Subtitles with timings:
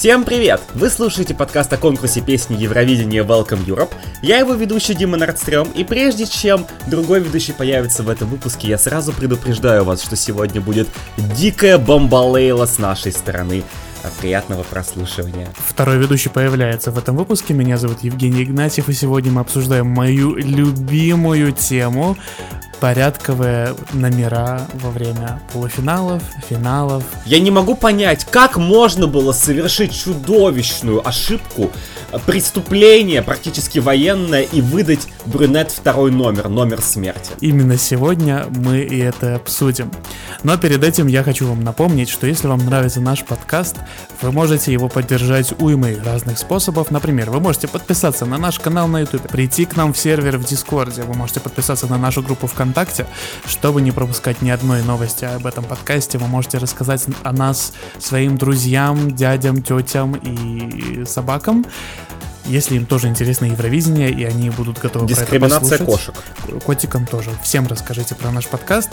[0.00, 0.62] Всем привет!
[0.72, 3.90] Вы слушаете подкаст о конкурсе песни Евровидения Welcome Europe.
[4.22, 8.78] Я его ведущий Дима Нордстрём, и прежде чем другой ведущий появится в этом выпуске, я
[8.78, 10.88] сразу предупреждаю вас, что сегодня будет
[11.36, 13.62] дикая бомбалейла с нашей стороны.
[14.22, 15.48] Приятного прослушивания.
[15.54, 17.52] Второй ведущий появляется в этом выпуске.
[17.52, 22.16] Меня зовут Евгений Игнатьев, и сегодня мы обсуждаем мою любимую тему
[22.80, 27.04] порядковые номера во время полуфиналов, финалов.
[27.26, 31.70] Я не могу понять, как можно было совершить чудовищную ошибку,
[32.10, 37.32] э, преступление практически военное и выдать брюнет второй номер, номер смерти.
[37.40, 39.90] Именно сегодня мы и это обсудим.
[40.42, 43.76] Но перед этим я хочу вам напомнить, что если вам нравится наш подкаст,
[44.22, 46.90] вы можете его поддержать уймой разных способов.
[46.90, 50.44] Например, вы можете подписаться на наш канал на YouTube, прийти к нам в сервер в
[50.44, 53.06] Дискорде, вы можете подписаться на нашу группу ВКонтакте, ВКонтакте.
[53.46, 58.36] Чтобы не пропускать ни одной новости об этом подкасте, вы можете рассказать о нас своим
[58.36, 61.64] друзьям, дядям, тетям и собакам
[62.50, 66.14] если им тоже интересно Евровидение, и они будут готовы Дискриминация про это кошек.
[66.64, 67.30] Котикам тоже.
[67.42, 68.90] Всем расскажите про наш подкаст.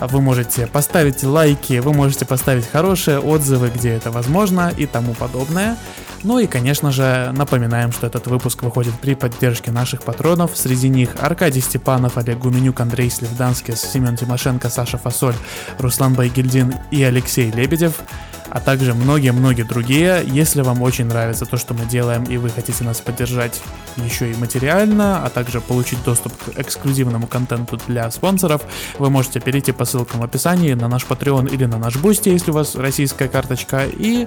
[0.00, 5.76] Вы можете поставить лайки, вы можете поставить хорошие отзывы, где это возможно, и тому подобное.
[6.24, 10.52] Ну и, конечно же, напоминаем, что этот выпуск выходит при поддержке наших патронов.
[10.54, 15.36] Среди них Аркадий Степанов, Олег Гуменюк, Андрей Сливданскис, Семен Тимошенко, Саша Фасоль,
[15.78, 17.94] Руслан Байгильдин и Алексей Лебедев
[18.50, 20.22] а также многие-многие другие.
[20.26, 23.60] Если вам очень нравится то, что мы делаем, и вы хотите нас поддержать
[23.96, 28.62] еще и материально, а также получить доступ к эксклюзивному контенту для спонсоров,
[28.98, 32.50] вы можете перейти по ссылкам в описании на наш Patreon или на наш Boosty, если
[32.50, 34.26] у вас российская карточка, и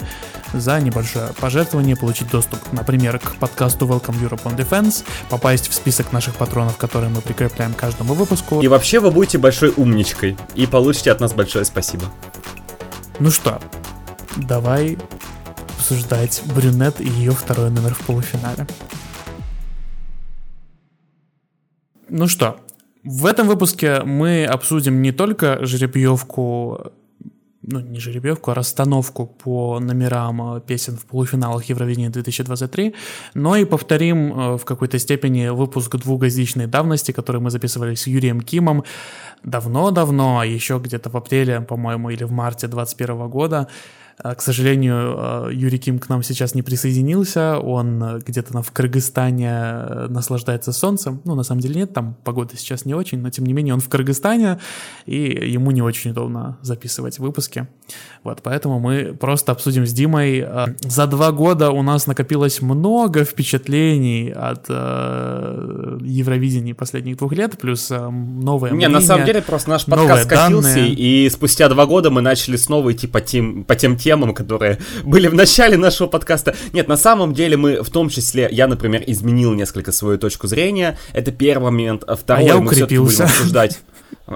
[0.54, 6.12] за небольшое пожертвование получить доступ, например, к подкасту Welcome Europe on Defense, попасть в список
[6.12, 8.62] наших патронов, которые мы прикрепляем к каждому выпуску.
[8.62, 12.06] И вообще вы будете большой умничкой и получите от нас большое спасибо.
[13.20, 13.60] Ну что,
[14.38, 14.98] давай
[15.78, 18.68] обсуждать брюнет и ее второй номер в полуфинале.
[22.10, 22.58] Ну что,
[23.04, 26.92] в этом выпуске мы обсудим не только жеребьевку,
[27.64, 32.94] ну не жеребьевку, а расстановку по номерам песен в полуфиналах Евровидения 2023,
[33.34, 38.42] но и повторим э, в какой-то степени выпуск двухгодичной давности, который мы записывали с Юрием
[38.42, 38.84] Кимом
[39.44, 45.50] давно-давно, еще где-то в апреле, по-моему, или в марте 2021 года, а, к сожалению, а,
[45.50, 47.58] Юрий Ким к нам сейчас не присоединился.
[47.58, 51.22] Он э, где-то в Кыргызстане э, наслаждается солнцем.
[51.26, 53.80] Ну, на самом деле нет, там погода сейчас не очень, но тем не менее он
[53.80, 54.60] в Кыргызстане,
[55.06, 57.68] и ему не очень удобно записывать выпуски.
[58.24, 60.42] Вот, поэтому мы просто обсудим с Димой.
[60.42, 67.58] А, за два года у нас накопилось много впечатлений от э, Евровидения последних двух лет,
[67.58, 70.94] плюс э, новые Не, на самом деле просто наш подкаст скатился, данные.
[70.94, 74.78] и спустя два года мы начали снова идти по тем, по тем темам, темам, которые
[75.04, 76.54] были в начале нашего подкаста.
[76.74, 80.98] Нет, на самом деле мы в том числе, я, например, изменил несколько свою точку зрения.
[81.14, 82.04] Это первый момент.
[82.06, 83.80] А второй а я мы все-таки будем обсуждать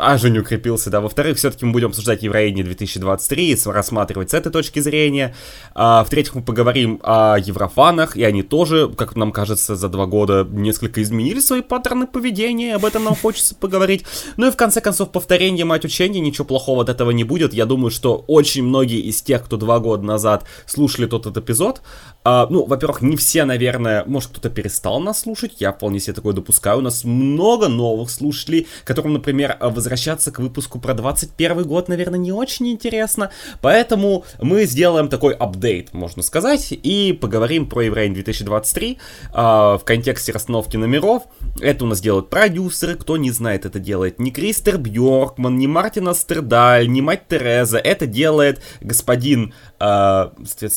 [0.01, 1.01] а Женя укрепился, да.
[1.01, 5.35] Во-вторых, все-таки мы будем обсуждать Евровидение 2023 и рассматривать с этой точки зрения.
[5.73, 10.47] А, в-третьих, мы поговорим о еврофанах, и они тоже, как нам кажется, за два года
[10.49, 14.05] несколько изменили свои паттерны поведения, об этом нам хочется поговорить.
[14.37, 17.53] Ну и в конце концов, повторение мать учения, ничего плохого от этого не будет.
[17.53, 21.81] Я думаю, что очень многие из тех, кто два года назад слушали тот этот эпизод,
[22.23, 26.33] а, ну, во-первых, не все, наверное, может, кто-то перестал нас слушать, я вполне себе такое
[26.33, 26.79] допускаю.
[26.79, 32.31] У нас много новых слушателей, которым, например, возвращаться к выпуску про 21 год, наверное, не
[32.31, 33.29] очень интересно.
[33.61, 38.97] Поэтому мы сделаем такой апдейт, можно сказать, и поговорим про Еврейн 2023
[39.31, 41.23] а, в контексте расстановки номеров.
[41.61, 46.07] Это у нас делают продюсеры, кто не знает, это делает не Кристер Бьоркман, не Мартин
[46.07, 50.33] Астердаль, не мать Тереза, это делает господин, а,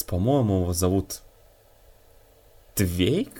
[0.06, 1.22] по-моему, его зовут
[2.74, 3.30] Твейк?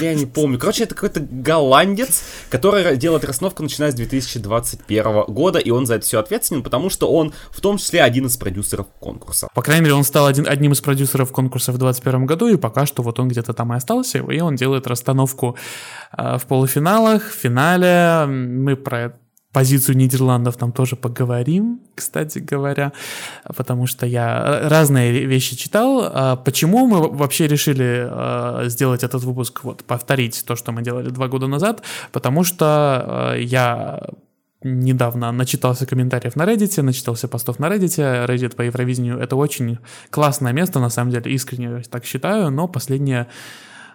[0.00, 0.58] Я не помню.
[0.58, 6.04] Короче, это какой-то голландец, который делает расстановку начиная с 2021 года, и он за это
[6.04, 9.48] все ответственен, потому что он в том числе один из продюсеров конкурса.
[9.54, 12.86] По крайней мере, он стал один, одним из продюсеров конкурса в 2021 году, и пока
[12.86, 15.56] что вот он где-то там и остался, и он делает расстановку
[16.16, 18.26] э, в полуфиналах, в финале.
[18.26, 19.25] Мы про это
[19.56, 22.92] позицию Нидерландов там тоже поговорим, кстати говоря,
[23.56, 26.10] потому что я разные вещи читал.
[26.12, 31.08] А почему мы вообще решили а, сделать этот выпуск, вот повторить то, что мы делали
[31.08, 31.82] два года назад?
[32.12, 34.02] Потому что а, я
[34.62, 38.26] недавно начитался комментариев на Reddit, начитался постов на Reddit.
[38.26, 39.78] Reddit по Евровидению— это очень
[40.10, 43.26] классное место, на самом деле, искренне так считаю, но последнее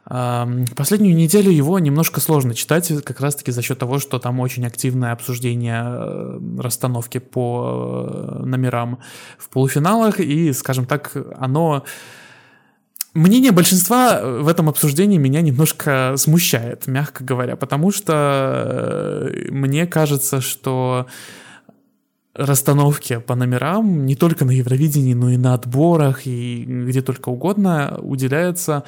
[0.04, 5.12] Последнюю неделю его немножко сложно читать, как раз-таки за счет того, что там очень активное
[5.12, 9.00] обсуждение э, расстановки по э, номерам
[9.38, 11.84] в полуфиналах, и, скажем так, оно
[13.14, 20.40] Мнение большинства в этом обсуждении меня немножко смущает, мягко говоря, потому что э, мне кажется,
[20.40, 21.08] что
[22.34, 28.00] расстановки по номерам не только на Евровидении, но и на отборах и где только угодно
[28.02, 28.86] уделяется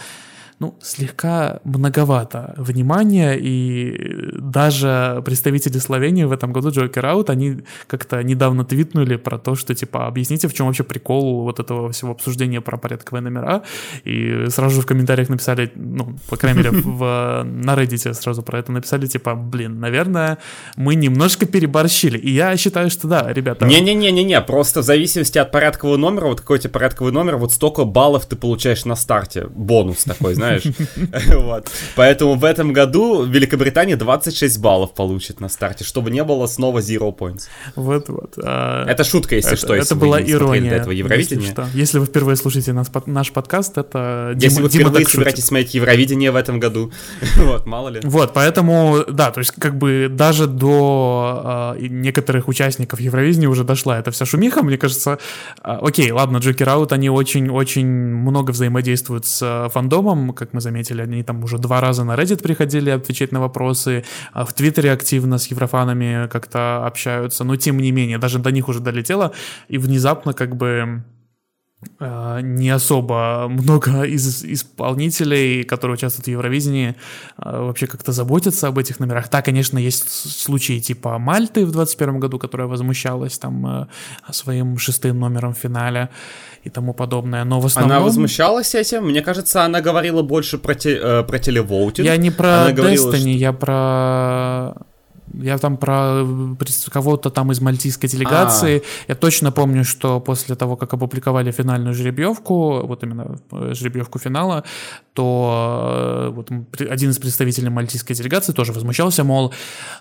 [0.63, 8.23] ну, слегка многовато внимания, и даже представители Словении в этом году, Джокер Аут, они как-то
[8.23, 12.61] недавно твитнули про то, что, типа, объясните, в чем вообще прикол вот этого всего обсуждения
[12.61, 13.63] про порядковые номера,
[14.05, 18.59] и сразу же в комментариях написали, ну, по крайней мере, в, на Reddit сразу про
[18.59, 20.37] это написали, типа, блин, наверное,
[20.77, 23.65] мы немножко переборщили, и я считаю, что да, ребята...
[23.65, 28.37] Не-не-не-не-не, просто в зависимости от порядкового номера, вот какой-то порядковый номер, вот столько баллов ты
[28.37, 30.52] получаешь на старте, бонус такой, знаешь,
[31.35, 31.69] вот.
[31.95, 37.15] Поэтому в этом году Великобритания 26 баллов получит на старте, чтобы не было снова zero
[37.15, 37.43] points.
[37.75, 38.33] Вот-вот.
[38.37, 38.85] А...
[38.87, 39.75] Это шутка, если это, что.
[39.75, 40.69] Это была ирония.
[40.69, 41.41] До этого Евровидения.
[41.41, 41.67] Если, что.
[41.73, 46.31] если вы впервые слушаете нас, наш подкаст, это Дима, Если вы впервые собираетесь смотреть Евровидение
[46.31, 46.91] в этом году,
[47.37, 47.99] вот, мало ли.
[48.03, 53.99] Вот, поэтому, да, то есть как бы даже до э, некоторых участников Евровидения уже дошла
[53.99, 55.19] эта вся шумиха, мне кажется,
[55.63, 61.01] э, окей, ладно, Джокер Аут, они очень-очень много взаимодействуют с э, фандомом, как мы заметили,
[61.01, 64.03] они там уже два раза на Reddit приходили отвечать на вопросы,
[64.33, 68.67] а в Твиттере активно с еврофанами как-то общаются, но тем не менее, даже до них
[68.69, 69.31] уже долетело,
[69.69, 71.03] и внезапно как бы
[71.99, 76.95] не особо много из исполнителей, которые участвуют в Евровидении,
[77.37, 79.29] а, вообще как-то заботятся об этих номерах.
[79.29, 83.87] Да, конечно, есть случаи типа Мальты в 2021 году, которая возмущалась там а,
[84.31, 86.09] своим шестым номером в финале
[86.63, 87.43] и тому подобное.
[87.43, 87.97] Но в основном...
[87.97, 89.05] Она возмущалась этим?
[89.05, 92.05] Мне кажется, она говорила больше про, те, э, про телевоутинг.
[92.05, 93.27] Я не про она Destiny, говорила, что...
[93.27, 94.73] я про
[95.33, 96.23] я там про
[96.91, 98.77] кого-то там из мальтийской делегации.
[98.77, 99.05] А-а-а.
[99.09, 104.63] Я точно помню, что после того, как опубликовали финальную жеребьевку, вот именно э, жеребьевку финала,
[105.13, 106.49] то э, вот
[106.89, 109.53] один из представителей мальтийской делегации тоже возмущался, мол,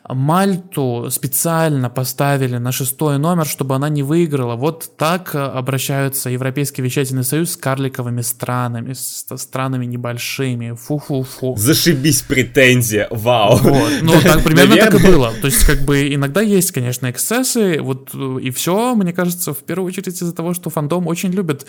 [0.09, 4.57] Мальту специально поставили на шестой номер, чтобы она не выиграла.
[4.57, 10.73] Вот так обращаются Европейский вещательный союз с карликовыми странами, с странами небольшими.
[10.73, 11.57] Фу-фу-фу.
[11.57, 13.57] Зашибись претензия, вау.
[13.57, 13.93] Вот.
[14.03, 15.41] Ну, так примерно так и было было.
[15.41, 19.89] То есть, как бы, иногда есть, конечно, эксцессы, вот, и все, мне кажется, в первую
[19.89, 21.67] очередь из-за того, что фандом очень любит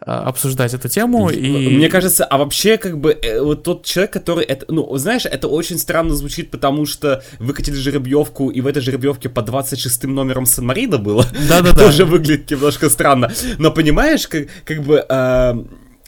[0.00, 1.76] а, обсуждать эту тему, и...
[1.76, 5.48] Мне кажется, а вообще, как бы, э, вот тот человек, который, это, ну, знаешь, это
[5.48, 10.98] очень странно звучит, потому что выкатили жеребьевку, и в этой жеребьевке по 26 номерам Сан-Марино
[10.98, 11.26] было.
[11.48, 11.72] Да-да-да.
[11.86, 13.30] Тоже выглядит немножко странно.
[13.58, 15.04] Но понимаешь, как, как бы...
[15.08, 15.54] Э,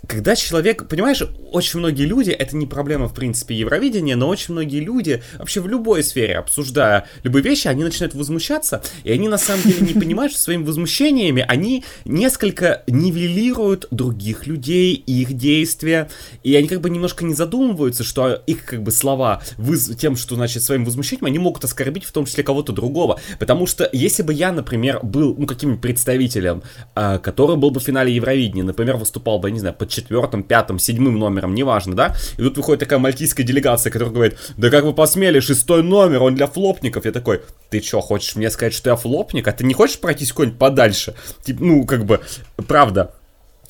[0.09, 1.23] когда человек, понимаешь,
[1.53, 5.69] очень многие люди, это не проблема, в принципе, Евровидения, но очень многие люди, вообще в
[5.69, 10.33] любой сфере, обсуждая любые вещи, они начинают возмущаться, и они на самом деле не понимают,
[10.33, 16.09] что своими возмущениями они несколько нивелируют других людей, их действия,
[16.43, 19.97] и они как бы немножко не задумываются, что их как бы слова выз...
[19.97, 23.89] тем, что, значит, своим возмущением, они могут оскорбить в том числе кого-то другого, потому что
[23.93, 26.63] если бы я, например, был, ну, каким-нибудь представителем,
[26.95, 30.79] э, который был бы в финале Евровидения, например, выступал бы, не знаю, под четвертым, пятым,
[30.79, 32.17] седьмым номером, неважно, да?
[32.37, 36.35] И тут выходит такая мальтийская делегация, которая говорит, да как вы посмели, шестой номер, он
[36.35, 37.05] для флопников.
[37.05, 39.49] Я такой, ты что, хочешь мне сказать, что я флопник?
[39.49, 41.15] А ты не хочешь пройтись куда-нибудь подальше?
[41.43, 42.21] Типа, ну, как бы,
[42.69, 43.15] правда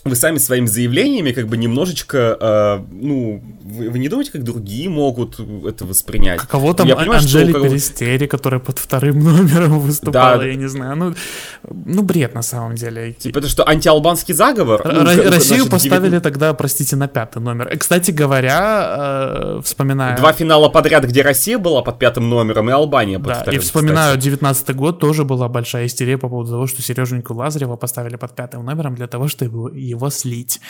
[0.05, 4.91] вы сами своими заявлениями как бы немножечко, э, ну, вы, вы не думаете, как другие
[4.91, 6.41] могут это воспринять?
[6.43, 10.47] Кого там я понимаю, Анжели что, Перестери, которая под вторым номером выступала, да.
[10.47, 11.15] я не знаю, ну,
[11.87, 13.15] ну бред на самом деле.
[13.15, 14.83] Типа это что, антиалбанский заговор?
[14.85, 16.23] Р- ну, Россию значит, поставили 9...
[16.23, 17.69] тогда, простите, на пятый номер.
[17.69, 20.19] И, кстати говоря, э, вспоминаю...
[20.19, 23.63] Два финала подряд, где Россия была под пятым номером, и Албания под да, вторым, и
[23.63, 28.35] вспоминаю, девятнадцатый год тоже была большая истерия по поводу того, что Сереженьку Лазарева поставили под
[28.35, 30.61] пятым номером для того, чтобы его слить.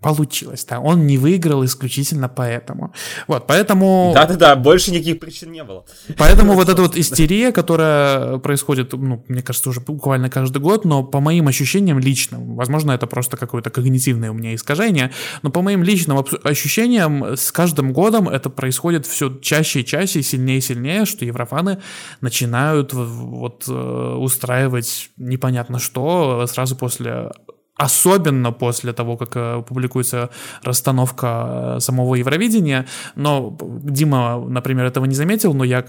[0.00, 0.80] Получилось, да.
[0.80, 2.92] Он не выиграл исключительно поэтому.
[3.28, 4.10] Вот, поэтому...
[4.12, 5.84] Да-да-да, больше никаких причин не было.
[6.16, 11.04] Поэтому вот эта вот истерия, которая происходит, ну, мне кажется, уже буквально каждый год, но
[11.04, 15.12] по моим ощущениям личным, возможно, это просто какое-то когнитивное у меня искажение,
[15.42, 20.58] но по моим личным ощущениям с каждым годом это происходит все чаще и чаще, сильнее
[20.58, 21.78] и сильнее, что еврофаны
[22.20, 27.30] начинают вот э, устраивать непонятно что сразу после
[27.78, 30.30] особенно после того, как э, публикуется
[30.62, 32.86] расстановка э, самого Евровидения.
[33.14, 35.84] Но Дима, например, этого не заметил, но я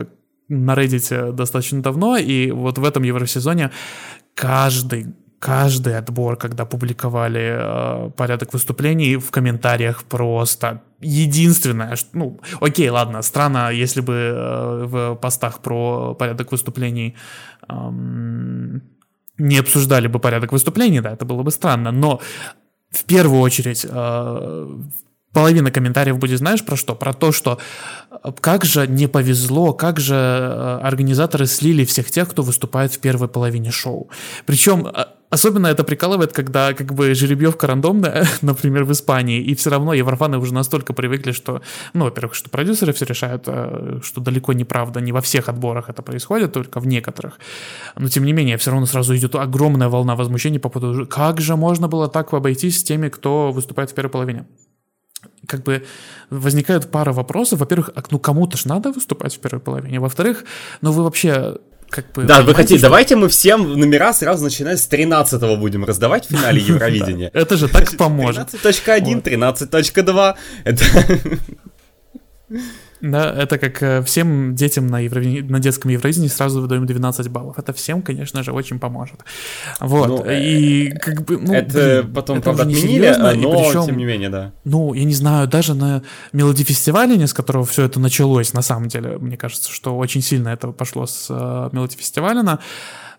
[0.47, 3.71] на Reddit достаточно давно, и вот в этом Евросезоне
[4.35, 5.07] каждый
[5.39, 13.21] каждый отбор, когда публиковали э, порядок выступлений, в комментариях просто единственное, что, ну, окей, ладно,
[13.21, 17.15] странно, если бы э, в постах про порядок выступлений
[17.69, 18.81] эм,
[19.39, 22.19] не обсуждали бы порядок выступлений, да, это было бы странно, но
[22.91, 24.77] в первую очередь э,
[25.33, 26.95] половина комментариев будет, знаешь, про что?
[26.95, 27.59] Про то, что
[28.11, 32.99] э, как же не повезло, как же э, организаторы слили всех тех, кто выступает в
[32.99, 34.09] первой половине шоу.
[34.45, 39.69] Причем э, особенно это прикалывает, когда как бы жеребьевка рандомная, например, в Испании, и все
[39.69, 41.61] равно еврофаны уже настолько привыкли, что,
[41.93, 43.43] ну, во-первых, что продюсеры все решают,
[44.03, 47.39] что далеко не правда, не во всех отборах это происходит, только в некоторых.
[47.95, 51.55] Но, тем не менее, все равно сразу идет огромная волна возмущений по поводу, как же
[51.55, 54.45] можно было так обойтись с теми, кто выступает в первой половине
[55.49, 55.85] как бы
[56.29, 57.59] возникает пара вопросов.
[57.59, 59.99] Во-первых, а, ну кому-то ж надо выступать в первой половине.
[59.99, 60.45] Во-вторых,
[60.81, 61.57] ну вы вообще
[61.89, 62.23] как бы...
[62.23, 62.83] Да, вы хотите, что...
[62.83, 67.31] давайте мы всем номера сразу начиная с 13 будем раздавать в финале Евровидения.
[67.33, 68.53] Это же так поможет.
[68.53, 70.85] 13.1, 13.2, это...
[73.01, 75.21] Да, это как э, всем детям на, Евро...
[75.21, 77.57] на детском Евровидении сразу выдаем 12 баллов.
[77.57, 79.19] Это всем, конечно же, очень поможет.
[79.79, 80.07] Вот.
[80.07, 81.37] Ну, и как бы...
[81.37, 84.51] Ну, это блин, потом, это правда, отменили, но причем, тем не менее, да.
[84.65, 86.03] Ну, я не знаю, даже на
[86.33, 90.49] Мелоди фестивале, с которого все это началось, на самом деле, мне кажется, что очень сильно
[90.49, 92.43] это пошло с uh, Мелоди фестиваля,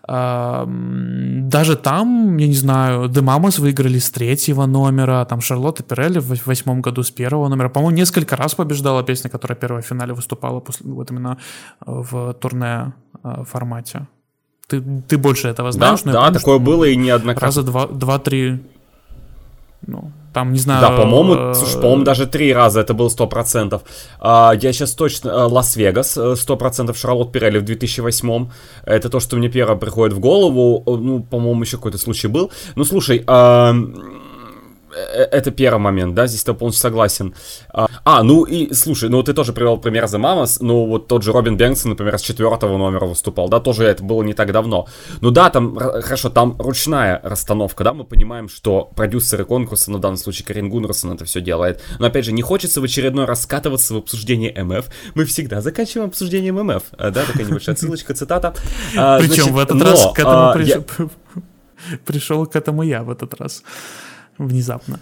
[0.07, 6.81] даже там, я не знаю, Демамос выиграли с третьего номера, там Шарлотта Пирелли в восьмом
[6.81, 7.69] году с первого номера.
[7.69, 11.37] По-моему, несколько раз побеждала песня, которая первая в финале выступала после, вот именно
[11.85, 12.93] в турне
[13.23, 14.07] э, формате.
[14.67, 16.01] Ты, ты больше этого знаешь?
[16.03, 17.45] Да, да помню, такое было и неоднократно.
[17.45, 18.59] Раза два-три
[19.87, 20.81] ну, там, не знаю...
[20.81, 23.81] Да, по-моему, э, слушай, по-моему, даже три раза это было 100%.
[24.19, 25.29] А, я сейчас точно...
[25.29, 28.49] Э, Лас-Вегас, 100%, э, Шарлот Пирелли в 2008
[28.85, 30.83] Это то, что мне первое приходит в голову.
[30.97, 32.51] Ну, по-моему, еще какой-то случай был.
[32.75, 33.73] Ну, слушай, а
[34.95, 37.33] это первый момент, да, здесь я полностью согласен.
[37.69, 41.23] А, а, ну и, слушай, ну ты тоже привел пример The Mamas, ну вот тот
[41.23, 44.87] же Робин Бенксон, например, с четвертого номера выступал, да, тоже это было не так давно.
[45.21, 50.17] Ну да, там, хорошо, там ручная расстановка, да, мы понимаем, что продюсеры конкурса, на данном
[50.17, 53.93] случае Карин Гуннерсон это все делает, но опять же, не хочется в очередной раз скатываться
[53.93, 58.53] в обсуждение МФ, мы всегда заканчиваем обсуждением МФ, а, да, такая небольшая ссылочка, цитата.
[58.97, 60.53] А, Причем в этот раз к этому
[62.05, 63.63] пришел к этому я в этот раз
[64.47, 64.99] внезапно.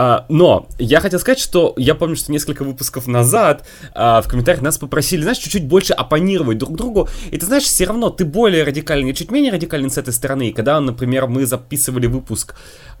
[0.00, 3.64] А, но я хотел сказать, что я помню, что несколько выпусков назад
[3.94, 7.08] а, в комментариях нас попросили, знаешь, чуть-чуть больше оппонировать друг другу.
[7.32, 10.50] И ты знаешь, все равно ты более радикальный, чуть менее радикальный с этой стороны.
[10.50, 12.54] И когда, например, мы записывали выпуск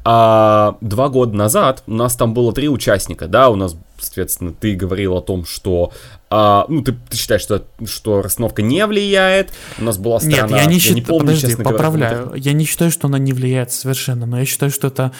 [0.04, 4.74] а, два года назад, у нас там было три участника, да, у нас, соответственно, ты
[4.74, 5.92] говорил о том, что
[6.30, 9.52] а, ну, ты, ты считаешь, что, что расстановка не влияет.
[9.78, 10.48] У нас была сторона...
[10.48, 12.24] Нет, я не, считаю, не помню, подожди, поправляю.
[12.26, 15.12] Говоря, я не считаю, что она не влияет совершенно, но я считаю, что это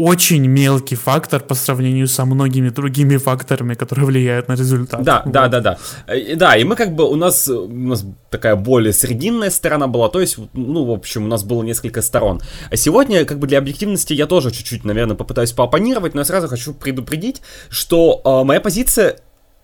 [0.00, 5.02] очень мелкий фактор по сравнению со многими другими факторами, которые влияют на результат.
[5.02, 5.32] Да, вот.
[5.32, 5.78] да, да, да.
[6.06, 10.08] Э, да, и мы как бы, у нас, у нас такая более срединная сторона была,
[10.08, 12.40] то есть, ну, в общем, у нас было несколько сторон.
[12.70, 16.48] А сегодня, как бы для объективности, я тоже чуть-чуть, наверное, попытаюсь поопонировать, но я сразу
[16.48, 19.16] хочу предупредить, что э, моя позиция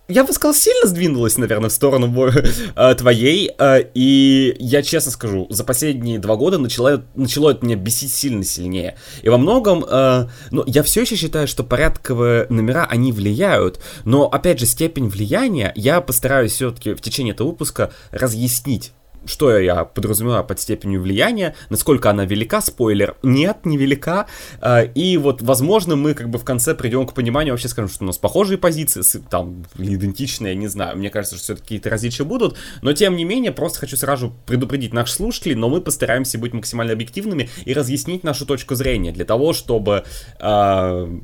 [0.07, 2.31] я бы сказал, сильно сдвинулась, наверное, в сторону
[2.75, 3.51] э, твоей.
[3.57, 8.43] Э, и я честно скажу, за последние два года начало, начало это меня бесить сильно
[8.43, 8.95] сильнее.
[9.21, 13.81] И во многом, э, ну, я все еще считаю, что порядковые номера, они влияют.
[14.05, 18.93] Но, опять же, степень влияния я постараюсь все-таки в течение этого выпуска разъяснить
[19.25, 24.27] что я подразумеваю под степенью влияния, насколько она велика, спойлер, нет, не велика,
[24.61, 28.03] а, и вот, возможно, мы как бы в конце придем к пониманию, вообще скажем, что
[28.03, 32.57] у нас похожие позиции, там, идентичные, не знаю, мне кажется, что все-таки какие-то различия будут,
[32.81, 36.93] но тем не менее, просто хочу сразу предупредить наших слушателей, но мы постараемся быть максимально
[36.93, 40.03] объективными и разъяснить нашу точку зрения для того, чтобы
[40.39, 41.19] э,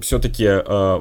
[0.00, 1.00] все-таки э,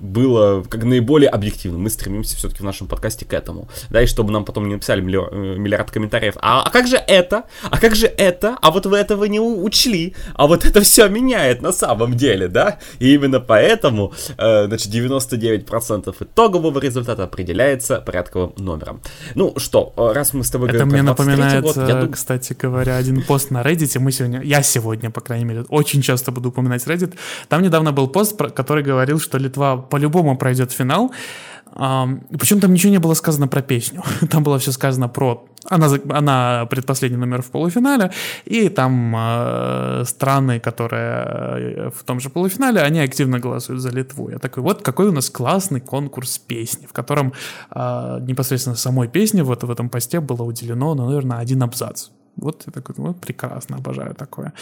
[0.00, 1.82] было как наиболее объективным.
[1.82, 3.68] Мы стремимся все-таки в нашем подкасте к этому.
[3.90, 6.34] Да, и чтобы нам потом не написали миллиард, э, миллиард комментариев.
[6.40, 7.44] А, а как же это?
[7.70, 8.56] А как же это?
[8.62, 10.14] А вот вы этого не учли.
[10.34, 12.78] А вот это все меняет на самом деле, да?
[12.98, 19.02] И именно поэтому, э, значит, 99% итогового результата определяется порядковым номером.
[19.34, 22.10] Ну что, э, раз мы с тобой это говорим мне напоминает, год, я думаю...
[22.10, 23.98] кстати говоря, один пост на Reddit.
[23.98, 27.14] Мы сегодня, я сегодня, по крайней мере, очень часто буду упоминать Reddit.
[27.48, 31.12] Там недавно был пост, который говорил, что Литва по-любому пройдет финал.
[31.72, 34.02] Um, причем там ничего не было сказано про песню.
[34.30, 35.46] Там было все сказано про...
[35.68, 38.10] Она, она предпоследний номер в полуфинале,
[38.46, 44.30] и там э, страны, которые э, в том же полуфинале, они активно голосуют за Литву.
[44.30, 47.34] Я такой, вот какой у нас классный конкурс песни, в котором
[47.70, 52.08] э, непосредственно самой песне вот в этом посте было уделено, ну, наверное, один абзац.
[52.40, 54.52] Вот я такой, вот прекрасно, обожаю такое.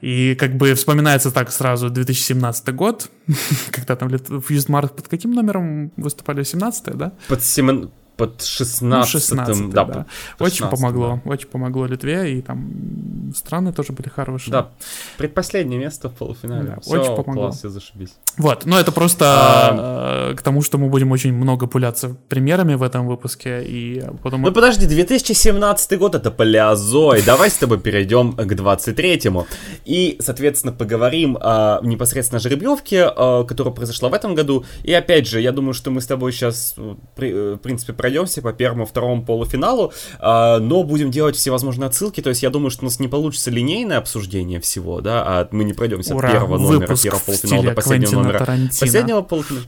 [0.00, 3.10] И как бы вспоминается так сразу 2017 год,
[3.70, 6.44] когда там в Юстмарт под каким номером выступали?
[6.44, 7.12] 17 да?
[7.28, 7.88] Под 7...
[8.16, 10.06] под 16, 16 да, да.
[10.38, 11.30] Очень помогло, да.
[11.30, 14.52] очень помогло Литве, и там страны тоже были хорошие.
[14.52, 14.70] Да,
[15.18, 16.74] предпоследнее место в полуфинале.
[16.74, 17.46] Да, Все, очень помогло.
[17.46, 18.14] Класс, все зашибись.
[18.36, 20.34] Вот, но это просто а...
[20.34, 24.42] к тому, что мы будем очень много пуляться примерами в этом выпуске, и потом...
[24.42, 29.46] Ну подожди, 2017 год это палеозой, давай с тобой перейдем к 23-му.
[29.84, 35.50] И, соответственно, поговорим о непосредственно жеребьевке, которая произошла в этом году, и опять же, я
[35.50, 40.82] думаю, что мы с тобой сейчас, в принципе, пройдемся по первому, второму полуфиналу, а, но
[40.82, 44.60] будем делать всевозможные отсылки, то есть я думаю, что у нас не получится линейное обсуждение
[44.60, 48.38] всего, да, а мы не пройдемся Ура, от первого номера, первого полуфинала до последнего номера.
[48.40, 48.78] Тарантино.
[48.78, 49.64] Последнего полуфинала.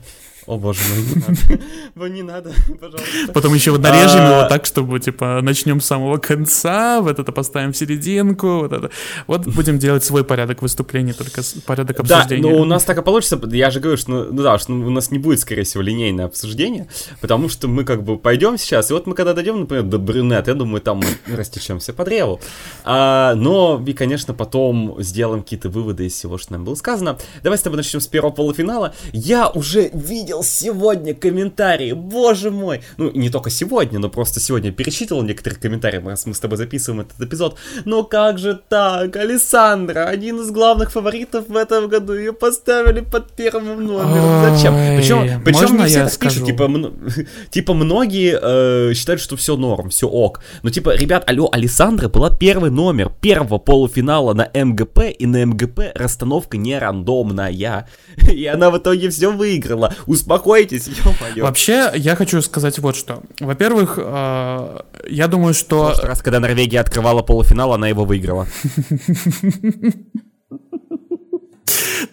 [0.47, 1.63] О боже мой, не надо.
[1.95, 3.33] Ну не надо, пожалуйста.
[3.33, 7.31] Потом еще вот нарежем его а, так, чтобы, типа, начнем с самого конца, вот это
[7.33, 8.89] поставим в серединку, вот это.
[9.25, 12.43] Вот будем делать свой порядок выступлений, только порядок обсуждения.
[12.43, 14.71] Да, но у нас так и получится, я же говорю, что, ну, ну да, что
[14.71, 16.87] у нас не будет, скорее всего, линейное обсуждение,
[17.19, 20.47] потому что мы как бы пойдем сейчас, и вот мы когда дойдем, например, до брюнет,
[20.47, 22.39] я думаю, там мы растечемся по древу.
[22.85, 27.17] А, но, и, конечно, потом сделаем какие-то выводы из всего, что нам было сказано.
[27.43, 28.93] Давай с тобой начнем с первого полуфинала.
[29.11, 32.81] Я уже видел видел сегодня комментарии, боже мой.
[32.97, 37.01] Ну, не только сегодня, но просто сегодня перечитывал некоторые комментарии, раз мы с тобой записываем
[37.01, 37.57] этот эпизод.
[37.85, 39.15] Но как же так?
[39.15, 44.55] Александра, один из главных фаворитов в этом году, ее поставили под первым номером.
[44.55, 44.73] Зачем?
[44.97, 46.69] Причем, причем не все так пишут, типа,
[47.49, 50.41] типа многие э, считают, что все норм, все ок.
[50.63, 55.79] Но типа, ребят, алло, Александра была первый номер первого полуфинала на МГП, и на МГП
[55.95, 57.87] расстановка не рандомная.
[58.31, 59.93] И она в итоге все выиграла
[60.27, 61.43] успокойтесь, ё-моё.
[61.43, 63.23] Вообще, я хочу сказать вот что.
[63.39, 64.79] Во-первых, э,
[65.09, 65.93] я думаю, что...
[65.95, 68.47] В раз, когда Норвегия открывала полуфинал, она его выиграла.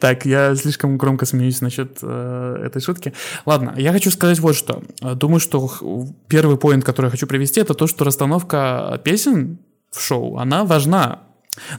[0.00, 3.14] Так, я слишком громко смеюсь насчет э, этой шутки.
[3.47, 4.83] Ладно, я хочу сказать вот что.
[5.00, 5.70] Думаю, что
[6.29, 9.59] первый поинт, который я хочу привести, это то, что расстановка песен
[9.90, 11.20] в шоу, она важна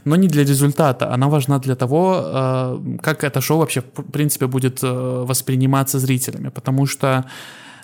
[0.04, 1.12] но не для результата.
[1.14, 6.48] Она важна для того, э, как это шоу вообще, в принципе, будет э, восприниматься зрителями.
[6.48, 7.24] Потому что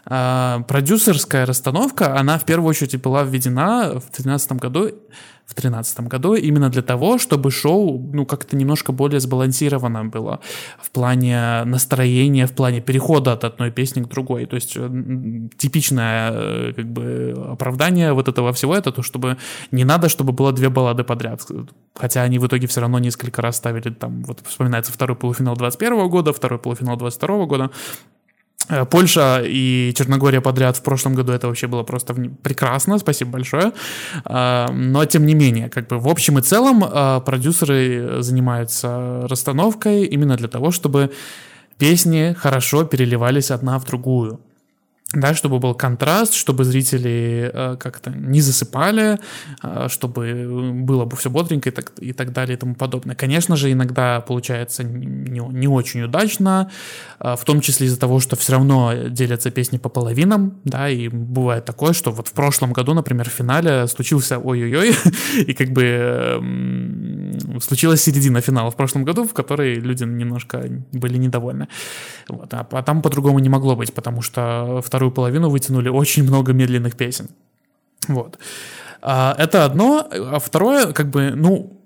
[0.05, 4.91] продюсерская расстановка, она в первую очередь была введена в 2013 году
[5.47, 10.41] в 2013 году именно для того, чтобы шоу, ну, как-то немножко более сбалансировано было
[10.81, 14.47] в плане настроения, в плане перехода от одной песни к другой.
[14.47, 14.79] То есть
[15.59, 19.37] типичное, э, как бы, оправдание вот этого всего это то, чтобы
[19.73, 21.43] не надо, чтобы было две баллады подряд.
[21.95, 26.09] Хотя они в итоге все равно несколько раз ставили там, вот вспоминается второй полуфинал 21
[26.09, 27.71] года, второй полуфинал 22 года,
[28.11, 28.12] Э,
[28.91, 33.73] Польша и Черногория подряд в прошлом году это вообще было просто прекрасно, спасибо большое.
[34.25, 40.05] Э, но тем не менее, как бы в общем и целом э, продюсеры занимаются расстановкой
[40.05, 41.11] именно для того, чтобы
[41.79, 44.41] песни хорошо переливались одна в другую
[45.13, 49.19] да, чтобы был контраст, чтобы зрители э, как-то не засыпали,
[49.63, 53.15] э, чтобы было бы все бодренько и так, и так далее и тому подобное.
[53.15, 56.71] Конечно же, иногда получается не, не очень удачно,
[57.21, 61.09] э, в том числе из-за того, что все равно делятся песни по половинам, да, и
[61.09, 64.95] бывает такое, что вот в прошлом году, например, в финале случился ой-ой-ой,
[65.47, 71.19] и как бы э, случилась середина финала в прошлом году, в которой люди немножко были
[71.19, 71.69] недовольны.
[72.29, 76.23] Вот, а, а там по-другому не могло быть, потому что второй вторую половину вытянули очень
[76.23, 77.29] много медленных песен.
[78.09, 78.39] Вот.
[79.01, 80.09] А, это одно.
[80.11, 81.81] А второе, как бы, ну,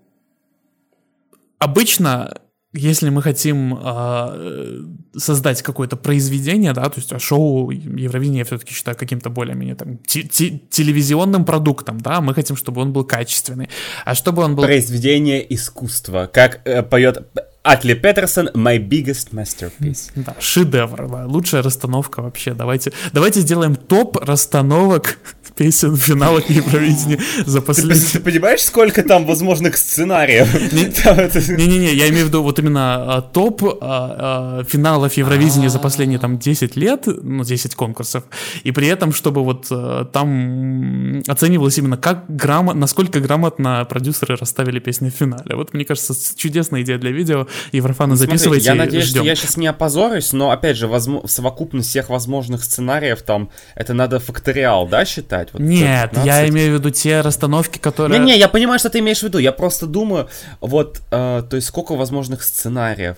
[1.58, 2.34] обычно
[2.78, 4.80] если мы хотим э,
[5.16, 9.98] создать какое-то произведение, да, то есть а шоу Евровидение я все-таки считаю каким-то более-менее там
[9.98, 13.70] телевизионным продуктом, да, мы хотим, чтобы он был качественный,
[14.04, 14.64] а чтобы он был...
[14.64, 17.26] Произведение искусства, как э, поет
[17.66, 20.12] Атли Петерсон, My Biggest Masterpiece.
[20.14, 22.54] Да, шедевр, да, лучшая расстановка вообще.
[22.54, 25.18] Давайте, давайте сделаем топ расстановок
[25.56, 28.06] песен в финалах Евровидения за последние...
[28.06, 30.52] Ты, ты понимаешь, сколько там возможных сценариев?
[31.58, 36.18] Не-не-не, я имею в виду вот именно а, топ а, а, финалов Евровидения за последние
[36.18, 38.24] там 10 лет, ну, 10 конкурсов,
[38.64, 39.66] и при этом, чтобы вот
[40.12, 45.56] там оценивалось именно как грамотно, насколько грамотно продюсеры расставили песни в финале.
[45.56, 47.46] Вот, мне кажется, чудесная идея для видео.
[47.72, 49.20] Еврофана ну, записывайте, Я надеюсь, ждем.
[49.20, 53.94] что я сейчас не опозорюсь, но, опять же, возможно, совокупность всех возможных сценариев там, это
[53.94, 55.52] надо факториал, да, считать?
[55.52, 56.26] Вот Нет, 15?
[56.26, 58.18] я имею в виду те расстановки, которые...
[58.18, 59.38] Не-не, я понимаю, что ты имеешь в виду.
[59.38, 60.28] Я просто думаю,
[60.60, 63.16] вот, э, то есть сколько возможных сценариев?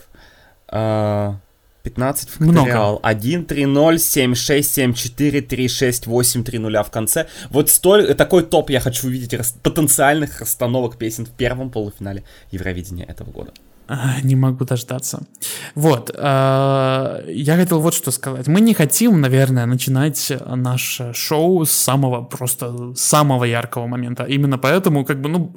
[0.71, 1.35] Э,
[1.89, 2.91] 15 факториал.
[2.91, 3.01] Много.
[3.03, 7.27] 1, 3, 0, 7, 6, 7, 4, 3, 6, 8, 3, 0 в конце.
[7.51, 13.07] Вот столь, такой топ я хочу увидеть рас, потенциальных расстановок песен в первом полуфинале Евровидения
[13.07, 13.53] этого года.
[14.25, 15.21] Не могу дождаться.
[15.75, 16.11] Вот.
[16.15, 18.49] Э, я хотел вот что сказать.
[18.49, 24.25] Мы не хотим, наверное, начинать наше шоу с самого, просто самого яркого момента.
[24.25, 25.57] Именно поэтому, как бы, ну,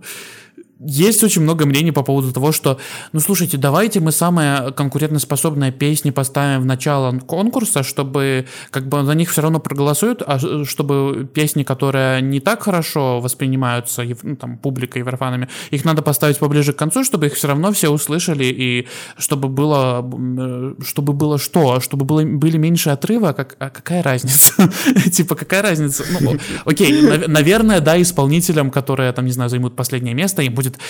[0.84, 2.80] есть очень много мнений по поводу того, что,
[3.14, 9.14] ну слушайте, давайте мы самые конкурентоспособные песни поставим в начало конкурса, чтобы как бы за
[9.14, 15.00] них все равно проголосуют, а чтобы песни, которые не так хорошо воспринимаются ну, там, публикой,
[15.00, 19.50] еврофанами, их надо поставить поближе к концу, чтобы их все равно все услышали, и чтобы
[19.50, 21.80] было, э, чтобы было что?
[21.80, 24.72] Чтобы было, были меньше отрыва, как, а какая разница?
[25.12, 26.04] Типа, какая разница?
[26.20, 30.82] Ну, окей, наверное, да, исполнителям, которые, там, не знаю, займут последнее место, им будет будет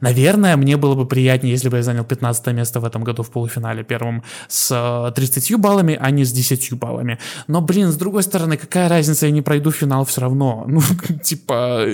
[0.00, 3.30] Наверное, мне было бы приятнее, если бы я занял 15 место в этом году в
[3.30, 7.18] полуфинале первым с 30 э, баллами, а не с 10 баллами.
[7.48, 10.66] Но, блин, с другой стороны, какая разница, я не пройду финал все равно.
[10.74, 10.80] Ну,
[11.22, 11.86] типа,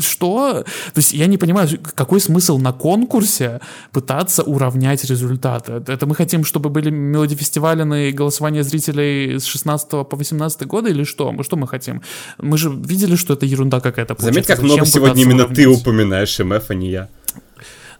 [0.00, 0.64] что?
[0.94, 3.60] То есть я не понимаю, какой смысл на конкурсе
[3.92, 5.72] пытаться уравнять результаты.
[5.86, 11.32] Это мы хотим, чтобы были мелодифестивалены голосования зрителей с 16 по 18 года или что?
[11.42, 12.02] Что мы хотим?
[12.38, 14.16] Мы же видели, что это ерунда какая-то.
[14.18, 15.56] Заметь, как много сегодня именно уравнять?
[15.56, 17.08] ты упоминаешь МФ, а не я.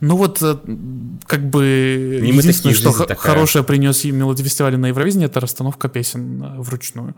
[0.05, 0.57] Ну вот, э,
[1.27, 6.61] как бы, не единственное, что х- хорошее принес мелодифестиваль на Евровидении, это расстановка песен э,
[6.61, 7.15] вручную.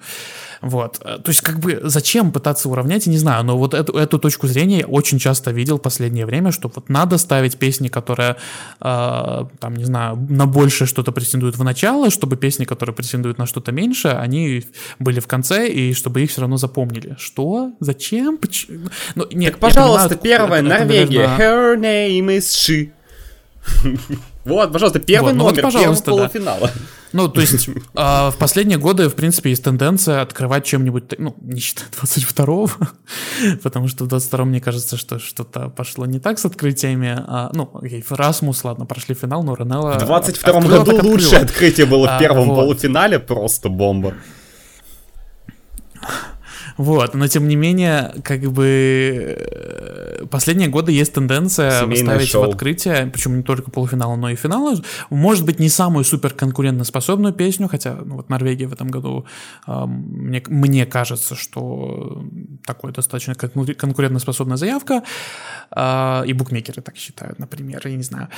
[0.65, 0.99] Вот.
[1.05, 4.19] Э, то есть, как бы, зачем пытаться уравнять, я не знаю, но вот эту, эту
[4.19, 8.37] точку зрения я очень часто видел в последнее время, что вот надо ставить песни, которые,
[8.81, 13.47] э, там, не знаю, на большее что-то претендуют в начало, чтобы песни, которые претендуют на
[13.47, 14.65] что-то меньше, они
[14.99, 17.17] были в конце, и чтобы их все равно запомнили.
[17.19, 17.73] Что?
[17.81, 18.39] Зачем?
[18.39, 18.89] Почему?
[19.15, 21.21] Ну, нет, так, пожалуйста, понимаю, первая, это, Норвегия.
[21.21, 21.45] Это, наверное...
[21.45, 22.91] Her name is She.
[24.45, 26.71] Вот, пожалуйста, первый вот, ну номер, вот, пожалуйста, первого полуфинала.
[26.75, 26.81] Да.
[27.15, 31.61] Ну, то есть, э, в последние годы, в принципе, есть тенденция открывать чем-нибудь, ну, не
[31.61, 32.69] считая 22-го,
[33.63, 37.17] потому что в 22-м, мне кажется, что что-то пошло не так с открытиями.
[37.27, 39.93] А, ну, окей, Расмус, ладно, прошли финал, но Ранелла...
[39.93, 42.57] В 22-м году лучшее открытие было в а, первом вот.
[42.57, 44.15] полуфинале, просто бомба.
[46.77, 52.47] Вот, но тем не менее, как бы э, последние годы есть тенденция Семейное ставить шоу.
[52.47, 54.75] в открытие, причем не только полуфинала, но и финала,
[55.11, 59.25] может быть, не самую супер конкурентоспособную песню, хотя ну, вот Норвегия в этом году,
[59.67, 62.25] э, мне, мне кажется, что
[62.67, 65.03] такой достаточно конкурентоспособная заявка,
[65.71, 68.29] э, и букмекеры так считают, например, я не знаю.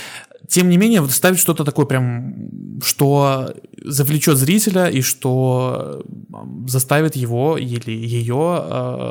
[0.48, 6.04] Тем не менее, вот ставить что-то такое прям, что завлечет зрителя и что
[6.66, 8.64] заставит его или ее ее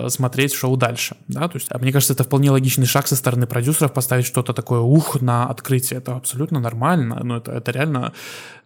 [0.05, 3.15] э, смотреть шоу дальше, да, то есть, а мне кажется, это вполне логичный шаг со
[3.15, 8.13] стороны продюсеров поставить что-то такое, ух, на открытие, это абсолютно нормально, но это, это реально,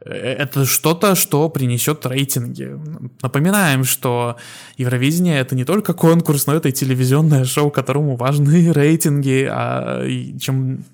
[0.02, 2.78] э, это что-то, что принесет рейтинги.
[3.22, 4.36] Напоминаем, что
[4.78, 10.06] Евровидение это не только конкурс, но это и телевизионное шоу, которому важны рейтинги, а
[10.40, 10.86] чем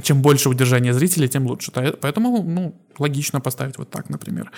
[0.00, 1.70] чем больше удержания зрителей, тем лучше.
[2.00, 4.50] Поэтому, ну, логично поставить вот так, например.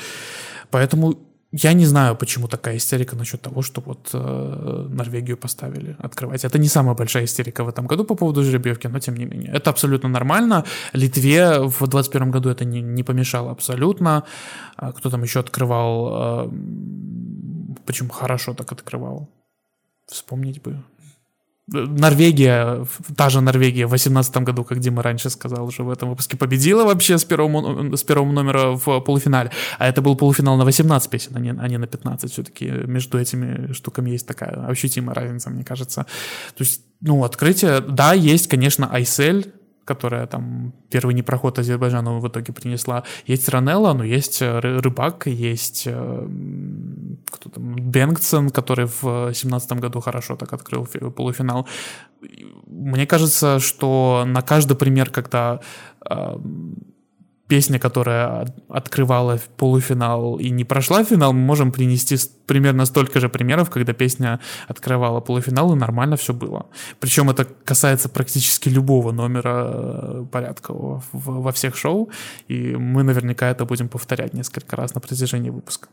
[0.70, 1.18] Поэтому
[1.56, 6.44] я не знаю, почему такая истерика насчет того, что вот э, Норвегию поставили открывать.
[6.44, 9.52] Это не самая большая истерика в этом году по поводу жеребьевки, но тем не менее.
[9.52, 10.64] Это абсолютно нормально.
[10.94, 14.24] Литве в 2021 году это не, не помешало абсолютно.
[14.76, 16.48] А кто там еще открывал?
[16.48, 16.50] Э,
[17.86, 19.28] почему хорошо так открывал?
[20.06, 20.82] Вспомнить бы.
[21.66, 22.84] Норвегия,
[23.16, 26.84] та же Норвегия в 2018 году, как Дима раньше сказал уже в этом выпуске, победила
[26.84, 29.50] вообще с первого, с первого номера в полуфинале.
[29.78, 32.30] А это был полуфинал на 18 песен, а не, а не на 15.
[32.30, 36.06] Все-таки между этими штуками есть такая ощутимая разница, мне кажется.
[36.54, 39.52] То есть, ну, открытие, да, есть, конечно, Айсель,
[39.84, 43.02] которая там первый непроход Азербайджану в итоге принесла.
[43.26, 46.28] Есть Ранелла, но есть э, Рыбак, есть э,
[47.30, 51.66] кто там, Бенгтсон, который в семнадцатом году хорошо так открыл полуфинал.
[52.66, 55.60] Мне кажется, что на каждый пример, когда
[56.08, 56.38] э,
[57.48, 63.70] песня, которая открывала полуфинал и не прошла финал, мы можем принести примерно столько же примеров,
[63.70, 66.66] когда песня открывала полуфинал и нормально все было.
[67.00, 72.10] Причем это касается практически любого номера э, порядкового во всех шоу,
[72.48, 75.88] и мы наверняка это будем повторять несколько раз на протяжении выпуска.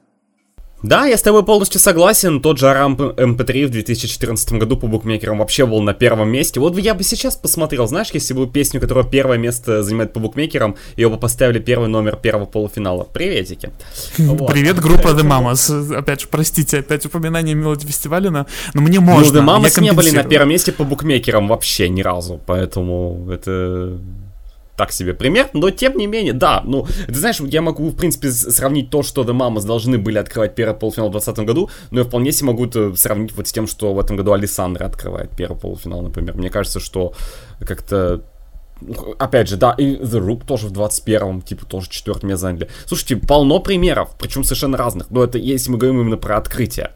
[0.83, 2.41] Да, я с тобой полностью согласен.
[2.41, 6.59] Тот же Aram MP3 в 2014 году по букмекерам вообще был на первом месте.
[6.59, 10.75] Вот я бы сейчас посмотрел, знаешь, если бы песню, которая первое место занимает по букмекерам,
[10.95, 13.03] ее бы поставили первый номер первого полуфинала.
[13.03, 13.69] Приветики.
[14.17, 15.95] Привет, группа The Mamas.
[15.95, 19.41] Опять же, простите, опять упоминание Мелоди фестиваля, но мне можно.
[19.41, 23.99] Ну, The Mamas не были на первом месте по букмекерам вообще ни разу, поэтому это
[24.81, 28.31] так себе пример, но тем не менее, да, ну, ты знаешь, я могу, в принципе,
[28.31, 32.05] сравнить то, что The Mamas должны были открывать первый полуфинал в 2020 году, но я
[32.05, 36.01] вполне себе могу сравнить вот с тем, что в этом году Александра открывает первый полуфинал,
[36.01, 36.35] например.
[36.35, 37.13] Мне кажется, что
[37.59, 38.23] как-то
[39.19, 42.67] опять же, да, и The Roop тоже в 21-м, типа, тоже четвертое место заняли.
[42.87, 45.11] Слушайте, полно примеров, причем совершенно разных.
[45.11, 46.89] Но это если мы говорим именно про открытие.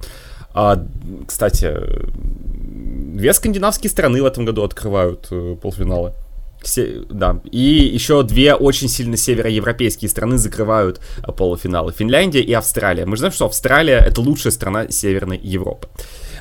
[0.55, 0.83] А,
[1.27, 1.71] кстати,
[3.15, 6.13] две скандинавские страны в этом году открывают э, полуфиналы.
[6.65, 7.41] Все, да.
[7.51, 11.93] И еще две очень сильно североевропейские страны закрывают э, полуфиналы.
[11.93, 13.05] Финляндия и Австралия.
[13.05, 15.87] Мы знаем, что Австралия это лучшая страна Северной Европы.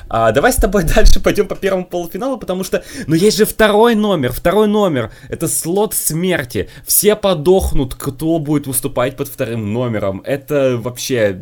[0.09, 3.93] А, давай с тобой дальше пойдем по первому полуфиналу, потому что, ну, есть же второй
[3.93, 6.69] номер, второй номер, это слот смерти.
[6.87, 10.23] Все подохнут, кто будет выступать под вторым номером.
[10.25, 11.39] Это вообще...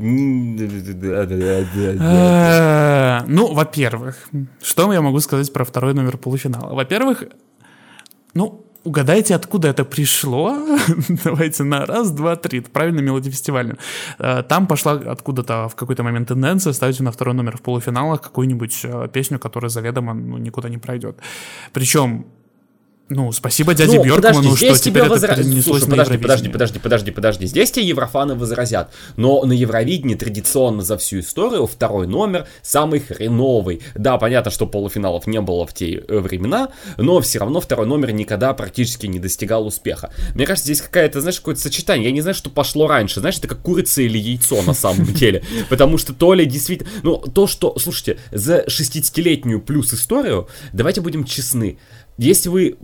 [3.28, 4.28] Ну, во-первых,
[4.62, 6.76] что я могу сказать про второй номер полуфинала?
[6.76, 7.24] Во-первых,
[8.34, 10.58] ну, Угадайте, откуда это пришло?
[11.24, 12.60] Давайте на раз, два, три.
[12.60, 13.78] Это правильно мелодия фестиваля.
[14.20, 18.82] Э, там пошла откуда-то в какой-то момент тенденция ставить на второй номер в полуфиналах какую-нибудь
[18.84, 21.18] э, песню, которая заведомо ну, никуда не пройдет.
[21.72, 22.26] Причем
[23.14, 25.34] ну, спасибо дяде ну, Бьеркману, что теперь возра...
[25.34, 27.46] это перенеслось Слушай, подожди, подожди, подожди, подожди, подожди.
[27.46, 28.90] Здесь тебе еврофаны возразят.
[29.16, 33.82] Но на Евровидении традиционно за всю историю второй номер самый хреновый.
[33.96, 38.12] Да, понятно, что полуфиналов не было в те э, времена, но все равно второй номер
[38.12, 40.12] никогда практически не достигал успеха.
[40.34, 42.06] Мне кажется, здесь какая-то, знаешь, какое-то сочетание.
[42.06, 43.20] Я не знаю, что пошло раньше.
[43.20, 45.44] Знаешь, это как курица или яйцо на самом деле.
[45.70, 46.90] Потому что то ли действительно...
[47.04, 47.78] Ну, то, что...
[47.78, 51.78] Слушайте, за 60-летнюю плюс историю, давайте будем честны,
[52.18, 52.78] если вы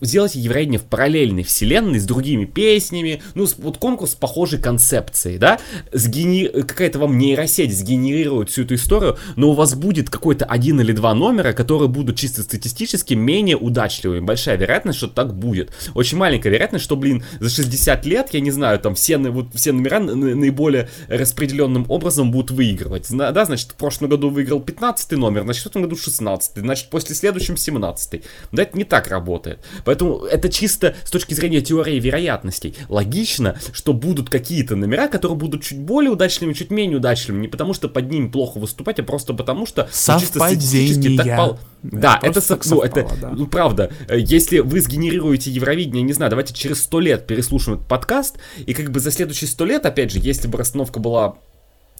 [0.00, 5.58] сделаете Евровидение в параллельной вселенной с другими песнями, ну, вот конкурс с похожей концепцией, да,
[5.92, 6.46] сгени...
[6.46, 11.14] какая-то вам нейросеть сгенерирует всю эту историю, но у вас будет какой-то один или два
[11.14, 14.20] номера, которые будут чисто статистически менее удачливыми.
[14.20, 15.72] Большая вероятность, что так будет.
[15.94, 19.72] Очень маленькая вероятность, что, блин, за 60 лет, я не знаю, там все, вот, все
[19.72, 23.06] номера наиболее распределенным образом будут выигрывать.
[23.10, 27.14] Да, значит, в прошлом году выиграл 15 номер, значит, в этом году 16, значит, после
[27.14, 28.22] следующем 17.
[28.52, 29.60] Но это не так работает.
[29.84, 32.74] Поэтому это чисто с точки зрения теории вероятностей.
[32.88, 37.42] Логично, что будут какие-то номера, которые будут чуть более удачными, чуть менее удачными.
[37.42, 41.36] Не потому что под ними плохо выступать, а просто потому что ну, чисто статистически так
[41.36, 41.58] пол...
[41.82, 43.30] Да, это, это, ну, это да.
[43.30, 43.90] ну, правда.
[44.10, 48.90] Если вы сгенерируете Евровидение, не знаю, давайте через сто лет переслушаем этот подкаст, и как
[48.90, 51.36] бы за следующие сто лет, опять же, если бы расстановка была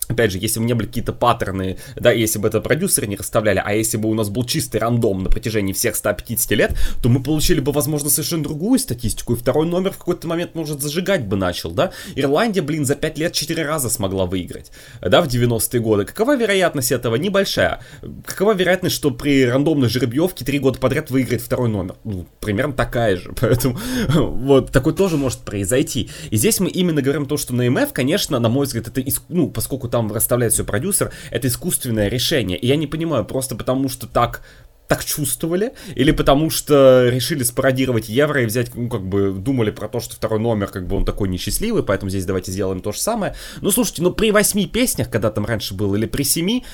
[0.09, 3.63] Опять же, если бы не были какие-то паттерны, да, если бы это продюсеры не расставляли,
[3.65, 7.23] а если бы у нас был чистый рандом на протяжении всех 150 лет, то мы
[7.23, 11.37] получили бы, возможно, совершенно другую статистику, и второй номер в какой-то момент, может, зажигать бы
[11.37, 11.93] начал, да.
[12.15, 16.05] Ирландия, блин, за 5 лет 4 раза смогла выиграть, да, в 90-е годы.
[16.05, 17.17] Какова вероятность этого?
[17.17, 17.81] Небольшая.
[18.27, 21.97] Какова вероятность, что при рандомной жеребьевке 3 года подряд выиграет второй номер?
[22.05, 26.11] Ну, примерно такая же, поэтому вот, такое тоже может произойти.
[26.31, 29.49] И здесь мы именно говорим то, что на МФ, конечно, на мой взгляд, это, ну,
[29.49, 32.59] поскольку там расставляет все продюсер, это искусственное решение.
[32.59, 34.43] И я не понимаю, просто потому что так
[34.89, 39.89] так чувствовали, или потому что решили спародировать евро и взять, ну, как бы, думали про
[39.89, 42.99] то, что второй номер, как бы, он такой несчастливый, поэтому здесь давайте сделаем то же
[42.99, 43.35] самое.
[43.63, 46.65] Ну, слушайте, ну, при восьми песнях, когда там раньше было, или при семи,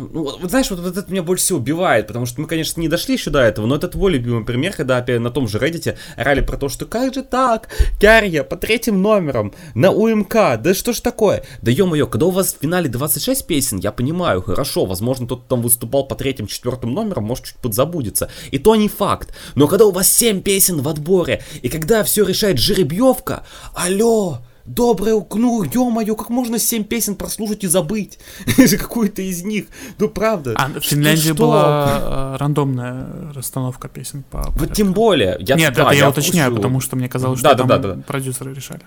[0.00, 2.88] ну, вот, знаешь, вот, вот это меня больше всего убивает, потому что мы, конечно, не
[2.88, 5.96] дошли еще до этого, но это твой любимый пример, когда опять на том же Reddit
[6.16, 7.68] орали про то, что как же так,
[8.00, 11.44] Кярья по третьим номерам на УМК, да что ж такое?
[11.62, 15.56] Да ё-моё, когда у вас в финале 26 песен, я понимаю, хорошо, возможно, тот, кто
[15.56, 18.30] там выступал по третьим, четвертым номерам, может чуть подзабудется.
[18.50, 19.32] И то не факт.
[19.54, 25.24] Но когда у вас 7 песен в отборе, и когда все решает жеребьевка, алло, Доброе,
[25.34, 28.18] ну, ё-моё, как можно 7 песен прослушать и забыть?
[28.78, 29.66] Какую-то из них.
[29.98, 30.54] Ну, правда.
[30.56, 34.50] А в Финляндии была э, рандомная расстановка песен по...
[34.50, 35.36] Вот тем более.
[35.40, 38.82] Я, Нет, это я, уточняю, потому что мне казалось, что там продюсеры решали.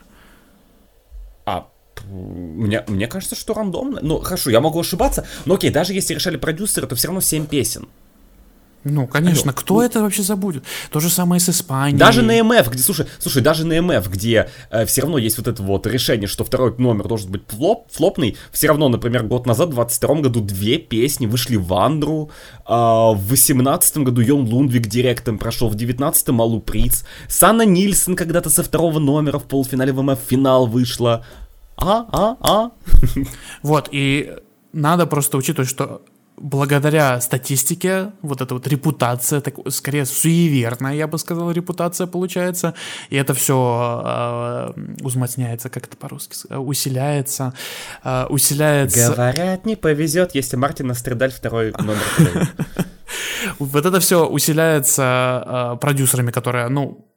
[1.46, 1.68] А,
[2.10, 4.00] мне, мне кажется, что рандомно.
[4.04, 5.26] Ну, хорошо, я могу ошибаться.
[5.46, 7.88] Но окей, даже если решали продюсеры, то все равно 7 песен.
[8.84, 9.60] Ну, конечно, Алло.
[9.60, 10.64] кто ну, это вообще забудет?
[10.92, 11.98] То же самое с Испанией.
[11.98, 15.48] Даже на МФ, где, слушай, слушай, даже на МФ, где э, все равно есть вот
[15.48, 19.70] это вот решение, что второй номер должен быть флоп, флопный, все равно, например, год назад,
[19.70, 22.32] в 22 году, две песни вышли в Андру,
[22.68, 28.50] э, в 18 году Йон Лундвик директом прошел, в 19 Малу Приц, Санна Нильсон когда-то
[28.50, 31.24] со второго номера в полуфинале в МФ финал вышла.
[31.78, 32.72] А, а, а.
[33.64, 34.34] Вот, и
[34.74, 36.02] надо просто учитывать, что
[36.42, 42.74] благодаря статистике, вот эта вот репутация, так, скорее суеверная, я бы сказал, репутация получается,
[43.10, 47.54] и это все э, узматняется, как это по-русски, усиляется,
[48.04, 49.12] э, усиляется...
[49.12, 52.50] Говорят, не повезет, если Мартин Астридаль второй номер.
[53.60, 57.11] Вот это все усиляется э, продюсерами, которые, ну,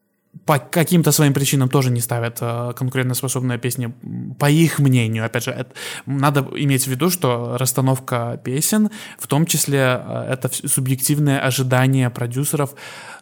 [0.46, 3.94] по каким-то своим причинам тоже не ставят э, конкурентоспособные песни,
[4.38, 5.24] по их мнению.
[5.24, 5.72] Опять же, это,
[6.06, 12.74] надо иметь в виду, что расстановка песен, в том числе э, это субъективное ожидание продюсеров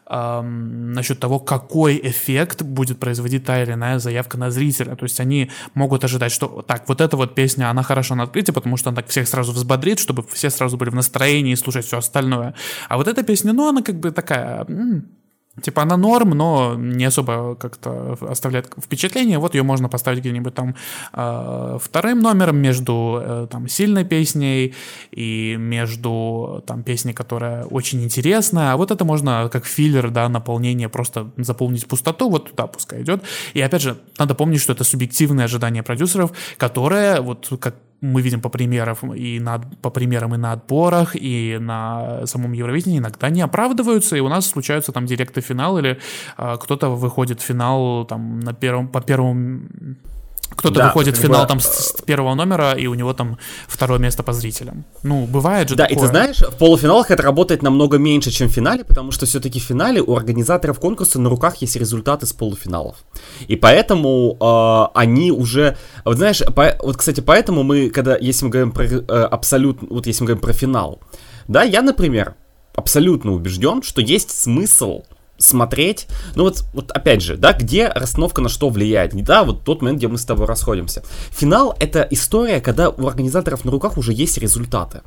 [0.07, 4.97] эм, насчет того, какой эффект будет производить та или иная заявка на зрителя.
[4.97, 8.53] То есть они могут ожидать, что так, вот эта вот песня, она хороша на открытии,
[8.53, 11.99] потому что она так всех сразу взбодрит, чтобы все сразу были в настроении слушать все
[11.99, 12.55] остальное.
[12.89, 14.65] А вот эта песня, ну, она как бы такая...
[14.65, 15.22] М-
[15.61, 19.39] Типа она норм, но не особо как-то оставляет впечатление.
[19.39, 20.75] Вот ее можно поставить где-нибудь там
[21.13, 24.75] э, вторым номером между э, там сильной песней
[25.11, 28.73] и между там песней, которая очень интересная.
[28.73, 33.23] А вот это можно как филлер, да, наполнение, просто заполнить пустоту, вот туда пускай идет.
[33.53, 38.41] И опять же, надо помнить, что это субъективное ожидание продюсеров, которое вот как мы видим
[38.41, 43.41] по примерам и на, по примерам и на отборах, и на самом Евровидении иногда не
[43.41, 45.99] оправдываются, и у нас случаются там директы финал, или
[46.37, 49.63] а, кто-то выходит в финал там на первом, по первому
[50.57, 53.99] кто-то да, выходит в финал там с, с первого номера, и у него там второе
[53.99, 54.85] место по зрителям.
[55.03, 55.99] Ну, бывает же Да, такое.
[55.99, 59.61] и ты знаешь, в полуфиналах это работает намного меньше, чем в финале, потому что все-таки
[59.61, 62.97] в финале у организаторов конкурса на руках есть результаты с полуфиналов.
[63.49, 65.77] И поэтому э, они уже...
[66.05, 69.89] Вот знаешь, по, вот, кстати, поэтому мы, когда, если мы говорим про э, абсолютно...
[69.91, 71.01] Вот если мы говорим про финал,
[71.49, 72.35] да, я, например,
[72.75, 75.03] абсолютно убежден, что есть смысл
[75.43, 79.83] смотреть, ну вот, вот опять же, да, где расстановка на что влияет, да, вот тот
[79.83, 81.03] момент, где мы с тобой расходимся.
[81.31, 85.03] Финал— это история, когда у организаторов на руках уже есть результаты.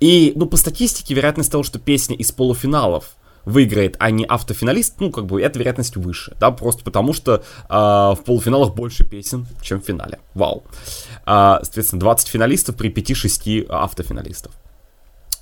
[0.00, 5.10] И, ну, по статистике, вероятность того, что песня из полуфиналов выиграет, а не автофиналист, ну,
[5.10, 9.80] как бы, эта вероятность выше, да, просто потому что э, в полуфиналах больше песен, чем
[9.80, 10.20] в финале.
[10.34, 10.64] Вау.
[11.26, 14.52] Э, соответственно, 20 финалистов при 5-6 автофиналистов.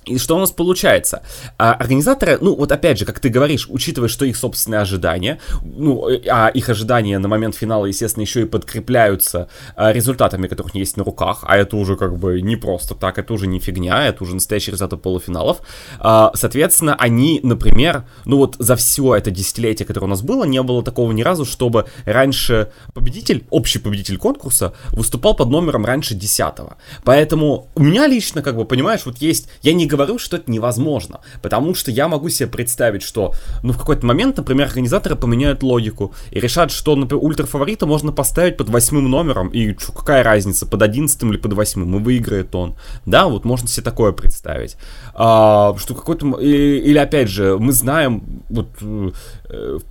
[0.05, 1.21] И что у нас получается?
[1.59, 6.09] А, организаторы, ну вот опять же, как ты говоришь, учитывая, что их собственные ожидания, ну,
[6.09, 10.97] э, а их ожидания на момент финала, естественно, еще и подкрепляются а, результатами, которых есть
[10.97, 14.23] на руках, а это уже как бы не просто так, это уже не фигня, это
[14.23, 15.59] уже настоящий результат полуфиналов.
[15.99, 20.63] А, соответственно, они, например, ну вот за все это десятилетие, которое у нас было, не
[20.63, 26.77] было такого ни разу, чтобы раньше победитель, общий победитель конкурса выступал под номером раньше десятого.
[27.03, 31.19] Поэтому у меня лично, как бы, понимаешь, вот есть, я не говорю, что это невозможно,
[31.41, 36.13] потому что я могу себе представить, что, ну, в какой-то момент, например, организаторы поменяют логику
[36.31, 40.81] и решат, что, например, ультрафаворита можно поставить под восьмым номером, и что, какая разница, под
[40.81, 42.75] одиннадцатым или под восьмым, и выиграет он.
[43.05, 44.77] Да, вот можно себе такое представить.
[45.13, 46.39] А, что какой-то...
[46.39, 49.11] Или, опять же, мы знаем, вот, э,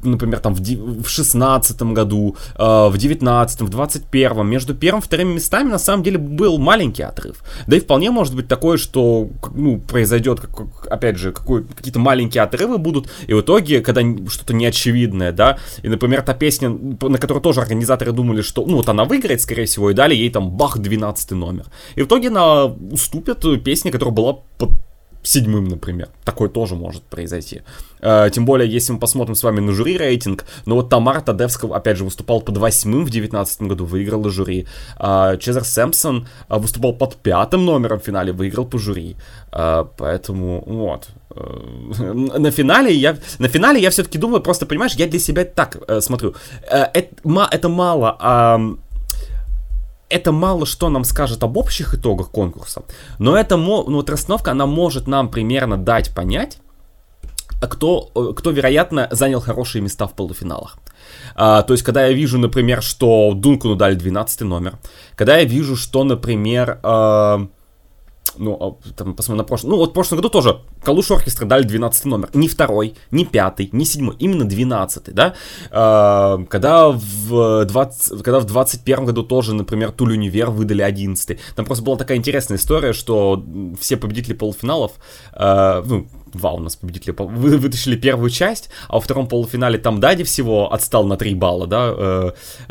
[0.02, 5.34] например, там в, в 16 году, э, в 19 в 21 между первым и вторым
[5.34, 7.42] местами на самом деле был маленький отрыв.
[7.66, 12.78] Да и вполне может быть такое, что, ну, произойдет, как, опять же, какие-то маленькие отрывы
[12.78, 17.60] будут, и в итоге, когда что-то неочевидное, да, и, например, та песня, на которую тоже
[17.60, 21.32] организаторы думали, что, ну, вот она выиграет, скорее всего, и дали ей там бах, 12
[21.32, 21.66] номер.
[21.94, 24.70] И в итоге она уступит песне, которая была под
[25.22, 26.08] седьмым, например.
[26.24, 27.62] Такое тоже может произойти.
[28.00, 31.76] Э, тем более, если мы посмотрим с вами на жюри рейтинг, ну вот Тамара Тадевского,
[31.76, 34.66] опять же, выступал под восьмым в девятнадцатом году, выиграл жюри.
[34.98, 39.16] Э, Чезар Сэмпсон э, выступал под пятым номером в финале, выиграл по жюри.
[39.52, 41.08] Э, поэтому, вот.
[41.30, 45.76] Э, на финале я, на финале я все-таки думаю, просто, понимаешь, я для себя так
[45.86, 46.34] э, смотрю.
[46.70, 48.16] Э, это, это мало...
[48.20, 48.76] Э,
[50.10, 52.82] это мало что нам скажет об общих итогах конкурса,
[53.18, 56.58] но это, ну, вот расстановка, она может нам примерно дать понять,
[57.60, 60.78] кто, э, кто, вероятно, занял хорошие места в полуфиналах.
[61.34, 64.78] А, то есть, когда я вижу, например, что Дункану дали 12 номер,
[65.14, 67.46] когда я вижу, что, например, э,
[68.40, 71.62] ну, а, там, посмотрим на прошлый, ну, вот в прошлом году тоже Калуш Оркестра дали
[71.62, 75.34] 12 номер, не второй, не пятый, не седьмой, именно 12, да,
[75.70, 81.64] э, когда в 20, когда в 21 году тоже, например, Туль Универ выдали 11, там
[81.64, 83.44] просто была такая интересная история, что
[83.78, 84.92] все победители полуфиналов,
[85.34, 90.00] э, ну, два у нас победителя вы, вытащили первую часть, а во втором полуфинале там
[90.00, 92.30] Дади всего отстал на 3 балла, да, э,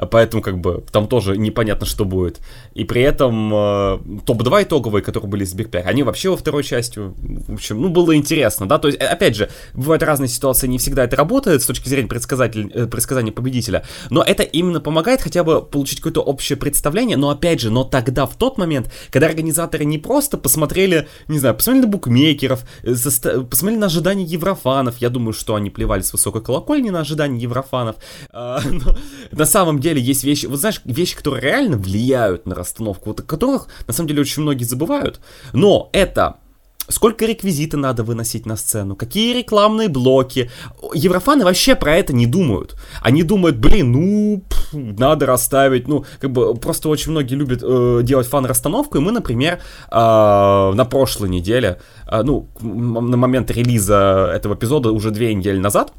[0.09, 2.39] поэтому как бы там тоже непонятно, что будет.
[2.73, 6.63] И при этом э, топ-2 итоговые, которые были с Big 5, они вообще во второй
[6.63, 10.77] части, в общем, ну, было интересно, да, то есть, опять же, бывают разные ситуации, не
[10.77, 15.43] всегда это работает с точки зрения предсказатель, э, предсказания победителя, но это именно помогает хотя
[15.43, 19.85] бы получить какое-то общее представление, но опять же, но тогда, в тот момент, когда организаторы
[19.85, 22.95] не просто посмотрели, не знаю, посмотрели на букмекеров, э,
[23.50, 24.97] посмотрели на ожидания еврофанов.
[24.97, 27.97] Я думаю, что они плевали с высокой колокольни на ожидания еврофанов.
[28.31, 28.97] А, но
[29.31, 33.23] на самом деле есть вещи, вот знаешь, вещи, которые реально влияют на расстановку, вот о
[33.23, 35.19] которых на самом деле очень многие забывают.
[35.54, 36.37] Но это
[36.89, 40.52] сколько реквизита надо выносить на сцену, какие рекламные блоки.
[40.93, 42.75] Еврофаны вообще про это не думают.
[43.02, 48.01] Они думают, блин, ну, пф, надо расставить, ну, как бы просто очень многие любят э,
[48.03, 49.59] делать фан-расстановку, и мы, например,
[49.91, 55.93] э, на прошлой неделе, э, ну, на момент релиза этого эпизода уже две недели назад,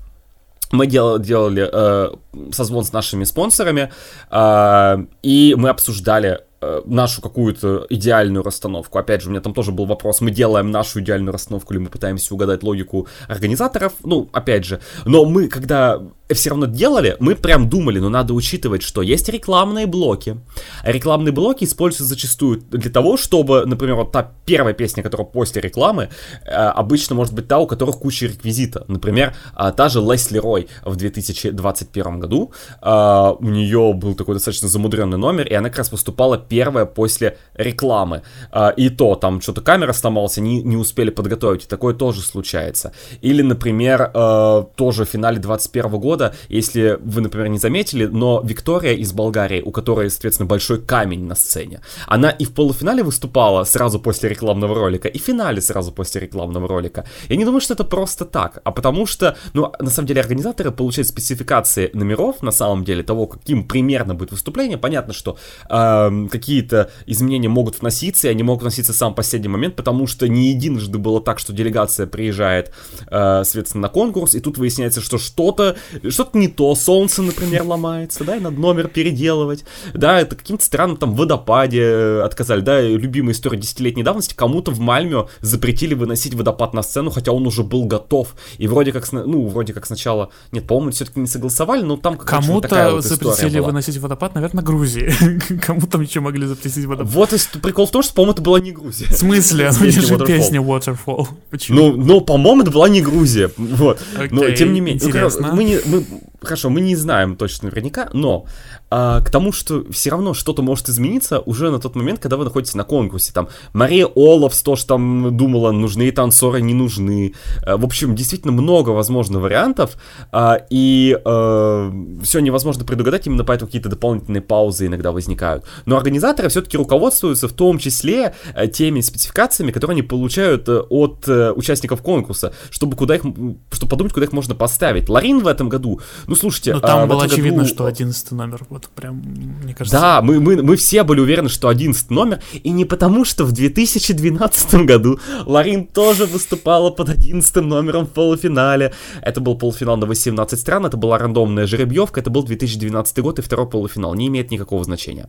[0.72, 2.10] мы дел, делали э,
[2.52, 3.90] созвон с нашими спонсорами,
[4.30, 6.40] э, и мы обсуждали
[6.84, 8.98] нашу какую-то идеальную расстановку.
[8.98, 11.88] Опять же, у меня там тоже был вопрос, мы делаем нашу идеальную расстановку или мы
[11.88, 13.94] пытаемся угадать логику организаторов.
[14.04, 16.00] Ну, опять же, но мы, когда
[16.34, 20.36] все равно делали, мы прям думали, но надо учитывать, что есть рекламные блоки.
[20.84, 26.08] рекламные блоки используются зачастую для того, чтобы, например, вот та первая песня, которая после рекламы,
[26.44, 28.84] э, обычно может быть та, у которых куча реквизита.
[28.88, 32.52] Например, э, та же Лесли Рой в 2021 году,
[32.82, 37.38] э, у нее был такой достаточно замудренный номер, и она как раз выступала первая после
[37.54, 38.22] рекламы.
[38.52, 42.92] Э, и то, там что-то камера сломалась, не, не успели подготовить, и такое тоже случается.
[43.22, 48.42] Или, например, э, тоже в финале 21 года года, если вы, например, не заметили, но
[48.44, 53.64] Виктория из Болгарии, у которой, соответственно, большой камень на сцене, она и в полуфинале выступала
[53.64, 57.04] сразу после рекламного ролика, и в финале сразу после рекламного ролика.
[57.28, 60.72] Я не думаю, что это просто так, а потому что, ну, на самом деле, организаторы
[60.72, 64.78] получают спецификации номеров, на самом деле, того, каким примерно будет выступление.
[64.78, 65.36] Понятно, что
[65.70, 70.26] э, какие-то изменения могут вноситься, и они могут вноситься в сам последний момент, потому что
[70.26, 72.72] не единожды было так, что делегация приезжает,
[73.06, 75.76] э, соответственно, на конкурс, и тут выясняется, что что-то
[76.08, 79.64] что-то не то, солнце, например, ломается, да, и надо номер переделывать,
[79.94, 84.80] да, это каким-то странным там водопаде э, отказали, да, любимая история десятилетней давности, кому-то в
[84.80, 89.46] Мальме запретили выносить водопад на сцену, хотя он уже был готов, и вроде как, ну,
[89.46, 94.34] вроде как сначала, нет, по-моему, все-таки не согласовали, но там Кому-то вот запретили выносить водопад,
[94.34, 95.12] наверное, Грузии,
[95.66, 97.12] кому там еще могли запретить водопад.
[97.12, 99.06] Вот и прикол в том, что, по-моему, это была не Грузия.
[99.06, 99.70] В смысле?
[99.80, 101.28] Ну, же песня Waterfall.
[101.50, 101.78] Почему?
[101.78, 104.00] Ну, ну, по-моему, это была не Грузия, вот,
[104.30, 105.00] но тем не менее,
[105.38, 106.04] ну, мы, не, мы,
[106.42, 108.46] хорошо, мы не знаем точно наверняка, но
[108.90, 112.44] а, к тому, что все равно что-то может измениться уже на тот момент, когда вы
[112.44, 113.32] находитесь на конкурсе.
[113.32, 117.34] Там Мария Олафс тоже там думала, нужны танцоры, не нужны.
[117.64, 119.96] А, в общем, действительно много, возможно, вариантов,
[120.32, 125.64] а, и а, все невозможно предугадать, именно поэтому какие-то дополнительные паузы иногда возникают.
[125.86, 131.24] Но организаторы все-таки руководствуются в том числе а, теми спецификациями, которые они получают а, от
[131.28, 135.08] а, участников конкурса, чтобы куда их, чтобы подумать, куда их можно поставить.
[135.08, 137.74] Ларин в этом году, ну слушайте, Но там а, было очевидно, году...
[137.74, 138.66] что 11 номер.
[138.80, 139.16] Вот прям,
[139.62, 140.00] мне кажется...
[140.00, 143.52] Да, мы, мы, мы все были уверены, что 11 номер, и не потому, что в
[143.52, 148.94] 2012 году Ларин тоже выступала под 11 номером в полуфинале.
[149.20, 153.42] Это был полуфинал на 18 стран, это была рандомная жеребьевка, это был 2012 год и
[153.42, 155.28] второй полуфинал, не имеет никакого значения.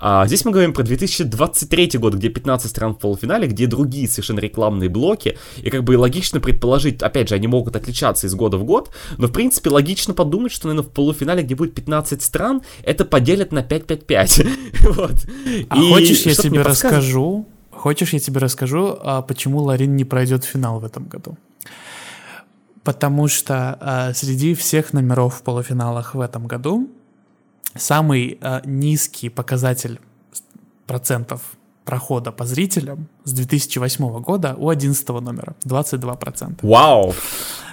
[0.00, 4.40] А здесь мы говорим про 2023 год, где 15 стран в полуфинале, где другие совершенно
[4.40, 8.64] рекламные блоки, и как бы логично предположить, опять же, они могут отличаться из года в
[8.64, 13.04] год, но в принципе логично подумать, что, наверное, в полуфинале, где будет 15 стран, это
[13.04, 14.48] поделят на 5-5-5.
[14.94, 15.14] вот.
[15.68, 17.46] А и хочешь, я тебе расскажу?
[17.70, 21.36] Хочешь, я тебе расскажу, а почему Ларин не пройдет финал в этом году?
[22.82, 26.90] Потому что а, среди всех номеров в полуфиналах в этом году
[27.76, 30.00] самый а, низкий показатель
[30.86, 31.42] процентов
[31.84, 36.58] прохода по зрителям с 2008 года у 11 номера 22%.
[36.62, 37.14] Вау!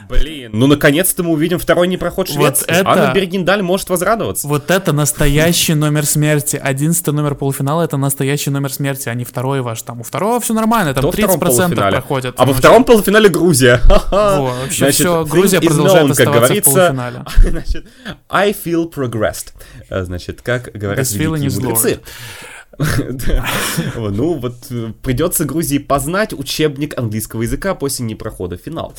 [0.10, 2.66] Блин, ну наконец-то мы увидим второй непроход Швеции.
[2.68, 2.90] Вот это...
[2.90, 4.48] Анна Бергендаль может возрадоваться.
[4.48, 6.60] Вот это настоящий номер смерти.
[6.62, 9.82] Одиннадцатый номер полуфинала это настоящий номер смерти, а не второй ваш.
[9.82, 12.36] Там у второго все нормально, там Кто 30% проходят.
[12.38, 13.82] А во втором полуфинале Грузия.
[14.12, 17.24] Во, вообще Значит, все, Грузия продолжает known, оставаться как говорится, в полуфинале.
[17.38, 17.86] Значит,
[18.30, 19.54] I feel progressed.
[19.90, 22.00] Значит, как говорят великие мудрецы.
[23.96, 28.94] Ну вот э, придется Грузии познать учебник английского языка после непрохода финал.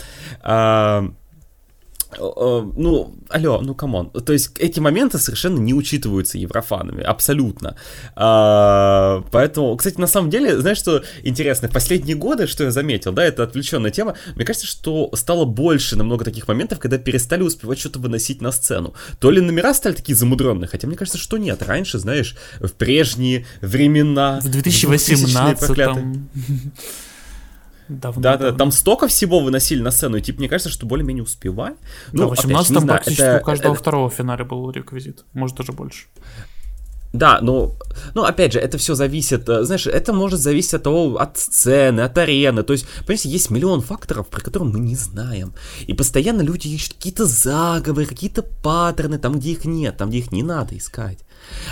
[2.13, 4.11] А, ну, алло, ну come on.
[4.11, 7.77] То есть эти моменты совершенно не учитываются еврофанами, абсолютно.
[8.15, 13.13] А, поэтому, кстати, на самом деле, знаешь, что интересно, в последние годы, что я заметил,
[13.13, 17.79] да, это отвлеченная тема, мне кажется, что стало больше намного таких моментов, когда перестали успевать
[17.79, 18.95] что-то выносить на сцену.
[19.19, 21.63] То ли номера стали такие замудренные, хотя мне кажется, что нет.
[21.63, 24.41] Раньше, знаешь, в прежние времена...
[24.41, 25.77] В 2018
[27.89, 28.53] Давно, да, давно.
[28.53, 31.75] да, там столько всего выносили на сцену, и типа, мне кажется, что более-менее успевай.
[32.13, 33.81] Ну, да, в 18 там практически это, у каждого это...
[33.81, 36.07] второго финале был реквизит, может даже больше.
[37.13, 37.73] Да, но,
[38.15, 42.01] ну, опять же, это все зависит, э, знаешь, это может зависеть от того, от сцены,
[42.01, 45.55] от арены, то есть, понимаете, есть миллион факторов, про которые мы не знаем,
[45.87, 50.33] и постоянно люди ищут какие-то заговоры, какие-то паттерны, там, где их нет, там, где их
[50.33, 51.19] не надо искать.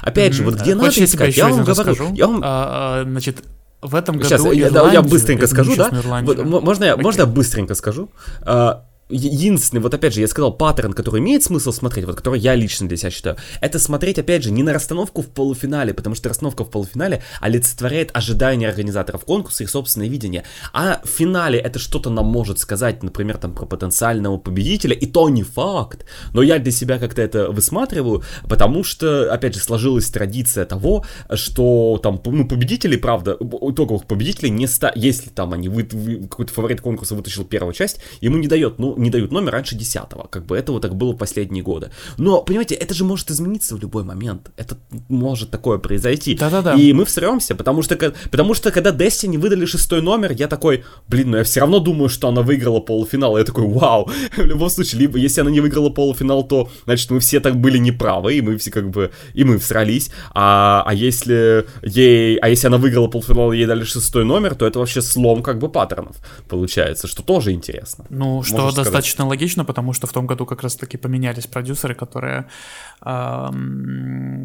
[0.03, 0.37] Опять mm-hmm.
[0.37, 0.75] же, вот где mm-hmm.
[0.75, 2.41] надо Хочешь, искать, я, я вам говорю, я вам...
[2.43, 3.43] А, а, значит,
[3.85, 5.91] в этом году Сейчас, я, я быстренько скажу, да?
[6.23, 8.11] Вот, можно, я, можно я быстренько скажу?
[8.43, 12.55] А, единственный, вот опять же, я сказал, паттерн, который имеет смысл смотреть, вот который я
[12.55, 16.29] лично для себя считаю, это смотреть, опять же, не на расстановку в полуфинале, потому что
[16.29, 22.11] расстановка в полуфинале олицетворяет ожидания организаторов конкурса и собственное видение, а в финале это что-то
[22.11, 26.73] нам может сказать, например, там, про потенциального победителя, и то не факт, но я для
[26.73, 32.97] себя как-то это высматриваю, потому что, опять же, сложилась традиция того, что там, ну, победители,
[32.97, 34.93] правда, итоговых победителей не ста...
[34.95, 35.85] если там они, вы...
[35.85, 40.03] какой-то фаворит конкурса вытащил первую часть, ему не дает, ну, не дают номер раньше 10
[40.31, 41.91] Как бы это вот так было в последние годы.
[42.19, 44.51] Но, понимаете, это же может измениться в любой момент.
[44.57, 44.77] Это
[45.09, 46.35] может такое произойти.
[46.35, 46.75] Да-да-да.
[46.75, 47.97] И мы всремся, потому что,
[48.31, 52.09] потому что когда Destiny выдали шестой номер, я такой, блин, ну я все равно думаю,
[52.09, 53.39] что она выиграла полуфинал.
[53.39, 54.11] Я такой, вау.
[54.37, 57.79] В любом случае, либо если она не выиграла полуфинал, то, значит, мы все так были
[57.79, 60.11] неправы, и мы все как бы, и мы всрались.
[60.33, 64.67] А, а если ей, а если она выиграла полуфинал, и ей дали шестой номер, то
[64.67, 66.17] это вообще слом как бы паттернов
[66.49, 68.05] получается, что тоже интересно.
[68.11, 72.47] Ну, что Можешь достаточно логично, потому что в том году как раз-таки поменялись продюсеры, которые,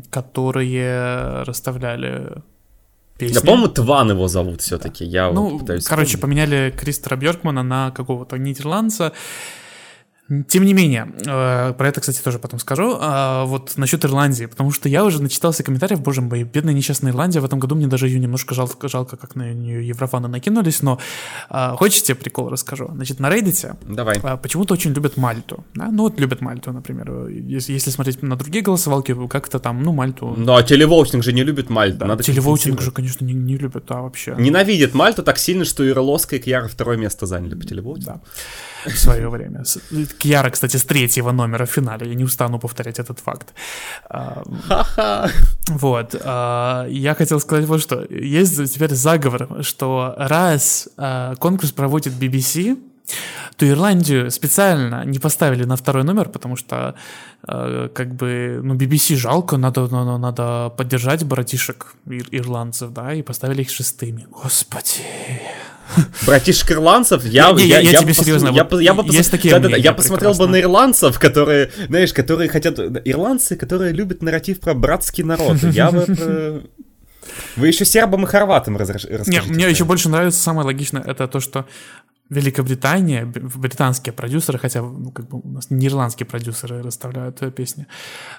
[0.10, 2.42] которые расставляли
[3.18, 3.36] песни.
[3.36, 5.06] Да, по-моему, Тван его зовут все-таки.
[5.06, 6.22] Я ну, вот пытаюсь короче, вспомнить.
[6.22, 9.12] поменяли Кристера Бьоркмана на какого-то нидерландца.
[10.48, 12.98] Тем не менее, э, про это, кстати, тоже потом скажу.
[13.00, 17.40] А, вот насчет Ирландии, потому что я уже начитался комментариев, боже мой, бедная несчастная Ирландия,
[17.40, 21.00] в этом году мне даже ее немножко жалко, жалко как на нее еврофаны накинулись, но
[21.50, 22.90] а, хочете прикол расскажу?
[22.94, 24.20] Значит, на Reddit Давай.
[24.22, 25.66] А, почему-то очень любят Мальту.
[25.74, 25.90] Да?
[25.92, 27.28] Ну вот любят Мальту, например.
[27.30, 30.36] Если, если смотреть на другие голосовалки, как-то там, ну, Мальту...
[30.38, 31.98] Ну, а телевоутинг же не любит Мальту.
[31.98, 34.36] Да, Надо телевоутинг же, конечно, не, не любят, да, вообще.
[34.38, 38.12] Ненавидит Мальту так сильно, что Ирлоска, и Кьяра второе место заняли по телевоутингу.
[38.12, 38.22] Да
[38.86, 39.64] в свое время.
[40.20, 42.08] Кьяра, кстати, с третьего номера в финале.
[42.08, 43.54] Я не устану повторять этот факт.
[45.70, 46.16] Вот.
[46.24, 48.06] А, я хотел сказать вот что.
[48.10, 52.78] Есть теперь заговор, что раз а, конкурс проводит BBC,
[53.58, 56.94] то Ирландию специально не поставили на второй номер, потому что
[57.48, 63.22] э, как бы, ну, BBC жалко, надо, надо, надо поддержать братишек ир- ирландцев, да, и
[63.24, 64.28] поставили их шестыми.
[64.30, 65.02] Господи.
[66.26, 69.70] Братишек ирландцев, я, не, я, я, я тебе серьезно, я, я, бы есть такие да,
[69.70, 74.74] да, я посмотрел бы на ирландцев, которые, знаешь, которые хотят, ирландцы, которые любят нарратив про
[74.74, 75.58] братский народ.
[75.64, 76.64] Я бы
[77.56, 79.42] вы еще сербам и хорватам расскажите.
[79.48, 81.66] Мне еще больше нравится самое логичное, это то, что
[82.30, 87.88] Великобритания, британские продюсеры, хотя ну, как бы у нас не ирландские продюсеры расставляют песни,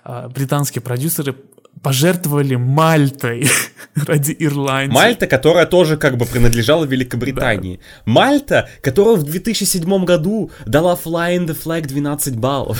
[0.04, 1.34] а британские продюсеры
[1.82, 3.48] пожертвовали Мальтой
[3.94, 4.94] ради Ирландии.
[4.94, 7.76] Мальта, которая тоже как бы принадлежала Великобритании.
[7.76, 8.12] Да.
[8.12, 12.78] Мальта, которая в 2007 году дала Fly in the Flag 12 баллов.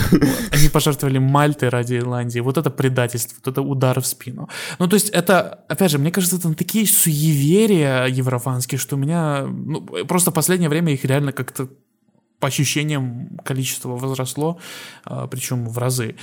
[0.51, 2.39] Они пожертвовали Мальтой ради Ирландии.
[2.39, 4.49] Вот это предательство, вот это удар в спину.
[4.79, 9.45] Ну, то есть это, опять же, мне кажется, это такие суеверия еврофанские, что у меня,
[9.47, 11.69] ну, просто в последнее время их реально как-то
[12.41, 14.59] по ощущениям количество возросло,
[15.05, 16.15] а, причем в разы.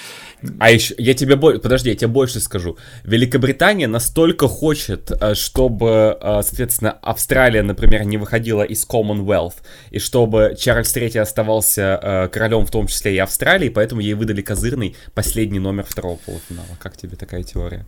[0.59, 2.77] А еще, я тебе больше, подожди, я тебе больше скажу.
[3.05, 9.55] Великобритания настолько хочет, э, чтобы, э, соответственно, Австралия, например, не выходила из Commonwealth,
[9.91, 14.43] и чтобы Чарльз III оставался э, королем, в том числе и Австралии, поэтому ей выдали
[14.43, 16.77] козырный последний номер второго полуфинала.
[16.81, 17.87] Как тебе такая теория?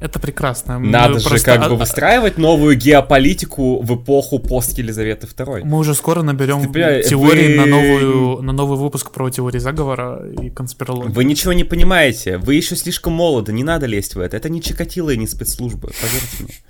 [0.00, 0.78] Это прекрасно.
[0.78, 1.58] Надо же просто...
[1.58, 5.64] как бы выстраивать новую геополитику в эпоху пост Елизаветы II.
[5.64, 7.56] Мы уже скоро наберем Ты, теории вы...
[7.56, 11.12] на, новую, на новый выпуск про теории заговора и конспирологии.
[11.12, 12.38] Вы ничего не понимаете.
[12.38, 14.36] Вы еще слишком молоды, не надо лезть в это.
[14.36, 16.54] Это не Чикатило и не спецслужбы, поверьте мне.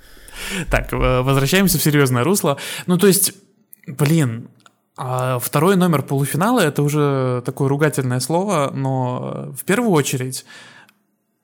[0.68, 2.58] Так, э, возвращаемся в серьезное русло.
[2.86, 3.32] Ну, то есть,
[3.86, 4.48] блин,
[4.96, 10.44] а второй номер полуфинала это уже такое ругательное слово, но в первую очередь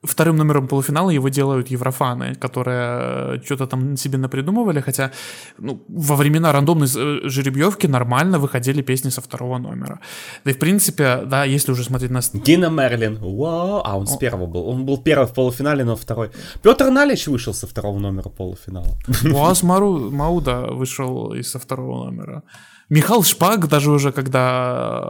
[0.03, 5.11] Вторым номером полуфинала его делают еврофаны, которые э, что-то там себе напридумывали, хотя
[5.59, 10.01] ну, во времена рандомной э, жеребьевки нормально выходили песни со второго номера.
[10.45, 12.21] Да и в принципе, да, если уже смотреть на...
[12.33, 16.31] Дина Мерлин, вау, а он с первого был, он был первый в полуфинале, но второй.
[16.63, 18.97] Петр Налич вышел со второго номера полуфинала.
[19.35, 22.43] Уаз Мару, Мауда вышел из со второго номера.
[22.91, 25.03] Михаил Шпак даже уже, когда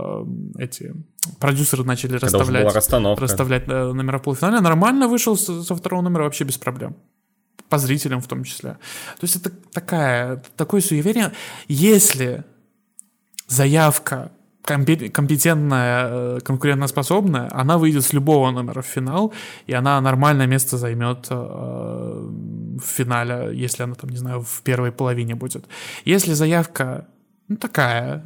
[0.58, 0.94] э, эти
[1.38, 2.74] продюсеры начали когда расставлять,
[3.18, 6.94] расставлять э, номера в полуфинале, нормально вышел со второго номера вообще без проблем.
[7.70, 8.72] По зрителям в том числе.
[8.72, 11.32] То есть это такая, такое суеверие.
[11.68, 12.44] Если
[13.48, 14.30] заявка
[14.62, 19.32] компетентная, э, конкурентоспособная, она выйдет с любого номера в финал,
[19.66, 24.92] и она нормальное место займет э, в финале, если она там, не знаю, в первой
[24.92, 25.64] половине будет.
[26.04, 27.06] Если заявка
[27.50, 28.22] ну, такая,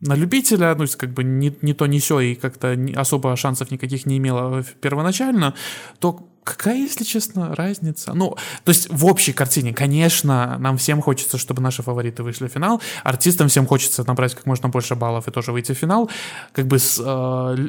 [0.00, 4.06] на любителя, ну, как бы не, не то, не все, и как-то особо шансов никаких
[4.06, 5.54] не имела первоначально,
[5.98, 8.14] то какая, если честно, разница?
[8.14, 12.52] Ну, то есть в общей картине, конечно, нам всем хочется, чтобы наши фавориты вышли в
[12.52, 16.08] финал, артистам всем хочется набрать как можно больше баллов и тоже выйти в финал.
[16.52, 17.68] Как бы с, э,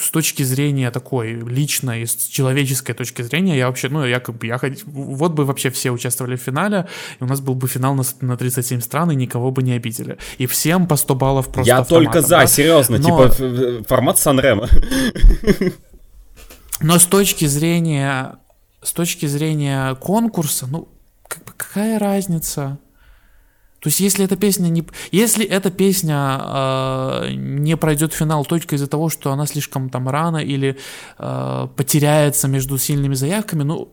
[0.00, 4.46] с точки зрения такой личной, с человеческой точки зрения, я вообще, ну, я как бы,
[4.46, 6.88] я вот бы вообще все участвовали в финале,
[7.20, 10.18] и у нас был бы финал на, на 37 стран, и никого бы не обидели.
[10.38, 12.46] И всем по 100 баллов просто Я только за, да?
[12.46, 13.28] серьезно, Но...
[13.28, 14.68] типа формат Санрема.
[16.80, 18.38] Но с точки зрения,
[18.82, 20.88] с точки зрения конкурса, ну,
[21.28, 22.78] как бы какая разница?
[23.80, 28.88] То есть, если эта песня не, если эта песня э, не пройдет финал только из-за
[28.88, 30.76] того, что она слишком там рано или
[31.18, 33.92] э, потеряется между сильными заявками, ну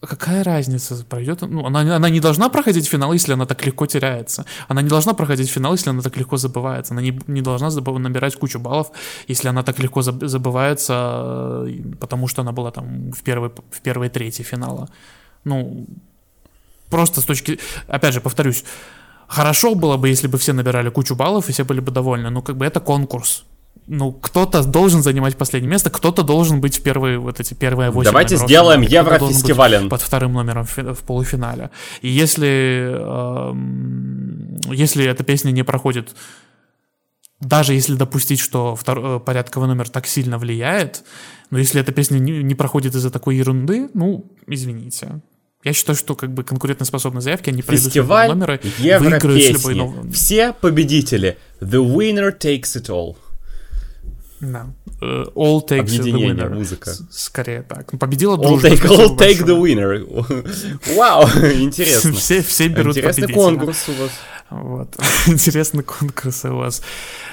[0.00, 1.42] какая разница, пройдет?
[1.42, 4.44] Ну, она, она не должна проходить финал, если она так легко теряется.
[4.68, 6.94] Она не должна проходить финал, если она так легко забывается.
[6.94, 8.90] Она не, не должна забыв, набирать кучу баллов,
[9.28, 11.66] если она так легко забывается,
[12.00, 14.88] потому что она была там в первой, в первой трети финала.
[15.44, 15.86] Ну,
[16.90, 17.58] просто с точки...
[17.88, 18.64] Опять же, повторюсь,
[19.26, 22.30] хорошо было бы, если бы все набирали кучу баллов и все были бы довольны.
[22.30, 23.44] Но как бы это конкурс
[23.88, 28.10] ну, кто-то должен занимать последнее место, кто-то должен быть в первые, вот эти первые восемь
[28.10, 29.88] Давайте номеров, сделаем Еврофестивален.
[29.88, 31.70] Под вторым номером в, в полуфинале.
[32.02, 33.54] И если, э,
[34.72, 36.14] если эта песня не проходит,
[37.40, 41.02] даже если допустить, что втор, э, порядковый номер так сильно влияет,
[41.50, 45.20] но если эта песня не, не проходит из-за такой ерунды, ну, извините.
[45.64, 50.12] Я считаю, что как бы конкурентоспособные заявки, они пройдут номеры, выиграют с любой новой.
[50.12, 51.38] Все победители.
[51.60, 53.16] The winner takes it all.
[54.40, 54.66] Да.
[55.00, 56.54] Uh, all takes Объединение, the winner.
[56.54, 56.92] музыка.
[57.10, 57.92] Скорее так.
[57.92, 58.68] Ну, победила all дружба.
[58.68, 60.04] Take, all take the winner.
[60.96, 61.22] Вау,
[61.60, 62.12] интересно.
[62.12, 64.10] все, все берут Интересный конкурс у вас.
[64.50, 64.96] Вот.
[65.26, 66.82] Интересный конкурс у вас.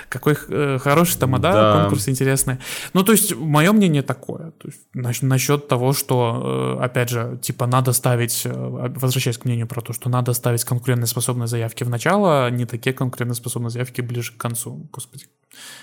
[0.09, 1.81] Какой э, хороший тамада, да.
[1.81, 2.57] конкурс интересный.
[2.93, 4.51] Ну, то есть, мое мнение такое.
[4.51, 8.51] То есть, на, насчет того, что, э, опять же, типа, надо ставить, э,
[8.95, 12.93] возвращаясь к мнению про то, что надо ставить конкурентоспособные заявки в начало, а не такие
[12.93, 14.87] конкурентоспособные заявки ближе к концу.
[14.91, 15.25] Господи.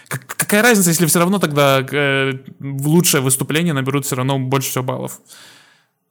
[0.08, 4.70] Как, какая разница, если все равно тогда э, в лучшее выступление наберут все равно больше
[4.70, 5.20] всего баллов?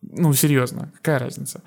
[0.01, 1.62] Ну, серьезно, какая разница?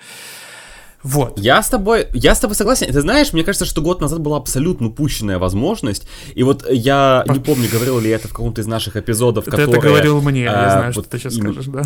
[1.05, 1.39] Вот.
[1.39, 2.87] Я с тобой, я с тобой согласен.
[2.87, 6.09] Ты знаешь, мне кажется, что год назад была абсолютно упущенная возможность.
[6.35, 9.67] И вот я не помню, говорил ли это в каком-то из наших эпизодов, которые...
[9.67, 11.83] Ты это говорил мне, а, я знаю, вот что ты сейчас скажешь, да.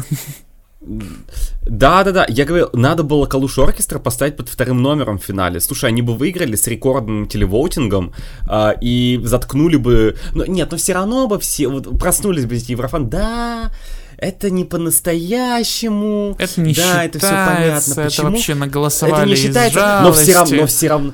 [0.80, 2.26] Да, да, да.
[2.28, 5.60] Я говорил, надо было Калуш Оркестра поставить под вторым номером в финале.
[5.60, 8.12] Слушай, они бы выиграли с рекордным телевоутингом
[8.48, 10.16] э, и заткнули бы.
[10.34, 13.10] Ну, нет, но все равно бы все вот, проснулись бы эти еврофан.
[13.10, 13.72] Да,
[14.16, 16.36] это не по-настоящему.
[16.38, 18.04] Это не да, считается, это все понятно.
[18.04, 18.26] Почему?
[18.26, 21.12] Это вообще наголосовали Это не считается, но все равно, но все равно.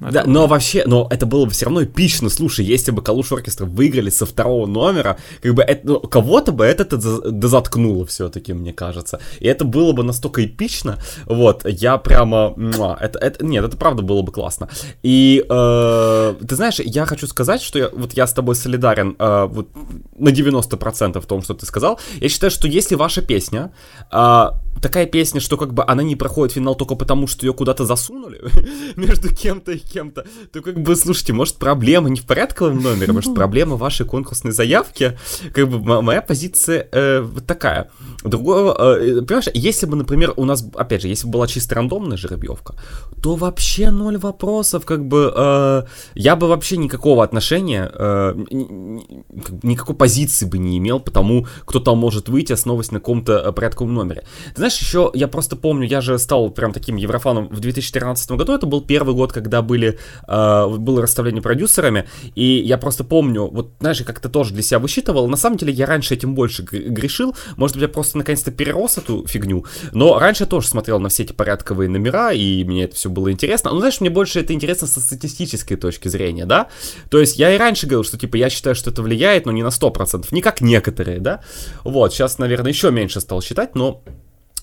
[0.00, 2.30] Да, но вообще, но это было бы все равно эпично.
[2.30, 6.64] Слушай, если бы Калуш Оркестра выиграли со второго номера, как бы это, ну, кого-то бы
[6.64, 9.20] это дозаткнуло все-таки, мне кажется.
[9.40, 10.98] И это было бы настолько эпично.
[11.26, 12.54] Вот, я прямо...
[13.00, 14.68] Это, это, нет, это правда было бы классно.
[15.02, 19.48] И э, ты знаешь, я хочу сказать, что я, вот я с тобой солидарен э,
[19.50, 19.68] вот,
[20.18, 22.00] на 90% в том, что ты сказал.
[22.20, 23.72] Я считаю, что если ваша песня
[24.10, 27.84] э, такая песня, что как бы она не проходит финал только потому, что ее куда-то
[27.84, 28.40] засунули
[28.96, 33.34] между кем-то и кем-то, то как бы, слушайте, может проблема не в порядковом номере, может
[33.40, 35.18] проблема вашей конкурсной заявки,
[35.52, 37.90] как бы моя позиция э, такая.
[38.22, 42.16] Другое, э, понимаешь, если бы, например, у нас, опять же, если бы была чисто рандомная
[42.16, 42.74] жеребьевка,
[43.22, 45.82] то вообще ноль вопросов, как бы, э,
[46.14, 48.34] я бы вообще никакого отношения, э,
[49.62, 53.94] никакой позиции бы не имел, потому кто там может выйти, основываясь на каком-то э, порядковом
[53.94, 54.24] номере.
[54.50, 58.54] Ты знаешь, еще, я просто помню, я же стал прям таким еврофаном в 2013 году,
[58.54, 63.72] это был первый год, когда были, э, было расставление продюсерами, и я просто помню, вот,
[63.80, 67.76] знаешь, как-то тоже для себя высчитывал, на самом деле я раньше этим больше грешил, может
[67.76, 71.32] быть, я просто наконец-то перерос эту фигню, но раньше я тоже смотрел на все эти
[71.32, 75.00] порядковые номера, и мне это все было интересно, ну, знаешь, мне больше это интересно со
[75.00, 76.68] статистической точки зрения, да,
[77.10, 79.62] то есть я и раньше говорил, что, типа, я считаю, что это влияет, но не
[79.62, 81.42] на 100%, не как некоторые, да,
[81.84, 84.02] вот, сейчас, наверное, еще меньше стал считать, но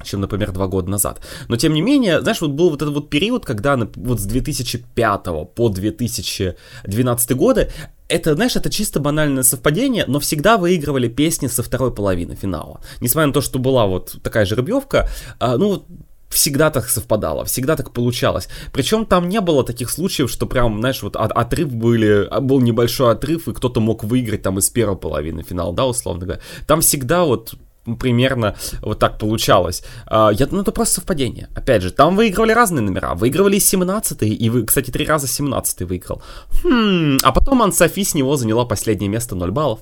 [0.07, 1.21] чем, например, два года назад.
[1.47, 5.23] Но, тем не менее, знаешь, вот был вот этот вот период, когда вот с 2005
[5.55, 7.71] по 2012 годы,
[8.09, 12.81] это, знаешь, это чисто банальное совпадение, но всегда выигрывали песни со второй половины финала.
[13.01, 15.85] Несмотря на то, что была вот такая жеребьевка, а, ну,
[16.29, 18.47] всегда так совпадало, всегда так получалось.
[18.73, 23.47] Причем там не было таких случаев, что прям, знаешь, вот отрыв были, был небольшой отрыв,
[23.47, 26.41] и кто-то мог выиграть там из первой половины финала, да, условно говоря.
[26.65, 27.55] Там всегда вот
[27.95, 29.83] примерно вот так получалось.
[30.05, 31.49] А, я, ну, это просто совпадение.
[31.55, 33.15] Опять же, там выигрывали разные номера.
[33.15, 36.21] Выигрывали 17 и, вы, кстати, три раза 17 выиграл.
[36.63, 39.79] Хм, а потом Ансофи с него заняла последнее место 0 баллов.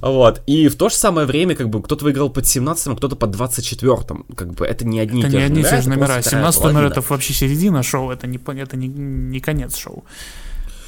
[0.00, 0.42] Вот.
[0.46, 3.30] И в то же самое время, как бы, кто-то выиграл под 17 а кто-то под
[3.30, 3.96] 24
[4.36, 6.22] Как бы, это не одни это и те не одни те же номера.
[6.22, 10.04] 17 номер это вообще середина шоу, это не, это не, не конец шоу.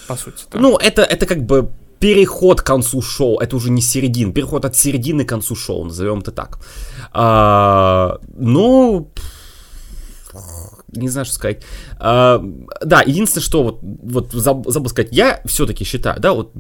[0.09, 0.45] По сути.
[0.53, 0.59] Да.
[0.59, 4.77] Ну, это, это как бы переход к концу шоу, это уже не середин, переход от
[4.77, 6.59] середины к концу шоу, назовем это так.
[7.13, 9.11] А, ну,
[10.93, 11.63] не знаю, что сказать.
[11.99, 12.43] А,
[12.85, 16.53] да, единственное, что вот, вот забыл сказать, я все-таки считаю, да, вот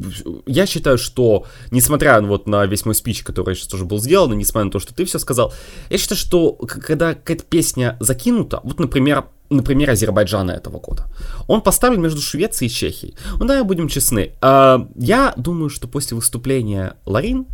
[0.46, 4.66] я считаю, что, несмотря вот на весь мой спич, который сейчас тоже был сделан, несмотря
[4.66, 5.52] на то, что ты все сказал,
[5.90, 11.06] я считаю, что когда какая-то песня закинута, вот, например, например, Азербайджана этого года.
[11.46, 13.14] Он поставлен между Швецией и Чехией.
[13.38, 14.32] Ну, да, будем честны.
[14.40, 17.46] А, я думаю, что после выступления Ларин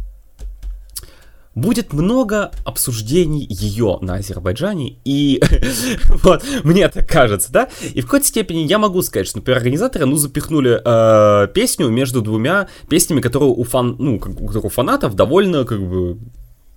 [1.54, 5.42] будет много обсуждений ее на Азербайджане, и
[6.22, 10.06] вот, мне так кажется, да, и в какой-то степени я могу сказать, что, например, организаторы,
[10.06, 15.80] ну, запихнули э, песню между двумя песнями, которые у, фан, ну, у фанатов довольно, как
[15.82, 16.18] бы,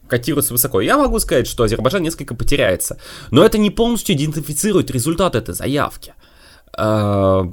[0.08, 0.82] котируется высоко.
[0.82, 2.98] Я могу сказать, что Азербайджан несколько потеряется,
[3.32, 6.14] но это не полностью идентифицирует результат этой заявки.
[6.78, 7.50] А,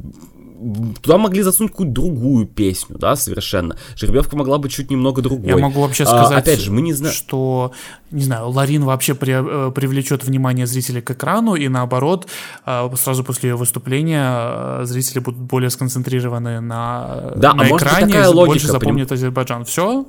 [1.02, 3.76] туда могли засунуть какую-то другую песню, да, совершенно.
[3.96, 5.48] Жеребьевка могла быть чуть немного другой.
[5.48, 7.72] Я могу вообще сказать, а, опять же, мы не знаем, что,
[8.10, 12.28] не знаю, Ларин вообще при, э, привлечет внимание зрителей к экрану, и наоборот,
[12.66, 17.70] э, сразу после ее выступления э, зрители будут более сконцентрированы на, да, на а экране,
[17.70, 19.20] может, такая логика, больше запомнят поним...
[19.20, 19.64] Азербайджан.
[19.64, 20.06] Все?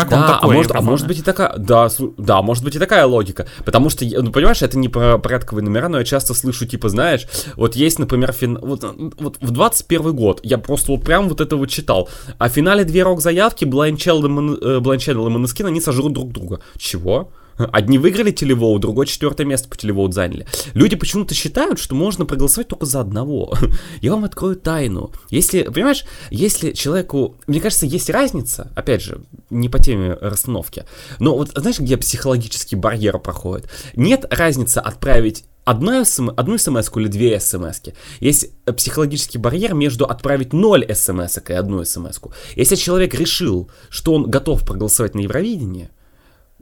[0.00, 0.50] Как да, вам такое?
[0.50, 3.90] А может, а может быть и такая, да, да, может быть и такая логика, потому
[3.90, 7.26] что, ну понимаешь, это не про порядковые номера, но я часто слышу, типа, знаешь,
[7.56, 8.58] вот есть, например, фин...
[8.60, 8.84] вот,
[9.18, 12.84] вот в 21 год я просто вот прям вот это вот читал, а в финале
[12.84, 14.58] две рок-заявки Блайнчелл и, Мон...
[14.60, 16.60] Э, и они сожрут друг друга.
[16.78, 17.30] Чего?
[17.72, 20.46] Одни выиграли телевоу, другой четвертое место по телевоу заняли.
[20.74, 23.54] Люди почему-то считают, что можно проголосовать только за одного.
[24.00, 25.12] Я вам открою тайну.
[25.28, 27.36] Если, понимаешь, если человеку...
[27.46, 30.84] Мне кажется, есть разница, опять же, не по теме расстановки,
[31.18, 33.68] но вот знаешь, где психологический барьер проходит?
[33.94, 37.80] Нет разницы отправить одну, СМ, одну смс или две смс.
[38.20, 42.18] Есть психологический барьер между отправить 0 смс и одну смс.
[42.56, 45.90] Если человек решил, что он готов проголосовать на Евровидение,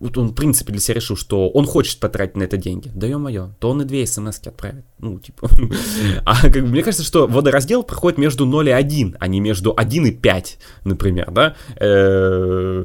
[0.01, 3.07] вот он, в принципе, для себя решил, что он хочет потратить на это деньги, да
[3.07, 4.85] ё-моё, то он и две смс отправит.
[4.99, 5.49] Ну, типа.
[6.25, 9.75] а как бы, мне кажется, что водораздел проходит между 0 и 1, а не между
[9.77, 11.57] 1 и 5, например, да?
[11.81, 12.85] Э,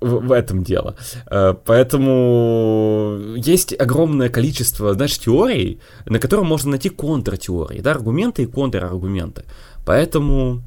[0.00, 0.96] в, этом дело.
[1.30, 8.46] Э, поэтому есть огромное количество, знаешь, теорий, на котором можно найти контртеории, да, аргументы и
[8.46, 9.44] контраргументы.
[9.84, 10.62] Поэтому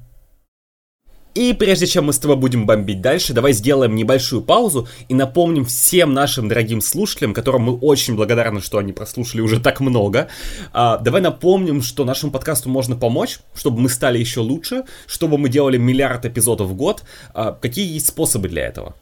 [1.34, 5.66] и прежде чем мы с тобой будем бомбить дальше, давай сделаем небольшую паузу и напомним
[5.66, 10.28] всем нашим дорогим слушателям, которым мы очень благодарны, что они прослушали уже так много.
[10.74, 15.50] А, давай напомним, что нашему подкасту можно помочь, чтобы мы стали еще лучше, чтобы мы
[15.50, 17.04] делали миллиард эпизодов в год.
[17.34, 18.96] А, какие есть способы для этого?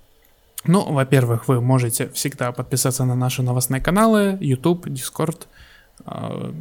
[0.63, 5.47] Ну, во-первых, вы можете всегда подписаться на наши новостные каналы, YouTube, Discord,
[6.05, 6.53] а,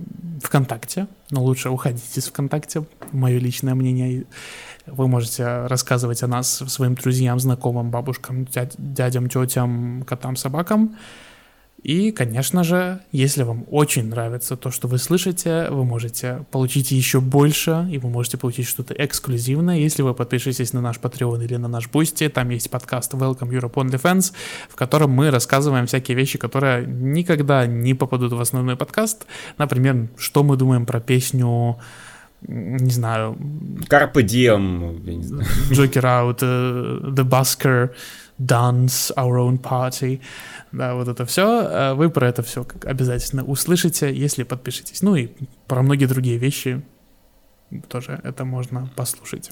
[0.43, 1.07] ВКонтакте.
[1.31, 4.25] Но лучше уходить из ВКонтакте, мое личное мнение.
[4.93, 8.47] Вы можете рассказывать о нас своим друзьям, знакомым, бабушкам,
[8.79, 10.97] дядям, тетям, котам, собакам.
[11.83, 17.21] И, конечно же, если вам очень нравится то, что вы слышите, вы можете получить еще
[17.21, 21.69] больше, и вы можете получить что-то эксклюзивное, если вы подпишетесь на наш Patreon или на
[21.69, 22.29] наш Boosty.
[22.29, 24.35] Там есть подкаст Welcome Europe on Defense,
[24.69, 29.27] в котором мы рассказываем всякие вещи, которые никогда не попадут в основной подкаст.
[29.57, 31.79] Например, что мы думаем про песню
[32.43, 33.37] не знаю...
[33.89, 35.03] Carpe Diem.
[35.71, 37.91] Joker Out, uh, The Busker,
[38.39, 40.21] Dance, Our Own Party.
[40.73, 41.63] Да, вот это все.
[41.63, 45.03] Э, вы про это все обязательно услышите, если подпишетесь.
[45.03, 45.29] Ну и
[45.67, 46.83] про многие другие вещи
[47.89, 49.51] тоже это можно послушать.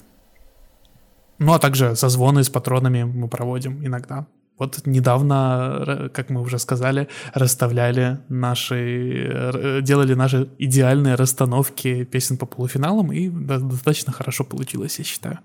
[1.37, 4.25] Ну а также созвоны с патронами мы проводим иногда.
[4.59, 13.11] Вот недавно, как мы уже сказали, расставляли наши, делали наши идеальные расстановки песен по полуфиналам,
[13.11, 15.39] и достаточно хорошо получилось, я считаю.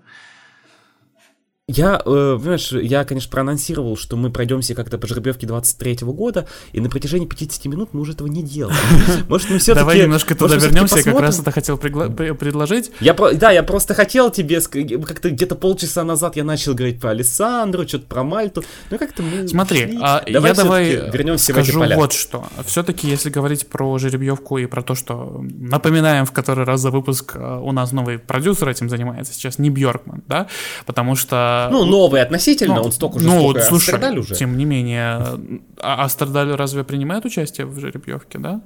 [1.67, 6.79] Я, э, понимаешь, я, конечно, проанонсировал, что мы пройдемся как-то по жеребьевке 23 года, и
[6.79, 8.77] на протяжении 50 минут мы уже этого не делаем.
[9.29, 9.79] Может, мы все-таки...
[9.79, 12.91] Давай немножко туда вернемся, я как раз это хотел предложить.
[12.99, 17.87] Я, да, я просто хотел тебе, как-то где-то полчаса назад я начал говорить про Александру,
[17.87, 19.47] что-то про Мальту, ну как-то мы...
[19.47, 22.45] Смотри, а я давай вернемся скажу вот что.
[22.67, 27.37] Все-таки, если говорить про жеребьевку и про то, что напоминаем в который раз за выпуск,
[27.37, 30.45] э, у нас новый продюсер этим занимается сейчас, не Бьоркман, да,
[30.85, 34.35] потому что А, ну, новый относительно, ну, он столько же, ну, сколько слушай, уже.
[34.35, 35.21] Тем не менее,
[35.81, 38.61] а Астердаль разве принимает участие в жеребьевке, да?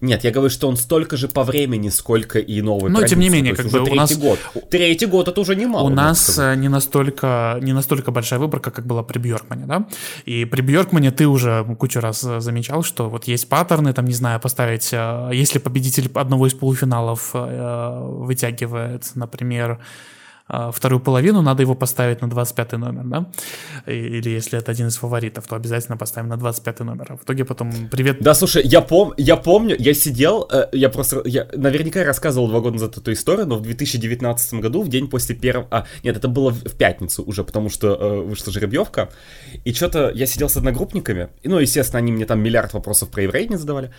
[0.00, 2.90] Нет, я говорю, что он столько же по времени, сколько и новый.
[2.90, 4.38] Но тем не менее, как бы у нас год.
[4.70, 5.84] Третий год это уже немало.
[5.84, 9.86] У нас э, не настолько не настолько большая выборка, как была при Бьоркмане, да.
[10.24, 14.14] И при Бьоркмане ты уже кучу раз э, замечал, что вот есть паттерны, там не
[14.14, 19.80] знаю, поставить, э, если победитель одного из полуфиналов вытягивает, например
[20.72, 23.26] вторую половину, надо его поставить на 25 номер, да?
[23.86, 27.06] Или если это один из фаворитов, то обязательно поставим на 25 номер.
[27.10, 28.18] А в итоге потом привет.
[28.20, 32.60] Да, слушай, я, пом я помню, я сидел, э, я просто, я наверняка рассказывал два
[32.60, 36.28] года назад эту историю, но в 2019 году, в день после первого, а, нет, это
[36.28, 39.10] было в пятницу уже, потому что э, вышла жеребьевка,
[39.64, 43.22] и что-то я сидел с одногруппниками, и, ну, естественно, они мне там миллиард вопросов про
[43.22, 43.90] евреев не задавали,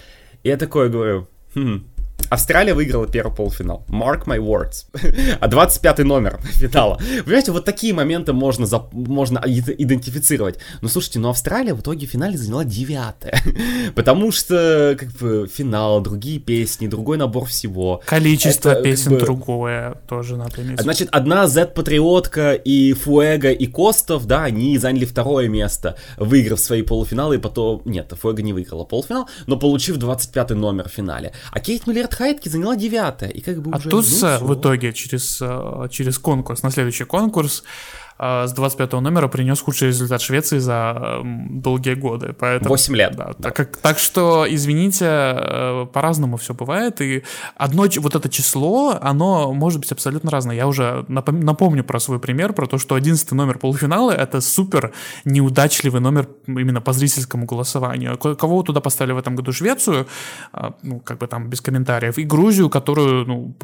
[0.43, 1.85] и я такое говорю, хм,
[2.29, 3.85] Австралия выиграла первый полуфинал.
[3.87, 4.85] Mark my words.
[5.39, 6.99] а 25 номер финала.
[7.23, 10.59] Понимаете, вот такие моменты можно, за, можно идентифицировать.
[10.81, 13.41] Но слушайте, но Австралия в итоге в финале заняла девятое.
[13.95, 18.01] Потому что, как бы, финал, другие песни, другой набор всего.
[18.05, 19.25] Количество Это, песен как бы...
[19.25, 20.79] другое тоже надо иметь.
[20.79, 27.35] Значит, одна Z-патриотка и Фуэга и Костов, да, они заняли второе место, выиграв свои полуфиналы,
[27.35, 27.81] и потом...
[27.85, 31.33] Нет, Фуэга не выиграла полуфинал, но получив 25 номер в финале.
[31.51, 33.29] А Кейт Миллер от Хайтки заняла девятое.
[33.29, 37.05] И как бы а уже, тут ну, в итоге через, э, через конкурс, на следующий
[37.05, 42.35] конкурс, э, с 25 номера принес худший результат Швеции за долгие годы.
[42.37, 43.15] Поэтому, 8 лет.
[43.15, 43.49] Да, да.
[43.49, 47.01] Так, так что, извините, э, по-разному все бывает.
[47.01, 47.23] И
[47.55, 50.55] одно вот это число, оно может быть абсолютно разное.
[50.55, 54.91] Я уже напомню про свой пример, про то, что 11 номер полуфинала— это супер
[55.25, 58.17] неудачливый номер именно по зрительскому голосованию.
[58.17, 59.51] Кого туда поставили в этом году?
[59.51, 60.07] Швецию,
[60.53, 63.55] а, ну, как бы там без комментариев, и Грузию, которую, ну,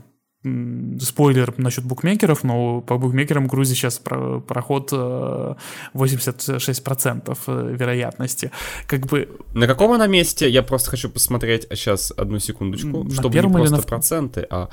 [1.01, 5.57] спойлер насчет букмекеров, но по букмекерам Грузии сейчас про, проход 86%
[5.93, 8.51] э, э, вероятности.
[8.87, 9.29] Как бы...
[9.53, 10.49] На каком она месте?
[10.49, 13.83] Я просто хочу посмотреть сейчас одну секундочку, на чтобы первом не просто на...
[13.83, 14.69] проценты, а...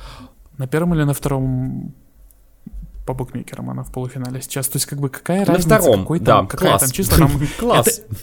[0.58, 1.94] На первом или на втором
[3.06, 4.68] по букмекерам она в полуфинале сейчас.
[4.68, 5.78] То есть, как бы какая на разница?
[5.78, 6.82] Втором, какой там, да, какая класс.
[6.82, 7.18] там числа?
[7.18, 7.86] Там, класс.
[7.98, 8.16] Это,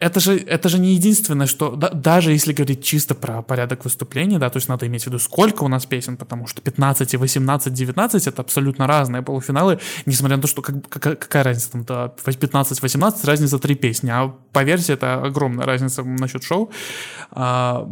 [0.00, 4.38] это же, это же не единственное, что да, даже если говорить чисто про порядок выступления,
[4.38, 7.72] да, то есть надо иметь в виду, сколько у нас песен, потому что 15, 18,
[7.72, 12.14] 19 это абсолютно разные полуфиналы, несмотря на то, что как, какая, какая разница там, да,
[12.24, 16.70] 15-18, разница три песни, а по версии это огромная разница насчет шоу.
[17.30, 17.86] А,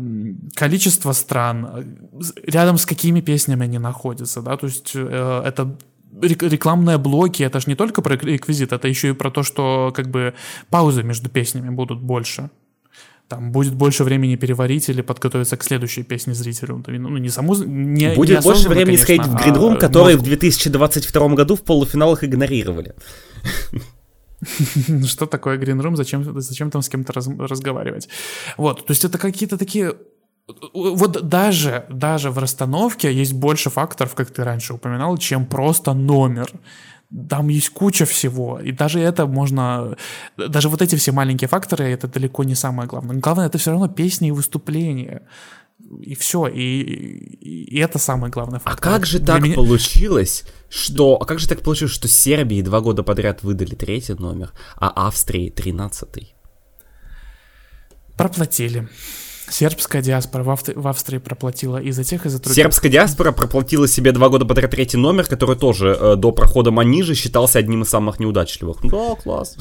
[0.55, 1.95] количество стран,
[2.43, 5.77] рядом с какими песнями они находятся, да, то есть э, это
[6.21, 10.09] рекламные блоки, это же не только про реквизит, это еще и про то, что как
[10.09, 10.35] бы
[10.71, 12.51] паузы между песнями будут больше.
[13.29, 16.83] Там будет больше времени переварить или подготовиться к следующей песне зрителю.
[16.87, 17.57] Ну, не саму...
[17.57, 20.25] Не, будет не больше времени конечно, сходить в Гридрум, а, который мозг...
[20.25, 22.95] в 2022 году в полуфиналах игнорировали.
[25.07, 28.09] Что такое Green Зачем, зачем там с кем-то раз, разговаривать?
[28.57, 29.95] Вот, то есть это какие-то такие
[30.73, 36.51] вот даже, даже в расстановке есть больше факторов, как ты раньше упоминал, чем просто номер.
[37.29, 39.97] Там есть куча всего, и даже это можно,
[40.37, 43.17] даже вот эти все маленькие факторы, это далеко не самое главное.
[43.17, 45.23] Главное, это все равно песни и выступления.
[46.03, 48.61] И все, и, и, и это самое главное.
[48.65, 49.55] А как же так меня...
[49.55, 54.53] получилось, что, а как же так получилось, что Сербии два года подряд выдали третий номер,
[54.77, 56.35] а Австрии тринадцатый?
[58.19, 58.89] Проплатили.
[59.51, 62.55] Сербская диаспора в, Австри- в Австрии проплатила и за тех, и за других.
[62.55, 67.15] Сербская диаспора проплатила себе два года подряд третий номер, который тоже э, до прохода Манижи
[67.15, 68.79] считался одним из самых неудачливых.
[68.85, 69.57] Да, класс.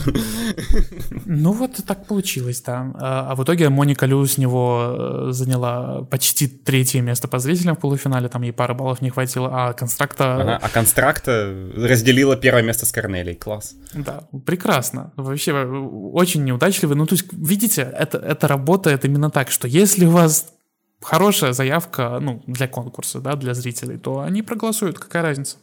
[1.25, 2.91] Ну вот так получилось, да.
[2.95, 7.75] А, а в итоге Моника Лю с него э, заняла почти третье место по зрителям
[7.75, 10.57] в полуфинале, там ей пары баллов не хватило, а Констракта...
[10.61, 13.75] А Констракта разделила первое место с Корнелией, класс.
[13.93, 15.13] Да, прекрасно.
[15.15, 16.97] Вообще очень неудачливый.
[16.97, 20.53] Ну то есть, видите, это, это работает именно так, что если у вас
[21.01, 25.57] хорошая заявка, ну, для конкурса, да, для зрителей, то они проголосуют, какая разница?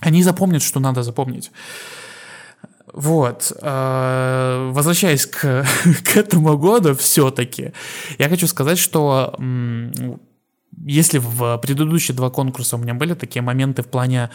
[0.00, 1.50] Они запомнят, что надо запомнить.
[2.92, 3.52] Вот.
[3.62, 5.66] Э, возвращаясь к,
[6.04, 7.72] к этому году все-таки,
[8.18, 9.34] я хочу сказать, что
[10.84, 14.30] если в предыдущие два конкурса у меня были такие моменты в плане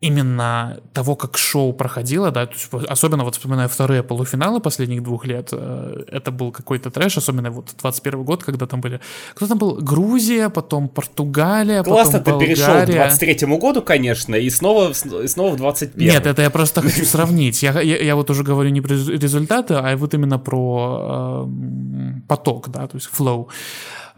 [0.00, 5.50] именно того, как шоу проходило, да, есть, особенно вот вспоминая вторые полуфиналы последних двух лет,
[5.52, 9.00] э, это был какой-то трэш, особенно вот 21 год, когда там были,
[9.34, 14.48] кто там был, Грузия, потом Португалия, Классно потом ты перешел к 23 году, конечно, и
[14.48, 18.30] снова, и снова в 21 Нет, это я просто хочу сравнить, я, я, я вот
[18.30, 23.48] уже говорю не про результаты, а вот именно про э, поток, да, то есть flow.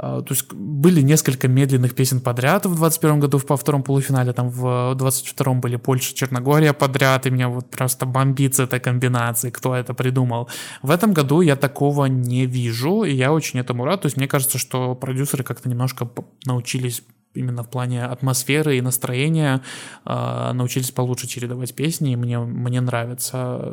[0.02, 4.94] То есть были несколько медленных песен подряд в 21 году во втором полуфинале, там в
[4.96, 9.94] 22 были Польша, Черногория подряд, и меня вот просто бомбит с этой комбинации, кто это
[9.94, 10.48] придумал.
[10.82, 14.02] В этом году я такого не вижу, и я очень этому рад.
[14.02, 16.10] То есть мне кажется, что продюсеры как-то немножко
[16.46, 17.02] научились
[17.34, 19.62] именно в плане атмосферы и настроения
[20.04, 23.72] э, научились получше чередовать песни, и мне, мне нравится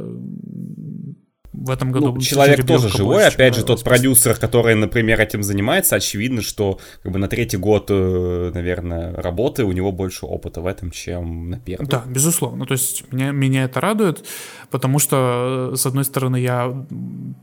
[1.53, 2.13] в этом году.
[2.13, 7.11] Ну, человек тоже живой, опять же, тот продюсер, который, например, этим занимается, очевидно, что как
[7.11, 11.59] бы на третий год, э, наверное, работы у него больше опыта в этом, чем на
[11.59, 11.87] первый.
[11.87, 12.65] Да, безусловно.
[12.65, 14.25] То есть меня, меня это радует,
[14.71, 16.85] потому что, с одной стороны, я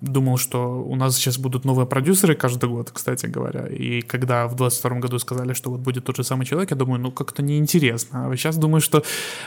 [0.00, 4.54] думал, что у нас сейчас будут новые продюсеры каждый год, кстати говоря, и когда в
[4.56, 8.28] 22 году сказали, что вот будет тот же самый человек, я думаю, ну как-то неинтересно.
[8.28, 9.02] А сейчас думаю, что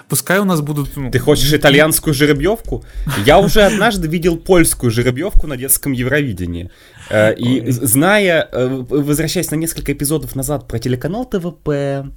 [0.08, 0.96] пускай у нас будут...
[0.98, 1.12] Ну...
[1.12, 2.84] Ты хочешь итальянскую жеребьевку?
[3.26, 6.70] Я уже однажды видел польскую жеребьевку на детском Евровидении.
[7.10, 12.12] Э, и зная, э, возвращаясь на несколько эпизодов назад про телеканал ТВП,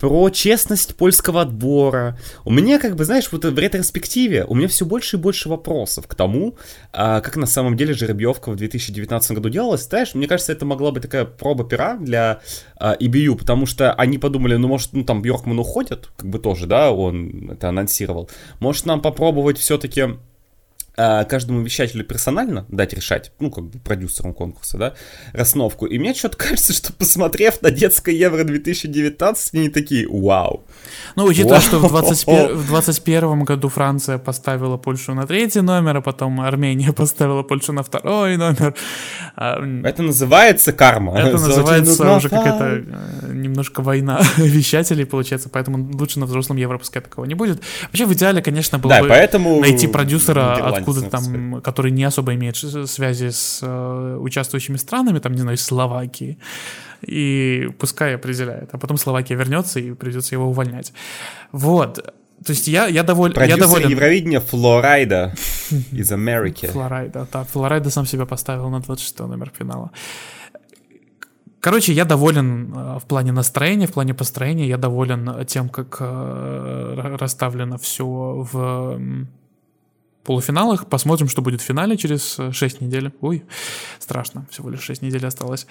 [0.00, 2.18] про честность польского отбора.
[2.44, 6.06] У меня, как бы, знаешь, вот в ретроспективе у меня все больше и больше вопросов
[6.06, 6.56] к тому,
[6.92, 9.84] а, как на самом деле жеребьевка в 2019 году делалась.
[9.84, 12.40] Знаешь, мне кажется, это могла быть такая проба пера для
[12.76, 16.66] а, EBU, потому что они подумали, ну, может, ну, там Бьоркман уходит, как бы тоже,
[16.66, 18.28] да, он это анонсировал.
[18.60, 20.18] Может, нам попробовать все-таки а,
[20.96, 24.94] каждому вещателю персонально дать решать, ну, как бы продюсерам конкурса, да,
[25.32, 25.86] расновку.
[25.86, 30.64] И мне что-то кажется, что посмотрев на детское Евро 2019, они такие, вау.
[31.16, 36.00] Ну, учитывая, что в 21, в 21 году Франция поставила Польшу на третий номер, а
[36.00, 38.74] потом Армения поставила Польшу на второй номер.
[39.36, 41.18] А, это называется карма.
[41.18, 42.84] Это называется уже какая-то
[43.42, 47.62] немножко война вещателей, получается, поэтому лучше на взрослом Евро пускай такого не будет.
[47.82, 52.34] Вообще, в идеале, конечно, было да, бы поэтому найти продюсера откуда там, который не особо
[52.34, 56.38] имеет связи с э, участвующими странами, там, не знаю, Словакии,
[57.02, 58.70] и пускай определяет.
[58.72, 60.92] А потом Словакия вернется и придется его увольнять.
[61.52, 62.14] Вот.
[62.44, 63.88] То есть я, я, доволь, Продюсер я доволен...
[63.88, 65.34] Евровидения Флорайда
[65.92, 66.66] из Америки.
[66.66, 67.44] Флорайда, да.
[67.44, 69.90] Флорайда сам себя поставил на 26 номер финала.
[71.64, 77.16] Короче, я доволен э, в плане настроения, в плане построения, я доволен тем, как э,
[77.18, 79.00] расставлено все в
[80.24, 80.86] полуфиналах.
[80.90, 83.14] Посмотрим, что будет в финале через 6 недель.
[83.22, 83.44] Ой,
[83.98, 85.66] страшно, всего лишь 6 недель осталось.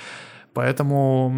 [0.53, 1.29] Поэтому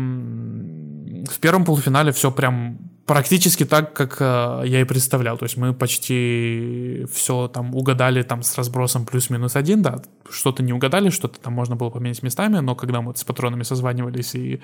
[1.30, 5.38] в первом полуфинале все прям практически так, как э, я и представлял.
[5.38, 10.74] То есть мы почти все там угадали там с разбросом плюс-минус один, да, что-то не
[10.74, 14.61] угадали, что-то там можно было поменять местами, но когда мы с патронами созванивались и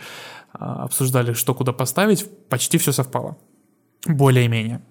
[0.54, 3.38] а, обсуждали, что куда поставить, почти все совпало.
[4.08, 4.82] Более-менее.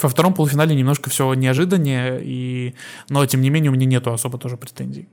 [0.00, 2.76] Во втором полуфинале немножко все неожиданнее, и...
[3.08, 5.08] но тем не менее у меня нету особо тоже претензий.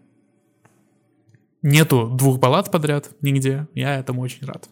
[1.68, 4.70] Нету двух баллад подряд нигде, я этому очень рад.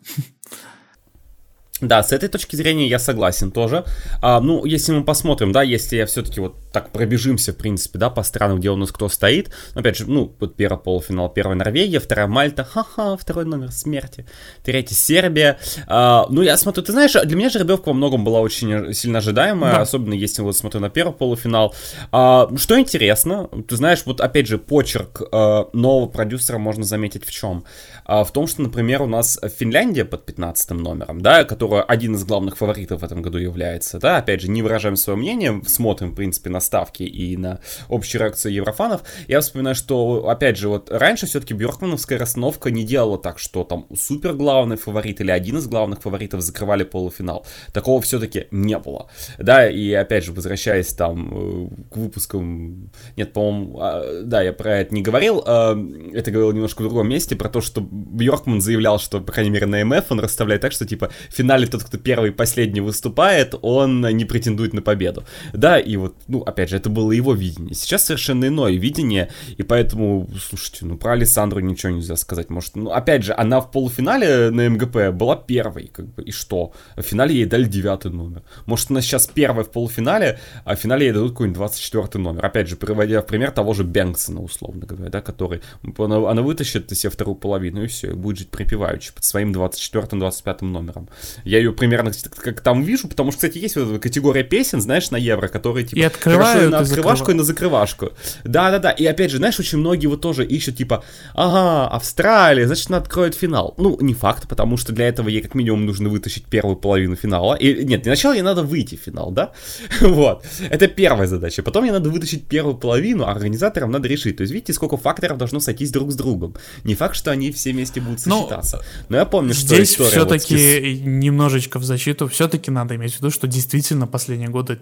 [1.82, 3.84] Да, с этой точки зрения я согласен тоже.
[4.22, 8.10] А, ну, если мы посмотрим, да, если я все-таки вот так пробежимся, в принципе, да,
[8.10, 9.50] по странам, где у нас кто стоит.
[9.76, 14.26] Опять же, ну, вот первый полуфинал, первая Норвегия, вторая Мальта, ха-ха, второй номер смерти,
[14.62, 15.58] третий Сербия.
[15.88, 19.76] А, ну, я смотрю, ты знаешь, для меня жеребьевка во многом была очень сильно ожидаемая,
[19.76, 19.82] да.
[19.84, 21.74] особенно если вот смотрю на первый полуфинал.
[22.12, 27.32] А, что интересно, ты знаешь, вот опять же, почерк а, нового продюсера можно заметить в
[27.32, 27.64] чем?
[28.04, 32.26] А, в том, что, например, у нас Финляндия под 15 номером, да, которого один из
[32.26, 36.16] главных фаворитов в этом году является, да, опять же, не выражаем свое мнение, смотрим, в
[36.16, 37.60] принципе, на ставки и на
[37.90, 43.18] общую реакцию еврофанов, я вспоминаю, что, опять же, вот раньше все-таки Бьоркмановская расстановка не делала
[43.18, 47.46] так, что там супер главный фаворит или один из главных фаворитов закрывали полуфинал.
[47.74, 53.80] Такого все-таки не было, да, и опять же, возвращаясь там э, к выпускам, нет, по-моему,
[53.80, 55.78] а, да, я про это не говорил, а,
[56.14, 59.66] это говорил немножко в другом месте, про то, что Бьоркман заявлял, что, по крайней мере,
[59.66, 63.56] на МФ он расставляет так, что, типа, в финале тот, кто первый и последний выступает,
[63.62, 65.24] он не претендует на победу.
[65.54, 67.76] Да, и вот, ну, опять же, это было его видение.
[67.76, 72.50] Сейчас совершенно иное видение, и поэтому, слушайте, ну, про Александру ничего нельзя сказать.
[72.50, 76.72] Может, ну, опять же, она в полуфинале на МГП была первой, как бы, и что?
[76.96, 78.44] В финале ей дали девятый номер.
[78.66, 82.46] Может, она сейчас первая в полуфинале, а в финале ей дадут какой-нибудь 24 номер.
[82.46, 85.62] Опять же, приводя в пример того же Бэнксона, условно говоря, да, который,
[85.98, 89.52] она, она вытащит из себя вторую половину, и все, и будет жить припеваючи под своим
[89.52, 91.10] 24-25 номером.
[91.44, 95.12] Я ее примерно как там вижу, потому что, кстати, есть вот эта категория песен, знаешь,
[95.12, 98.12] на евро, которые типа И открывает и на открывашку, и на закрывашку.
[98.44, 102.98] Да-да-да, и опять же, знаешь, очень многие вот тоже ищут, типа, ага, Австралия, значит, она
[102.98, 103.74] откроет финал.
[103.78, 107.56] Ну, не факт, потому что для этого ей как минимум нужно вытащить первую половину финала.
[107.56, 109.52] И, нет, сначала ей надо выйти в финал, да?
[110.02, 111.64] вот, это первая задача.
[111.64, 114.38] Потом ей надо вытащить первую половину, а организаторам надо решить.
[114.38, 116.56] То есть, видите, сколько факторов должно сойтись друг с другом.
[116.84, 118.84] Не факт, что они все вместе будут ну, сочетаться.
[119.10, 121.06] Но я помню, что здесь все-таки вот...
[121.06, 124.80] немножечко в защиту, все-таки надо иметь в виду, что действительно последние годы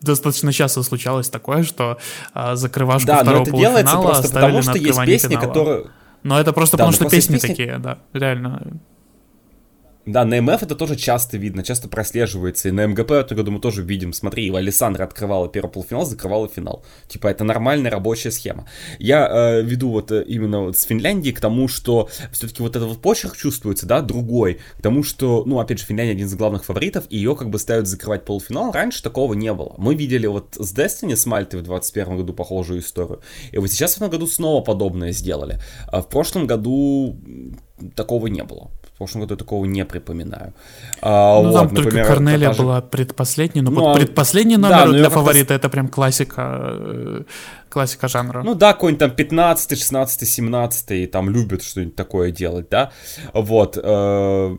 [0.00, 1.98] достаточно часто случалось такое, что
[2.32, 5.46] а, закрывашку да, второго но это полуфинала делается просто потому, что есть песни, финала.
[5.46, 5.84] которые...
[6.22, 8.80] Но это просто да, потому, что песни, песни такие, да, реально.
[10.06, 12.68] Да, на МФ это тоже часто видно, часто прослеживается.
[12.68, 14.12] И на МГП этом году мы тоже видим.
[14.12, 16.84] Смотри, Александра открывала первый полуфинал, закрывала финал.
[17.08, 18.68] Типа, это нормальная рабочая схема.
[19.00, 22.88] Я э, веду вот э, именно вот с Финляндии к тому, что все-таки вот этот
[22.88, 24.60] вот почерк чувствуется, да, другой.
[24.78, 27.58] К тому, что, ну, опять же, Финляндия один из главных фаворитов, и ее как бы
[27.58, 28.70] ставят закрывать полуфинал.
[28.70, 29.74] Раньше такого не было.
[29.76, 33.22] Мы видели вот с Destiny, с Мальтой в 2021 году похожую историю.
[33.50, 35.60] И вот сейчас в этом году снова подобное сделали.
[35.88, 37.18] А в прошлом году
[37.96, 38.70] такого не было.
[38.96, 40.54] В прошлом году такого не припоминаю.
[41.02, 42.62] А, ну, вот, там например, только Корнелия даже...
[42.62, 47.22] была предпоследней, но ну, вот а предпоследний номер да, для фаворита это прям классика, э,
[47.76, 48.42] классика жанра.
[48.42, 52.90] Ну да, какой-нибудь там 15, 16, 17 там любят что-нибудь такое делать, да.
[53.34, 53.78] Вот.
[53.82, 54.56] Э,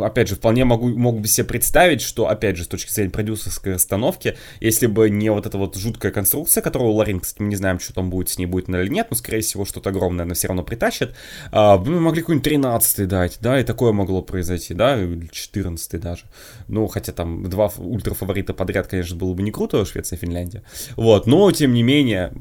[0.00, 4.36] опять же, вполне могу, могу себе представить, что, опять же, с точки зрения продюсерской расстановки,
[4.60, 7.94] если бы не вот эта вот жуткая конструкция, которую Ларин, кстати, мы не знаем, что
[7.94, 10.62] там будет с ней, будет или нет, но, скорее всего, что-то огромное она все равно
[10.62, 11.14] притащит,
[11.52, 16.24] а, мы могли какой-нибудь 13 дать, да, и такое могло произойти, да, или 14 даже.
[16.66, 20.62] Ну, хотя там два ультрафаворита подряд, конечно, было бы не круто, Швеция и Финляндия.
[20.96, 22.32] Вот, но, тем не менее,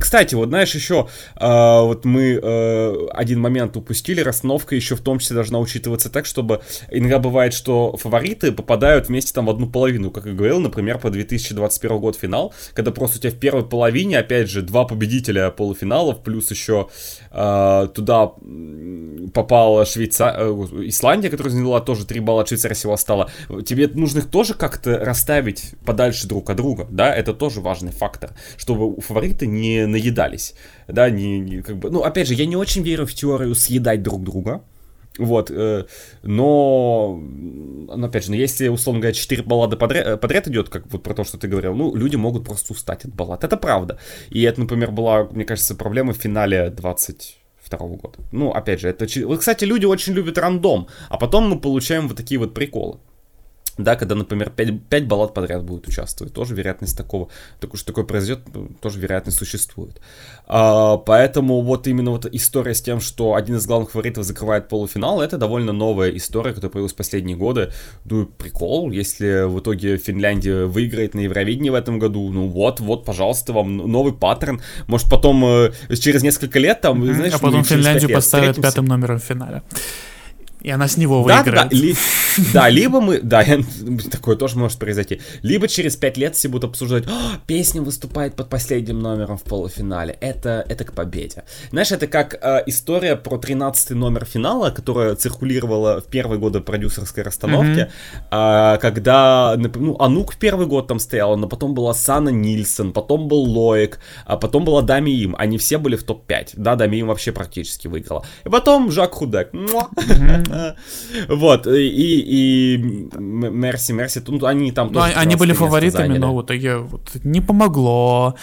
[0.00, 5.18] кстати, вот знаешь, еще э, вот мы э, один момент упустили, расстановка еще в том
[5.18, 6.60] числе должна учитываться так, чтобы
[6.90, 11.10] иногда бывает, что фавориты попадают вместе там в одну половину, как я говорил, например, по
[11.10, 16.22] 2021 год финал, когда просто у тебя в первой половине, опять же, два победителя полуфиналов,
[16.22, 16.88] плюс еще
[17.34, 18.32] туда
[19.32, 20.34] попала Швейца...
[20.36, 20.50] Э,
[20.86, 23.30] Исландия, которая заняла тоже 3 балла, Швейцария всего стала.
[23.66, 28.30] Тебе нужно их тоже как-то расставить подальше друг от друга, да, это тоже важный фактор,
[28.56, 30.54] чтобы фавориты не наедались,
[30.88, 34.02] да, не, не как бы, ну, опять же, я не очень верю в теорию съедать
[34.02, 34.62] друг друга,
[35.18, 35.84] вот, э,
[36.22, 41.02] но, но, опять же, ну, если, условно говоря, 4 баллады подряд, подряд идет, как вот
[41.02, 43.98] про то, что ты говорил, ну, люди могут просто устать от баллад, это правда.
[44.30, 48.18] И это, например, была, мне кажется, проблема в финале 20 второго года.
[48.32, 49.06] Ну, опять же, это...
[49.06, 52.98] Кстати, люди очень любят рандом, а потом мы получаем вот такие вот приколы.
[53.76, 57.28] Да, когда, например, 5, 5 баллад подряд будут участвовать, тоже вероятность такого,
[57.60, 58.40] так что такое произойдет,
[58.80, 60.00] тоже вероятность существует.
[60.46, 65.20] А, поэтому вот именно вот история с тем, что один из главных фаворитов закрывает полуфинал,
[65.20, 67.72] это довольно новая история, которая появилась в последние годы.
[68.04, 73.04] Ну, прикол, если в итоге Финляндия выиграет на Евровидении в этом году, ну вот, вот,
[73.04, 74.60] пожалуйста, вам новый паттерн.
[74.86, 77.14] Может, потом э, через несколько лет там, mm-hmm.
[77.14, 79.62] знаешь, а потом Финляндию поставят пятым номером в финале.
[80.64, 81.68] И она с него да, выиграет.
[81.70, 81.94] Да, ли,
[82.54, 83.44] да, либо мы, да,
[84.10, 85.20] такое тоже может произойти.
[85.42, 87.04] Либо через пять лет все будут обсуждать,
[87.46, 90.16] песня выступает под последним номером в полуфинале.
[90.22, 91.44] Это, это к победе.
[91.70, 97.22] Знаешь, это как э, история про 13 номер финала, которая циркулировала в первые годы продюсерской
[97.22, 97.90] расстановки,
[98.30, 98.76] mm-hmm.
[98.76, 103.28] э, когда, ну, Анук в первый год там стояла, но потом была Сана Нильсон, потом
[103.28, 105.36] был Лоик, а потом была Дами Им.
[105.38, 106.52] Они все были в топ-5.
[106.54, 108.24] Да, Дами Им вообще практически выиграла.
[108.46, 109.52] И потом Жак Худек.
[109.52, 110.53] Mm-hmm.
[111.28, 112.76] Вот, и, и
[113.18, 115.12] Мерси, Мерси, ну, они там ну, тоже...
[115.14, 118.34] Они были фаворитами, но в итоге вот, не помогло.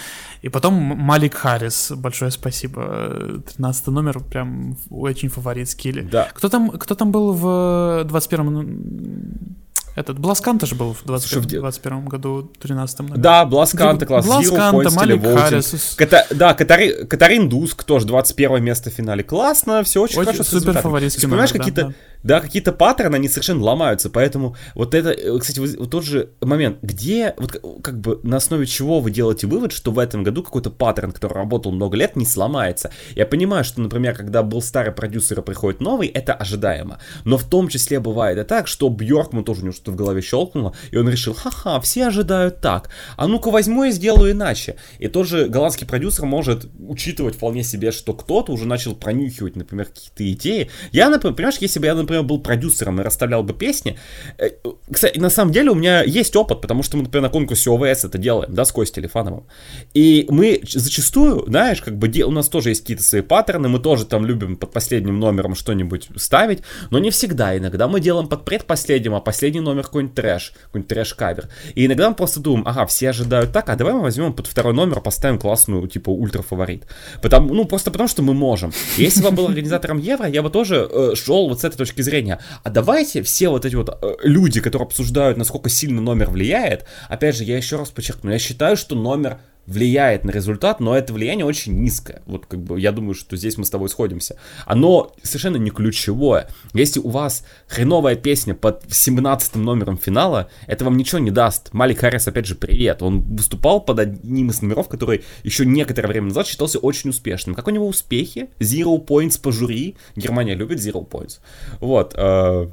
[0.42, 3.42] И потом Малик Харрис, большое спасибо.
[3.46, 6.02] 13 номер, прям очень фаворитский.
[6.02, 6.28] Да.
[6.34, 9.61] Кто там, кто там был в 21-м
[9.94, 13.20] этот Бласканта же был в 2021 году, 13-м.
[13.20, 15.94] Да, Бласканта, класс Бласканта, Малик Харрис.
[15.96, 19.22] Ката, да, Катари, Катарин Дуск тоже 21 место в финале.
[19.22, 20.44] Классно, все очень, очень хорошо.
[20.44, 21.86] Супер фаворитский номер, Понимаешь, какие-то...
[21.88, 26.30] Да да, какие-то паттерны, они совершенно ломаются, поэтому вот это, э, кстати, вот тот же
[26.40, 30.42] момент, где, вот как бы на основе чего вы делаете вывод, что в этом году
[30.42, 32.90] какой-то паттерн, который работал много лет, не сломается.
[33.16, 37.44] Я понимаю, что, например, когда был старый продюсер и приходит новый, это ожидаемо, но в
[37.44, 40.96] том числе бывает и так, что Бьоркман тоже у него что-то в голове щелкнуло, и
[40.96, 44.76] он решил, ха-ха, все ожидают так, а ну-ка возьму и сделаю иначе.
[44.98, 50.32] И тоже голландский продюсер может учитывать вполне себе, что кто-то уже начал пронюхивать, например, какие-то
[50.32, 50.70] идеи.
[50.92, 53.98] Я, например, понимаешь, если бы я, например, был продюсером и расставлял бы песни,
[54.38, 54.50] э,
[54.90, 58.04] кстати, на самом деле у меня есть опыт, потому что мы, например, на конкурсе ОВС
[58.04, 59.46] это делаем, да, с Костей Телефановым.
[59.94, 64.06] И мы зачастую, знаешь, как бы у нас тоже есть какие-то свои паттерны, мы тоже
[64.06, 67.56] там любим под последним номером что-нибудь ставить, но не всегда.
[67.56, 71.48] Иногда мы делаем под предпоследним, а последний номер номер какой-нибудь трэш, какой-нибудь трэш-кавер.
[71.74, 74.74] И иногда мы просто думаем, ага, все ожидают так, а давай мы возьмем под второй
[74.74, 76.86] номер, поставим классную, типа, ультра-фаворит.
[77.20, 78.72] Потому, ну, просто потому, что мы можем.
[78.96, 82.02] Если бы я был организатором Евро, я бы тоже э, шел вот с этой точки
[82.02, 82.38] зрения.
[82.62, 87.36] А давайте все вот эти вот э, люди, которые обсуждают, насколько сильно номер влияет, опять
[87.36, 91.46] же, я еще раз подчеркну, я считаю, что номер влияет на результат, но это влияние
[91.46, 92.22] очень низкое.
[92.26, 94.36] Вот как бы я думаю, что здесь мы с тобой сходимся.
[94.66, 96.48] Оно совершенно не ключевое.
[96.74, 101.72] Если у вас хреновая песня под 17 номером финала, это вам ничего не даст.
[101.72, 103.02] Малик Харрис, опять же, привет.
[103.02, 107.54] Он выступал под одним из номеров, который еще некоторое время назад считался очень успешным.
[107.54, 108.50] Как у него успехи?
[108.58, 109.96] Zero points по жюри.
[110.16, 111.38] Германия любит zero points.
[111.80, 112.14] Вот.
[112.16, 112.68] Э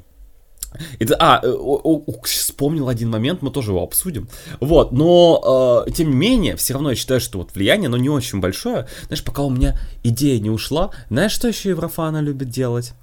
[0.99, 4.29] это, а, э, о, о, вспомнил один момент, мы тоже его обсудим.
[4.59, 8.09] Вот, но, э, тем не менее, все равно я считаю, что вот влияние, оно не
[8.09, 8.87] очень большое.
[9.07, 12.93] Знаешь, пока у меня идея не ушла, знаешь, что еще Еврофана любит делать?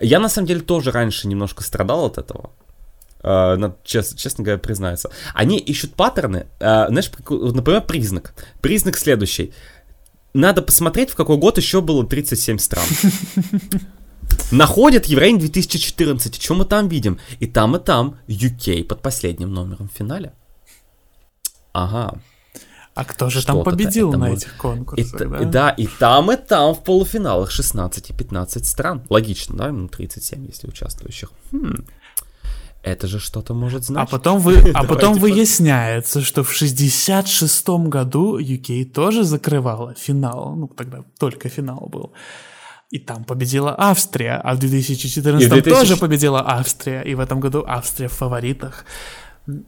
[0.00, 2.50] Я, на самом деле, тоже раньше немножко страдал от этого.
[3.22, 5.10] Uh, надо, честно, честно говоря, признаться.
[5.34, 8.32] Они ищут паттерны, uh, знаешь, например, признак.
[8.62, 9.52] Признак следующий.
[10.32, 12.84] Надо посмотреть, в какой год еще было 37 стран.
[14.50, 16.42] Находят Еврейн 2014.
[16.42, 17.18] Что мы там видим?
[17.38, 20.32] И там, и там UK под последним номером в финале.
[21.72, 22.18] Ага.
[22.94, 25.44] А кто же там победил на этих конкурсах, и, да?
[25.44, 29.02] Да, и там, и там в полуфиналах 16 и 15 стран.
[29.08, 29.72] Логично, да?
[29.72, 31.30] Ну, 37, если участвующих.
[31.52, 31.84] Хм.
[32.82, 34.12] Это же что-то может значить.
[34.12, 40.54] А потом, вы, а потом выясняется, что в 66-м году UK тоже закрывала финал.
[40.56, 42.12] Ну, тогда только финал был.
[42.90, 45.70] И там победила Австрия, а в 2014 2000...
[45.70, 47.02] тоже победила Австрия.
[47.02, 48.84] И в этом году Австрия в фаворитах.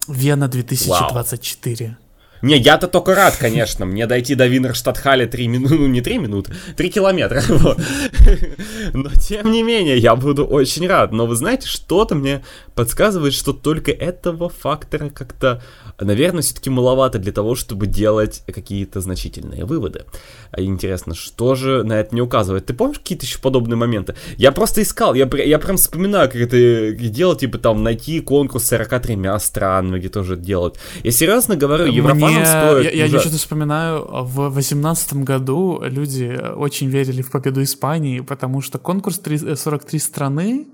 [0.08, 1.86] Вена 2024.
[1.86, 1.96] Вау.
[2.42, 6.52] Не, я-то только рад, конечно, мне дойти до Винерштадтхале 3 минуты, ну не 3 минуты,
[6.76, 7.42] 3 километра.
[8.92, 11.12] Но тем не менее, я буду очень рад.
[11.12, 12.44] Но вы знаете, что-то мне
[12.74, 15.62] подсказывает, что только этого фактора как-то
[16.04, 20.04] наверное, все-таки маловато для того, чтобы делать какие-то значительные выводы.
[20.50, 22.66] А интересно, что же на это не указывает?
[22.66, 24.14] Ты помнишь какие-то еще подобные моменты?
[24.36, 28.68] Я просто искал, я, я прям вспоминаю, как это делать, типа там найти конкурс с
[28.68, 30.76] 43 странами, где тоже делать.
[31.02, 31.86] Я серьезно говорю,
[32.32, 32.94] Еврофаном стоит...
[32.94, 38.78] Я, я что-то вспоминаю, в 2018 году люди очень верили в победу Испании, потому что
[38.78, 40.66] конкурс 3, 43 страны,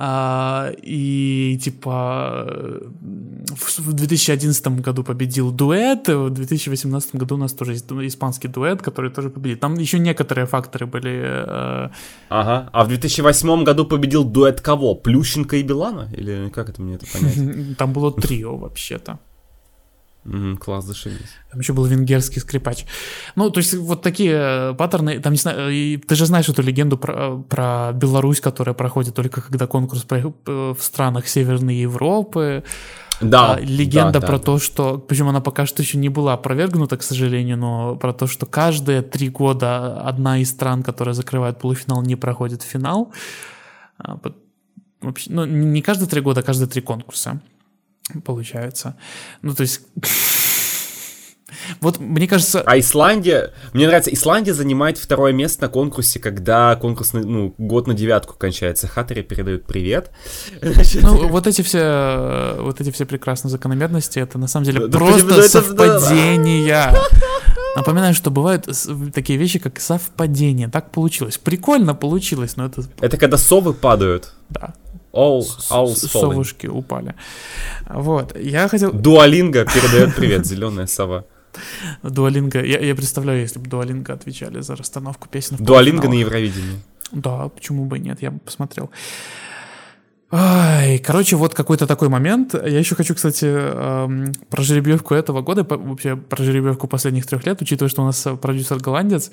[0.00, 2.46] а, и типа
[3.78, 9.10] в 2011 году победил дуэт, в 2018 году у нас тоже есть испанский дуэт, который
[9.10, 9.58] тоже победил.
[9.58, 11.20] Там еще некоторые факторы были.
[11.24, 11.88] Э...
[12.28, 12.70] Ага.
[12.72, 14.94] А в 2008 году победил дуэт кого?
[14.94, 16.08] Плющенко и Билана?
[16.16, 17.76] Или как это мне это понять?
[17.78, 19.18] Там было трио вообще-то.
[20.28, 21.30] Mm, класс, зашибись.
[21.50, 22.84] Там еще был венгерский скрипач.
[23.34, 26.60] Ну, то есть вот такие э, паттерны, там не знаю, и ты же знаешь эту
[26.60, 32.62] легенду про, про Беларусь, которая проходит только когда конкурс в странах Северной Европы.
[33.20, 33.54] Да.
[33.54, 34.60] А, легенда да, про да, то, да.
[34.60, 38.46] что, причем она пока что еще не была опровергнута, к сожалению, но про то, что
[38.46, 43.12] каждые три года одна из стран, которая закрывает полуфинал, не проходит финал.
[43.98, 44.20] А,
[45.00, 47.40] вообще, ну, не каждые три года, а каждые три конкурса
[48.24, 48.96] получается.
[49.42, 49.80] Ну, то есть...
[51.80, 52.62] Вот, мне кажется...
[52.64, 53.52] А Исландия...
[53.72, 58.86] Мне нравится, Исландия занимает второе место на конкурсе, когда конкурс, ну, год на девятку кончается.
[58.86, 60.10] Хаттери передают привет.
[61.00, 65.34] Ну, вот эти все, вот эти все прекрасные закономерности, это на самом деле да, просто
[65.34, 66.94] это, совпадения.
[67.76, 68.68] Напоминаю, что бывают
[69.14, 70.68] такие вещи, как совпадение.
[70.68, 71.38] Так получилось.
[71.38, 72.82] Прикольно получилось, но это...
[73.00, 74.32] Это когда совы падают.
[74.50, 74.74] Да.
[75.12, 75.40] All,
[75.70, 77.14] all совушки упали.
[77.88, 78.92] Вот, я хотел...
[78.92, 81.24] Дуалинга передает привет, зеленая сова.
[82.02, 86.78] Дуалинга, я, я представляю, если бы Дуалинга отвечали за расстановку песен Дуалинга на Евровидении.
[87.12, 88.90] Да, почему бы и нет, я бы посмотрел.
[90.30, 92.52] Ай, короче, вот какой-то такой момент.
[92.52, 97.62] Я еще хочу, кстати, эм, про жеребьевку этого года, вообще про жеребьевку последних трех лет,
[97.62, 99.30] учитывая, что у нас продюсер голландец,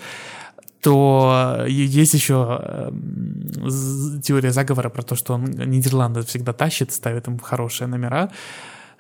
[0.86, 7.40] то есть еще эм, теория заговора про то, что он Нидерланды всегда тащит, ставит им
[7.40, 8.30] хорошие номера.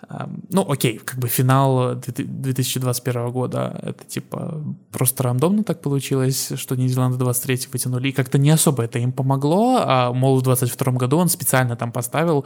[0.09, 6.75] Эм, ну, окей, как бы финал 2021 года, это типа просто рандомно так получилось, что
[6.75, 11.17] Нидерланды 23 вытянули, и как-то не особо это им помогло, а, мол, в 22 году
[11.17, 12.45] он специально там поставил,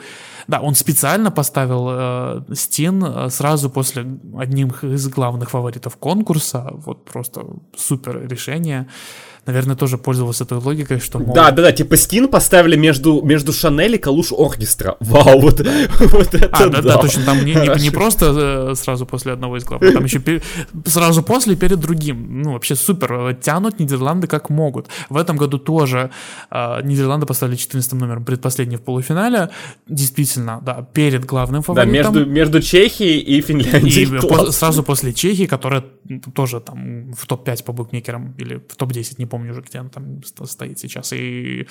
[0.49, 4.05] да, он специально поставил э, Стин э, сразу после
[4.37, 7.45] одним из главных фаворитов конкурса, вот просто
[7.77, 8.85] супер решение,
[9.49, 11.19] наверное, тоже пользовался этой логикой, что...
[11.19, 11.33] Мол...
[11.33, 14.95] Да, да, да, типа скин поставили между, между Шанель и Калуш Оркестра.
[14.99, 15.59] Вау, вот,
[15.99, 19.33] вот это А, да, да, да точно, там не, не, не просто э, сразу после
[19.33, 20.43] одного из глав, там еще пер...
[20.85, 22.41] сразу после перед другим.
[22.43, 24.87] Ну, вообще супер, тянут Нидерланды как могут.
[25.09, 26.11] В этом году тоже
[26.51, 29.49] э, Нидерланды поставили 14 номером предпоследний в полуфинале.
[29.87, 32.13] Действительно, да, перед главным фаворитом.
[32.13, 34.17] Да, между, между Чехией и Финляндией.
[34.17, 35.83] И по, сразу после Чехии, которая
[36.35, 40.23] тоже там в топ-5 по букмекерам или в топ-10, не помню уже, где она там
[40.23, 41.13] стоит сейчас.
[41.13, 41.67] И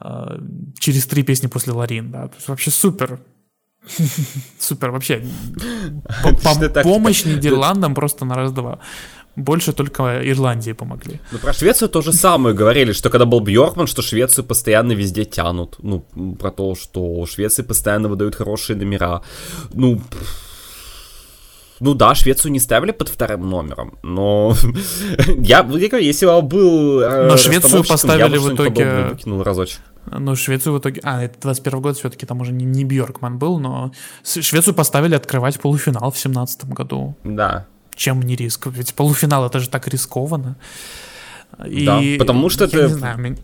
[0.00, 0.38] э,
[0.78, 2.28] через три песни после Ларин, да.
[2.28, 3.20] То есть вообще супер.
[4.58, 5.22] Супер, вообще.
[6.82, 8.78] Помощь Нидерландам просто на раз-два.
[9.36, 11.20] Больше только Ирландии помогли.
[11.32, 15.24] Ну, про Швецию то же самое говорили, что когда был Бьоркман, что Швецию постоянно везде
[15.24, 15.76] тянут.
[15.82, 16.00] Ну,
[16.38, 19.22] про то, что Швеции постоянно выдают хорошие номера.
[19.72, 20.02] Ну,
[21.82, 24.54] ну да, Швецию не ставили под вторым номером, но
[25.26, 25.62] я,
[25.98, 29.08] если бы был э, Но Швецию поставили в итоге...
[29.10, 29.80] выкинул разочек.
[30.06, 31.00] Ну, Швецию в итоге...
[31.02, 33.90] А, это 21 год все-таки, там уже не, не Бьоркман был, но
[34.22, 37.16] Швецию поставили открывать полуфинал в 17 году.
[37.24, 37.66] Да.
[37.96, 38.68] Чем не риск?
[38.68, 40.56] Ведь полуфинал это же так рискованно.
[41.66, 41.84] И...
[41.84, 42.82] Да, потому что это...
[42.82, 43.36] Не знаю, меня...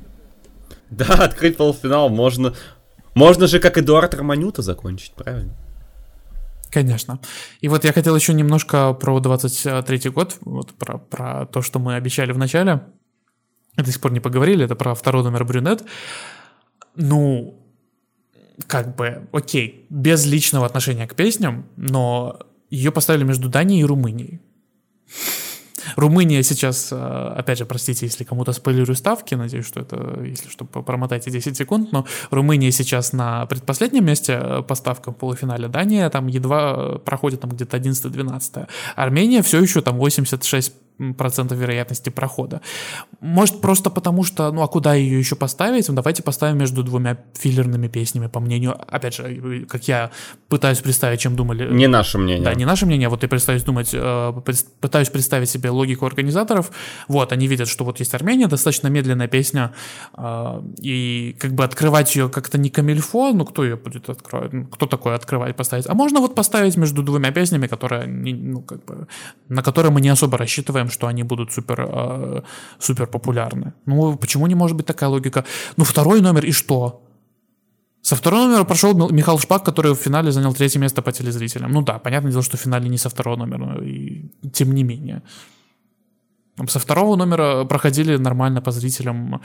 [0.90, 2.54] Да, открыть полуфинал можно...
[3.14, 5.56] Можно же, как Эдуард Романюта, закончить, правильно?
[6.70, 7.20] Конечно.
[7.60, 11.94] И вот я хотел еще немножко про 23 год, вот про, про то, что мы
[11.94, 12.82] обещали в начале.
[13.76, 15.84] До сих пор не поговорили, это про второй номер Брюнет.
[16.96, 17.58] Ну,
[18.66, 22.40] как бы, окей, без личного отношения к песням, но
[22.70, 24.40] ее поставили между Данией и Румынией.
[25.96, 30.64] Румыния сейчас, э, опять же, простите, если кому-то спойлерю ставки, надеюсь, что это, если что,
[30.64, 36.08] промотайте 10 секунд, но Румыния сейчас на предпоследнем месте э, по ставкам в полуфинале, Дания
[36.10, 40.72] там едва э, проходит там где-то 11-12, Армения все еще там 86
[41.16, 42.60] процентов вероятности прохода.
[43.20, 45.88] Может, просто потому что, ну а куда ее еще поставить?
[45.88, 50.10] Ну, давайте поставим между двумя филлерными песнями, по мнению, опять же, как я
[50.48, 51.72] пытаюсь представить, чем думали.
[51.72, 52.44] Не наше мнение.
[52.44, 54.32] Да, не наше мнение, а вот я пытаюсь думать, э,
[54.80, 56.70] пытаюсь представить себе логику организаторов.
[57.08, 59.72] Вот, они видят, что вот есть Армения, достаточно медленная песня,
[60.16, 64.66] э, и как бы открывать ее как-то не камильфо, ну кто ее будет открывать, ну,
[64.66, 65.86] кто такой открывать, поставить?
[65.86, 69.06] А можно вот поставить между двумя песнями, которые, ну как бы,
[69.48, 72.42] на которые мы не особо рассчитываем ожидаем, что они будут супер, э,
[72.78, 73.72] супер популярны.
[73.86, 75.44] Ну, почему не может быть такая логика?
[75.76, 77.00] Ну, второй номер и что?
[78.02, 81.72] Со второго номера прошел Михаил Шпак, который в финале занял третье место по телезрителям.
[81.72, 85.22] Ну да, понятное дело, что в финале не со второго номера, и тем не менее.
[86.68, 89.40] Со второго номера проходили нормально по зрителям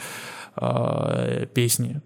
[0.55, 2.01] э, песни.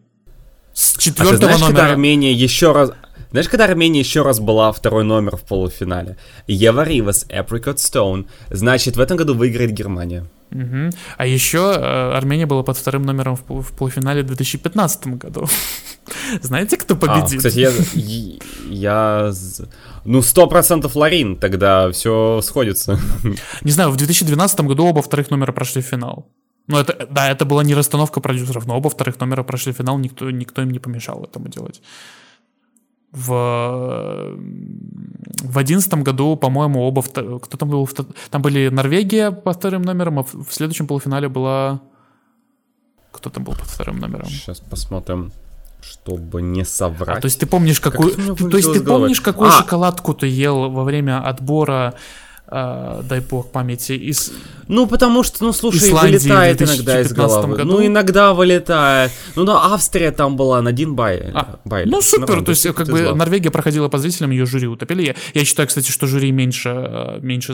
[0.73, 1.75] С четвертого а ты знаешь, номера...
[1.75, 2.91] когда Армения еще раз...
[3.31, 6.17] Знаешь, когда Армения еще раз была второй номер в полуфинале?
[6.47, 8.27] Ева Ривас, Apricot Stone.
[8.49, 10.25] Значит, в этом году выиграет Германия.
[10.51, 10.91] Угу.
[11.17, 15.47] А еще э, Армения была под вторым номером в, в полуфинале в 2015 году.
[16.41, 17.33] Знаете, кто а, победит?
[17.33, 17.71] А, кстати, я,
[18.69, 19.31] я...
[20.05, 22.97] Ну, сто процентов Ларин, тогда все сходится.
[23.61, 26.29] Не знаю, в 2012 году оба вторых номера прошли в финал.
[26.67, 29.97] Ну, это, да, это была не расстановка продюсеров, но оба вторых номера прошли в финал,
[29.99, 31.81] никто, никто им не помешал этому делать
[33.11, 34.35] в
[35.43, 37.87] в одиннадцатом году, по-моему, оба кто там был,
[38.29, 41.81] там были Норвегия по вторым номерам, а в следующем полуфинале была
[43.11, 44.27] кто там был под вторым номером?
[44.27, 45.31] Сейчас посмотрим,
[45.81, 47.17] чтобы не соврать.
[47.17, 49.53] А, то есть ты помнишь какую, то есть ты помнишь какую а!
[49.53, 51.95] шоколадку ты ел во время отбора
[52.49, 54.31] э, дай бог памяти, из...
[54.67, 57.55] Ну, потому что, ну, слушай, Исландии вылетает иногда из головы.
[57.55, 57.71] Году.
[57.71, 59.11] Ну, иногда вылетает.
[59.35, 61.31] Ну, да, Австрия там была на один бай.
[61.33, 63.15] А, бай ну, супер, то есть, как бы, зло.
[63.15, 65.03] Норвегия проходила по зрителям, ее жюри утопили.
[65.03, 67.53] Я, я считаю, кстати, что жюри меньше, э, меньше,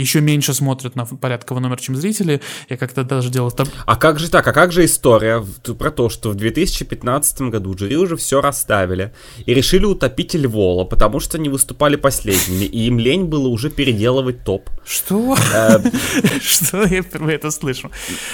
[0.00, 2.40] еще меньше смотрят на порядковый номер, чем зрители.
[2.68, 3.52] Я как-то даже делал...
[3.86, 4.46] А как же так?
[4.46, 5.44] А как же история
[5.78, 9.12] про то, что в 2015 году жюри уже все расставили
[9.46, 14.44] и решили утопить Львола, потому что они выступали последними, и им лень было уже переделывать
[14.44, 14.68] топ.
[14.84, 15.36] Что?
[15.54, 15.78] Э,
[16.40, 16.84] что?
[16.84, 17.90] Я впервые это слышу.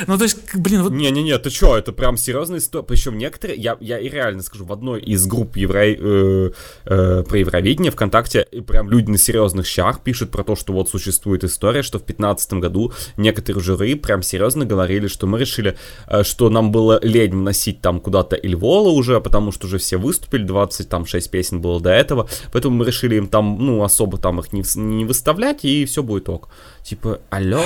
[0.06, 0.92] Ну, то есть, блин, вот...
[0.92, 2.86] Не-не-не, ты что, это прям серьезный топ.
[2.86, 5.84] Причем некоторые, я, я и реально скажу, в одной из групп Евро...
[5.84, 6.50] э,
[6.84, 11.44] э, про Евровидение ВКонтакте прям люди на серьезных щах пишут про то, что вот существует
[11.52, 15.76] история, что в 2015 году некоторые жюри прям серьезно говорили, что мы решили,
[16.08, 20.44] э, что нам было лень вносить там куда-то Ильвола уже, потому что уже все выступили,
[20.44, 24.62] 26 песен было до этого, поэтому мы решили им там, ну, особо там их не,
[24.76, 26.48] не выставлять, и все будет ок.
[26.82, 27.62] Типа, алло,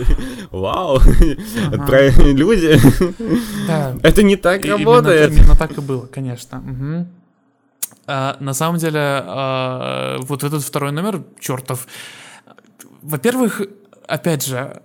[0.50, 2.78] вау, люди,
[4.02, 5.32] это не так работает.
[5.32, 7.08] Именно так и было, конечно.
[8.10, 11.86] А, на самом деле, а, вот этот второй номер, чертов,
[13.02, 13.62] во-первых,
[14.06, 14.82] опять же,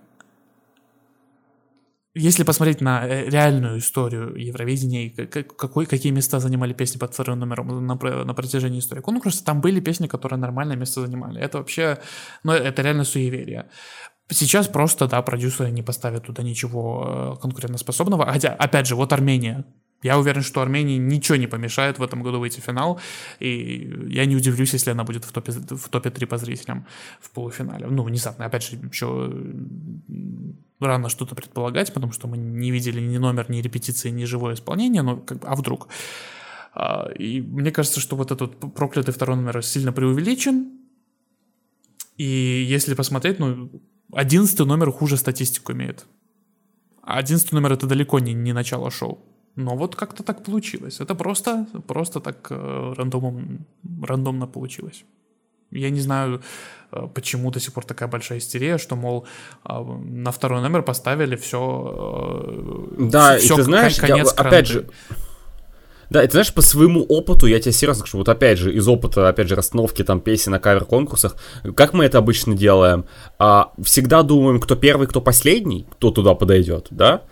[2.16, 7.88] если посмотреть на э, реальную историю Евровидения, какой, какие места занимали песни под вторым номером
[7.88, 11.42] на, на протяжении истории конкурса, там были песни, которые нормальное место занимали.
[11.42, 11.98] Это вообще,
[12.44, 13.70] ну, это реально суеверие.
[14.30, 18.26] Сейчас просто, да, продюсеры не поставят туда ничего э, конкурентоспособного.
[18.32, 19.66] Хотя, опять же, вот Армения.
[20.04, 23.00] Я уверен, что Армении ничего не помешает в этом году выйти в финал,
[23.40, 26.86] и я не удивлюсь, если она будет в топе, в топе 3 по зрителям
[27.22, 27.88] в полуфинале.
[27.88, 29.34] Ну, внезапно, опять же, еще
[30.80, 35.02] рано что-то предполагать, потому что мы не видели ни номер, ни репетиции, ни живое исполнение,
[35.02, 35.88] но как бы, а вдруг?
[36.74, 40.72] А, и мне кажется, что вот этот проклятый второй номер сильно преувеличен,
[42.18, 43.72] и если посмотреть, ну,
[44.12, 46.06] одиннадцатый номер хуже статистику имеет.
[47.02, 49.33] А одиннадцатый номер это далеко не, не начало шоу.
[49.56, 51.00] Но вот как-то так получилось.
[51.00, 53.66] Это просто, просто так э, рандомом,
[54.02, 55.06] рандомно получилось.
[55.72, 56.42] Я не знаю,
[56.92, 59.26] э, почему до сих пор такая большая истерия, что, мол,
[59.70, 61.60] э, на второй номер поставили все...
[62.98, 64.88] Э, да, все, и ты знаешь, конец я, опять же...
[66.10, 68.88] Да, и ты знаешь, по своему опыту, я тебе серьезно скажу, вот опять же, из
[68.88, 71.36] опыта, опять же, расстановки там песен на кавер-конкурсах,
[71.76, 73.06] как мы это обычно делаем?
[73.40, 77.24] А, всегда думаем, кто первый, кто последний, кто туда подойдет, да?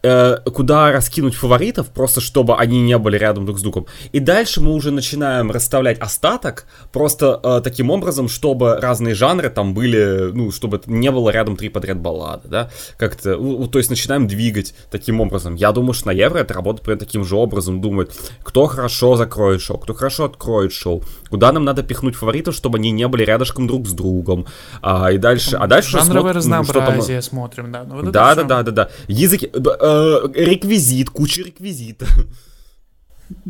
[0.00, 3.86] Э, куда раскинуть фаворитов, просто чтобы они не были рядом друг с другом.
[4.12, 9.74] И дальше мы уже начинаем расставлять остаток, просто э, таким образом, чтобы разные жанры там
[9.74, 14.28] были, ну, чтобы не было рядом три подряд баллады, да, как-то, ну, то есть начинаем
[14.28, 15.56] двигать таким образом.
[15.56, 18.12] Я думаю, что на Евро это работает примерно таким же образом, думает,
[18.44, 22.92] кто хорошо закроет шоу, кто хорошо откроет шоу, куда нам надо пихнуть фаворитов, чтобы они
[22.92, 24.46] не были рядышком друг с другом,
[24.80, 25.98] а, и дальше, а дальше...
[25.98, 27.82] Жанровое разнообразие смотрим, да.
[27.82, 28.88] Ну, вот да, да, да, да, да.
[29.08, 29.50] Языки,
[29.88, 32.06] э, Э, реквизит, куча реквизита.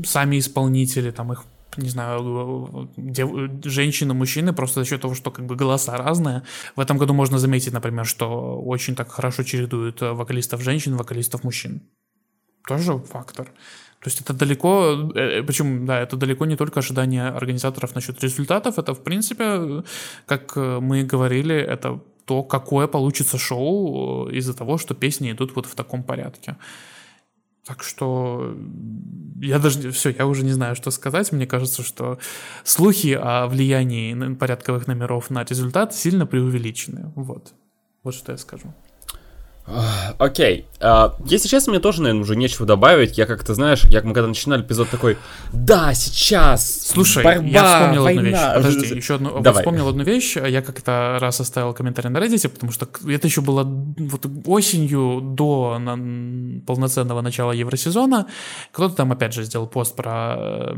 [0.05, 1.45] Сами исполнители, там их
[1.77, 3.31] не знаю, дев...
[3.65, 6.43] женщины, мужчины, просто за счет того, что как бы голоса разные.
[6.75, 11.83] В этом году можно заметить, например, что очень так хорошо чередуют вокалистов женщин, вокалистов мужчин.
[12.67, 13.47] Тоже фактор.
[14.01, 18.79] То есть это далеко, э, причем, да, это далеко не только ожидания организаторов насчет результатов,
[18.79, 19.85] это, в принципе,
[20.27, 25.67] как мы говорили, это то, какое получится шоу э, из-за того, что песни идут вот
[25.67, 26.57] в таком порядке.
[27.65, 28.55] Так что
[29.41, 31.33] я даже все, я уже не знаю, что сказать.
[31.33, 32.19] Мне кажется, что
[32.65, 37.13] слухи о влиянии порядковых номеров на результат сильно преувеличены.
[37.17, 37.55] Вот.
[38.03, 38.75] Вот что я скажу.
[40.19, 40.61] Окей.
[40.61, 40.79] Okay.
[40.81, 43.19] Uh, если честно, мне тоже, наверное, уже нечего добавить.
[43.19, 45.19] Я как-то, знаешь, я, мы когда начинали эпизод такой,
[45.53, 48.21] да, сейчас, Слушай, борьба, я вспомнил война.
[48.21, 48.75] одну вещь.
[48.77, 49.63] Подожди, еще одну, Давай.
[49.63, 50.37] вспомнил одну вещь.
[50.37, 55.81] Я как-то раз оставил комментарий на Reddit, потому что это еще было вот осенью до
[56.65, 58.29] полноценного начала Евросезона.
[58.71, 60.77] Кто-то там, опять же, сделал пост про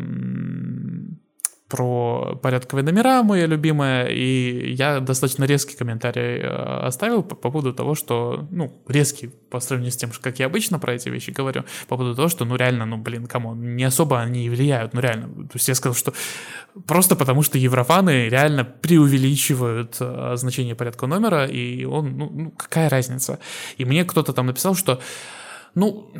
[1.71, 7.73] про порядковые номера, моя любимая, и я достаточно резкий комментарий э, оставил по, по поводу
[7.73, 11.63] того, что, ну, резкий по сравнению с тем, как я обычно про эти вещи говорю,
[11.87, 15.29] по поводу того, что, ну, реально, ну, блин, кому, не особо они влияют, ну, реально.
[15.29, 16.13] То есть я сказал, что
[16.87, 22.89] просто потому, что еврофаны реально преувеличивают э, значение порядка номера, и он, ну, ну, какая
[22.89, 23.39] разница?
[23.79, 25.01] И мне кто-то там написал, что,
[25.77, 26.13] ну,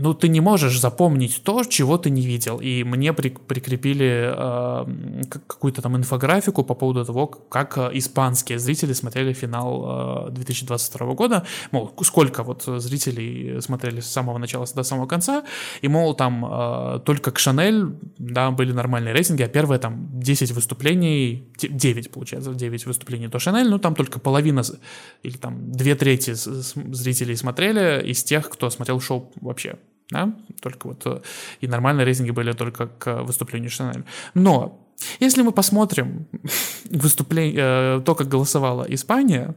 [0.00, 2.60] ну, ты не можешь запомнить то, чего ты не видел.
[2.60, 8.92] И мне при, прикрепили э, какую-то там инфографику по поводу того, как э, испанские зрители
[8.92, 11.44] смотрели финал э, 2022 года.
[11.72, 15.44] Мол, сколько вот зрителей смотрели с самого начала до самого конца.
[15.82, 17.86] И, мол, там э, только к Шанель,
[18.18, 23.68] да, были нормальные рейтинги, а первые там 10 выступлений, 9, получается, 9 выступлений до Шанель,
[23.68, 24.62] ну, там только половина
[25.24, 29.67] или там две трети зрителей смотрели из тех, кто смотрел шоу вообще
[30.10, 31.20] да, только вот э,
[31.60, 34.04] и нормальные рейтинги были только к выступлению Шанель.
[34.34, 34.80] Но
[35.20, 36.26] если мы посмотрим
[36.90, 39.54] выступление, э, то, как голосовала Испания,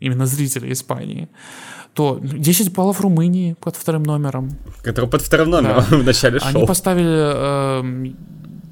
[0.00, 1.28] именно зрители Испании,
[1.94, 4.50] то 10 баллов Румынии под вторым номером.
[4.82, 5.96] Который под вторым номером да.
[5.96, 6.48] в начале шоу.
[6.48, 8.12] Они поставили, э,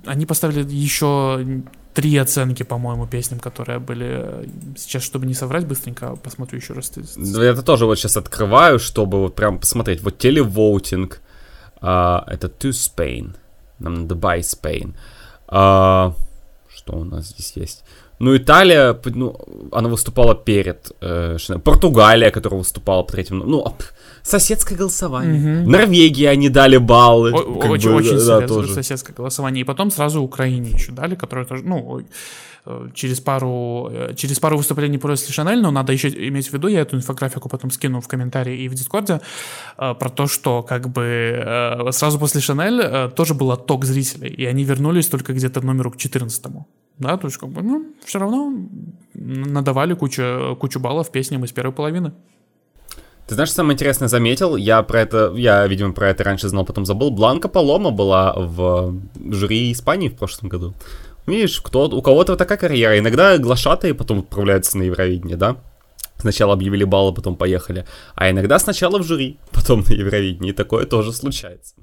[0.06, 1.62] они поставили еще
[1.96, 4.48] три оценки, по-моему, песням, которые были...
[4.76, 6.92] Сейчас, чтобы не соврать быстренько, посмотрю еще раз.
[7.16, 10.02] Я это тоже вот сейчас открываю, чтобы вот прям посмотреть.
[10.02, 11.20] Вот телевоутинг.
[11.80, 13.34] Uh, это to Spain.
[13.78, 14.94] Нам надо by Spain.
[15.48, 16.12] Uh,
[16.68, 17.84] что у нас здесь есть?
[18.18, 19.36] Ну, Италия, ну,
[19.72, 23.44] она выступала перед э, Португалия, которая выступала по третьему.
[23.44, 23.74] Ну,
[24.26, 25.62] соседское голосование.
[25.62, 25.70] Угу.
[25.70, 27.32] Норвегия они дали баллы.
[27.32, 28.74] О- очень, бы, очень да, тоже.
[28.74, 29.62] соседское голосование.
[29.62, 32.00] И потом сразу Украине еще дали, которая тоже, ну,
[32.64, 36.68] э, через пару, э, через пару выступлений после Шанель, но надо еще иметь в виду,
[36.68, 39.20] я эту инфографику потом скину в комментарии и в Дискорде,
[39.78, 44.64] э, про то, что как бы сразу после Шанель тоже был отток зрителей, и они
[44.64, 46.64] вернулись только где-то к номеру к 14 -му.
[46.98, 48.52] Да, то есть как бы, ну, все равно
[49.14, 52.12] надавали кучу, кучу баллов песням из первой половины.
[53.26, 56.86] Ты знаешь, самое интересное заметил, я про это, я, видимо, про это раньше знал, потом
[56.86, 57.10] забыл.
[57.10, 58.94] Бланка Палома была в
[59.30, 60.74] жюри Испании в прошлом году.
[61.26, 62.98] Видишь, кто, у кого-то такая карьера.
[62.98, 65.56] Иногда глашатые потом отправляются на Евровидение, да?
[66.18, 67.84] Сначала объявили баллы, потом поехали.
[68.14, 70.50] А иногда сначала в жюри, потом на Евровидении.
[70.50, 71.74] И такое тоже случается.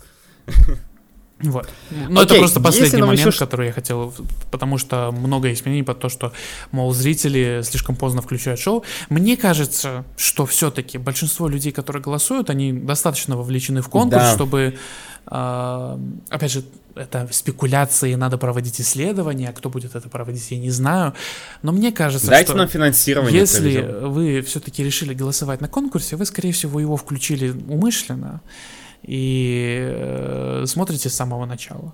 [1.39, 1.69] Вот.
[2.10, 3.38] Ну, это просто последний момент, еще...
[3.38, 4.14] который я хотел,
[4.49, 6.31] потому что много есть мнений по то, что,
[6.72, 8.84] мол, зрители слишком поздно включают шоу.
[9.10, 14.35] Мне кажется, что все-таки большинство людей, которые голосуют, они достаточно вовлечены в конкурс, да.
[14.35, 14.77] чтобы,
[15.26, 15.97] э,
[16.30, 16.64] опять же,
[16.95, 21.14] это спекуляции, надо проводить исследования, а кто будет это проводить, я не знаю.
[21.61, 23.38] Но мне кажется, Дайте что нам финансирование.
[23.38, 28.41] Если вы все-таки решили голосовать на конкурсе, вы, скорее всего, его включили умышленно
[29.03, 31.93] и э, смотрите с самого начала.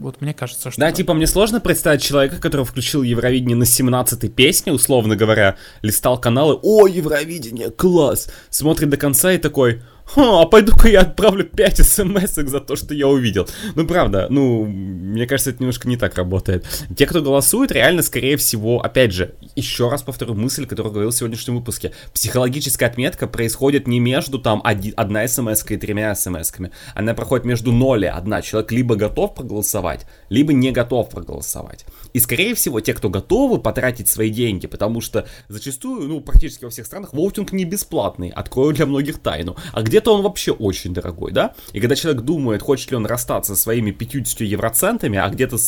[0.00, 0.80] Вот мне кажется, что...
[0.80, 6.18] Да, типа мне сложно представить человека, который включил Евровидение на 17-й песне, условно говоря, листал
[6.18, 9.82] каналы, о, Евровидение, класс, смотрит до конца и такой,
[10.16, 13.48] а пойду-ка я отправлю 5 смс за то, что я увидел.
[13.74, 16.66] Ну, правда, ну, мне кажется, это немножко не так работает.
[16.96, 21.14] Те, кто голосует, реально, скорее всего, опять же, еще раз повторю мысль, которую говорил в
[21.16, 21.92] сегодняшнем выпуске.
[22.14, 26.70] Психологическая отметка происходит не между там один, одна смс и тремя смс-ками.
[26.94, 28.42] Она проходит между ноль и одна.
[28.42, 31.84] Человек либо готов проголосовать, либо не готов проголосовать.
[32.12, 36.70] И, скорее всего, те, кто готовы потратить свои деньги, потому что зачастую, ну, практически во
[36.70, 39.56] всех странах, воутинг не бесплатный, открою для многих тайну.
[39.72, 41.54] А где-то он вообще очень дорогой, да?
[41.74, 45.58] И когда человек думает, хочет ли он расстаться со своими 50 евроцентами, а где-то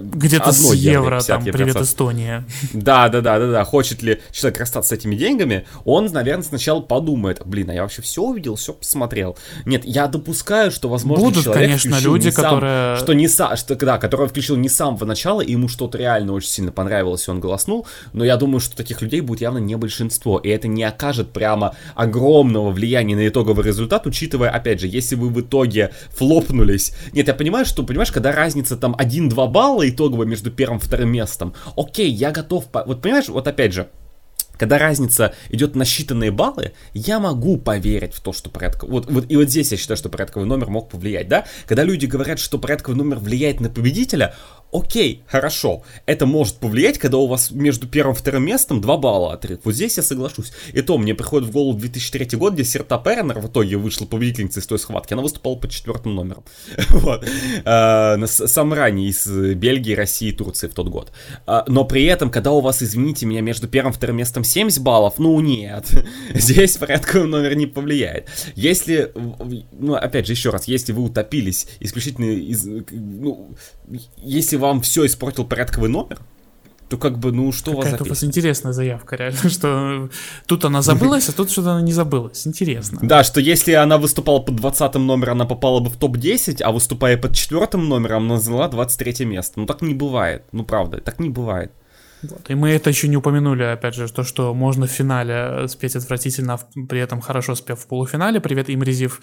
[0.00, 2.44] где-то с евро, там, привет, Эстония.
[2.72, 3.64] Да, да, да, да, да.
[3.64, 8.02] Хочет ли человек расстаться с этими деньгами, он, наверное, сначала подумает, блин, а я вообще
[8.02, 9.36] все увидел, все посмотрел.
[9.64, 12.96] Нет, я допускаю, что, возможно, Будут, человек конечно, люди, сам, которые...
[12.96, 16.32] Что не сам, что, да, который включил не с самого начала, и ему что-то реально
[16.32, 19.76] очень сильно понравилось, и он голоснул, но я думаю, что таких людей будет явно не
[19.76, 25.16] большинство, и это не окажет прямо огромного влияния на итоговый результат, учитывая, опять же, если
[25.16, 26.92] вы в итоге флопнулись.
[27.12, 30.80] Нет, я понимаю, что, понимаешь, когда разница там 1-2 балла, балла итогово между первым и
[30.80, 32.66] вторым местом, окей, я готов...
[32.66, 32.84] По...
[32.84, 33.88] Вот понимаешь, вот опять же,
[34.56, 38.92] когда разница идет на считанные баллы, я могу поверить в то, что порядковый...
[38.92, 41.46] Вот, вот, и вот здесь я считаю, что порядковый номер мог повлиять, да?
[41.66, 44.34] Когда люди говорят, что порядковый номер влияет на победителя,
[44.76, 49.32] окей, хорошо, это может повлиять, когда у вас между первым и вторым местом 2 балла
[49.32, 49.60] отрыв.
[49.64, 50.52] Вот здесь я соглашусь.
[50.72, 54.60] И то мне приходит в голову 2003 год, где Серта Пернер в итоге вышла победительницей
[54.60, 55.12] из той схватки.
[55.12, 56.44] Она выступала по четвертым номерам.
[56.90, 57.26] вот.
[57.64, 61.12] А, сам ранее из Бельгии, России и Турции в тот год.
[61.46, 64.82] А, но при этом, когда у вас, извините меня, между первым и вторым местом 70
[64.82, 65.86] баллов, ну нет.
[66.34, 68.28] здесь порядковый номер не повлияет.
[68.54, 69.12] Если,
[69.72, 73.54] ну опять же, еще раз, если вы утопились исключительно из, ну,
[74.18, 76.18] если вам все испортил порядковый номер,
[76.88, 80.08] то как бы, ну, что Какая-то у вас интересная заявка, реально, что
[80.46, 82.46] тут она забылась, а тут что-то она не забылась.
[82.46, 82.98] Интересно.
[83.02, 87.16] Да, что если она выступала под 20 номером, она попала бы в топ-10, а выступая
[87.16, 89.58] под 4 номером, она заняла 23 место.
[89.58, 90.44] Ну, так не бывает.
[90.52, 91.72] Ну, правда, так не бывает.
[92.22, 92.48] Вот.
[92.48, 96.54] И мы это еще не упомянули, опять же, то, что можно в финале спеть отвратительно,
[96.54, 98.40] а при этом хорошо спев в полуфинале.
[98.40, 99.20] Привет, Имрезив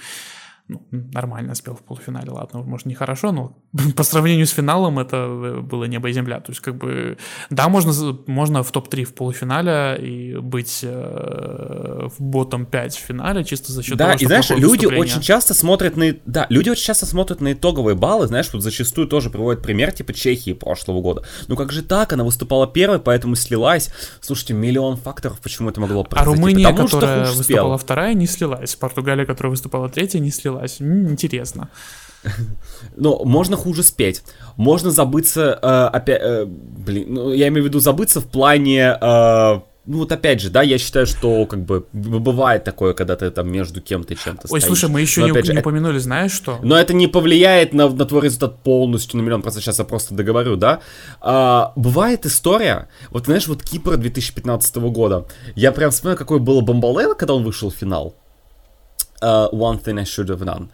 [0.69, 3.57] ну, нормально спел в полуфинале, ладно, может, не хорошо, но
[3.97, 6.39] по сравнению с финалом это э, было небо и земля.
[6.39, 7.17] То есть, как бы,
[7.49, 7.91] да, можно,
[8.27, 13.83] можно в топ-3 в полуфинале и быть э, в ботом 5 в финале чисто за
[13.83, 16.15] счет да, того, что и знаешь, люди очень часто смотрят на...
[16.25, 20.13] Да, люди очень часто смотрят на итоговые баллы, знаешь, вот зачастую тоже приводят пример типа
[20.13, 21.25] Чехии прошлого года.
[21.47, 23.89] Ну как же так, она выступала первой, поэтому слилась.
[24.21, 26.31] Слушайте, миллион факторов, почему это могло произойти.
[26.31, 28.75] А Румыния, Потому которая выступала вторая, не слилась.
[28.75, 30.81] Португалия, которая выступала третья, не слилась началась.
[30.81, 31.69] Интересно.
[32.95, 34.23] Ну, можно хуже спеть.
[34.55, 39.59] Можно забыться, э, опять, э, блин, ну, я имею в виду забыться в плане, э,
[39.85, 43.51] ну вот опять же, да, я считаю, что как бы бывает такое, когда ты там
[43.51, 44.63] между кем-то и чем-то Ой, стоишь.
[44.63, 46.59] слушай, мы еще не, же, не упомянули, знаешь что?
[46.61, 50.13] Но это не повлияет на, на твой результат полностью на миллион, просто сейчас я просто
[50.13, 50.79] договорю, да?
[51.19, 55.25] А, бывает история, вот знаешь, вот Кипр 2015 года,
[55.55, 58.15] я прям вспоминаю, какой было бомбалейл, когда он вышел в финал
[59.23, 60.69] uh, One Thing I Should Have Done.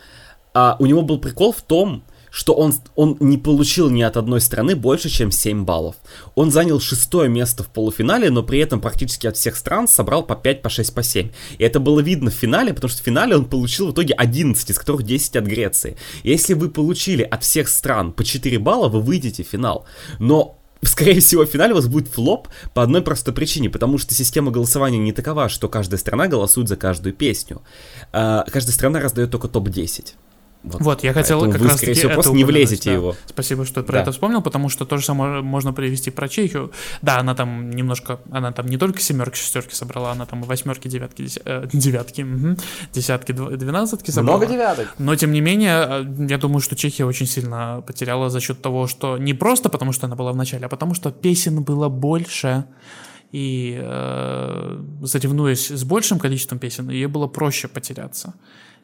[0.53, 4.41] Uh, у него был прикол в том, что он, он не получил ни от одной
[4.41, 5.95] страны больше, чем 7 баллов.
[6.35, 10.35] Он занял шестое место в полуфинале, но при этом практически от всех стран собрал по
[10.35, 11.29] 5, по 6, по 7.
[11.57, 14.69] И это было видно в финале, потому что в финале он получил в итоге 11,
[14.69, 15.97] из которых 10 от Греции.
[16.23, 19.85] Если вы получили от всех стран по 4 балла, вы выйдете в финал.
[20.19, 24.13] Но Скорее всего, в финале у вас будет флоп по одной простой причине, потому что
[24.13, 27.61] система голосования не такова, что каждая страна голосует за каждую песню.
[28.13, 30.13] А, каждая страна раздает только топ-10.
[30.61, 32.95] Вот, вот я хотел как вы, раз скорее всего, просто не влезете да.
[32.95, 33.15] его.
[33.25, 34.01] Спасибо, что про да.
[34.01, 36.71] это вспомнил, потому что то же самое можно привести про Чехию.
[37.01, 41.21] Да, она там немножко, она там не только семерки, шестерки собрала, она там восьмерки, девятки,
[41.21, 42.57] деся, э, девятки, угу,
[42.91, 44.37] десятки, двенадцатки собрала.
[44.37, 44.93] Много девяток.
[44.97, 48.87] Но тем не менее, э, я думаю, что Чехия очень сильно потеряла за счет того,
[48.87, 52.65] что не просто потому, что она была в начале, а потому что песен было больше
[53.31, 58.33] и э, соревнуясь с большим количеством песен, ей было проще потеряться.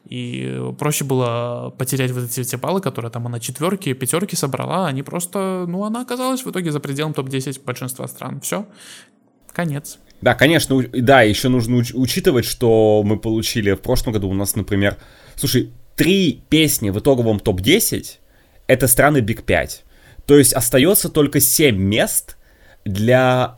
[0.08, 5.02] И проще было потерять вот эти, эти баллы, которые там она четверки, пятерки собрала, они
[5.02, 8.40] просто, ну, она оказалась в итоге за пределом топ-10 большинства стран.
[8.40, 8.66] Все,
[9.52, 9.98] конец.
[10.20, 14.54] Да, конечно, да, еще нужно уч- учитывать, что мы получили в прошлом году у нас,
[14.54, 14.96] например,
[15.34, 18.18] слушай, три песни в итоговом топ-10
[18.66, 19.84] это страны Биг 5.
[20.26, 22.35] То есть остается только 7 мест,
[22.86, 23.52] для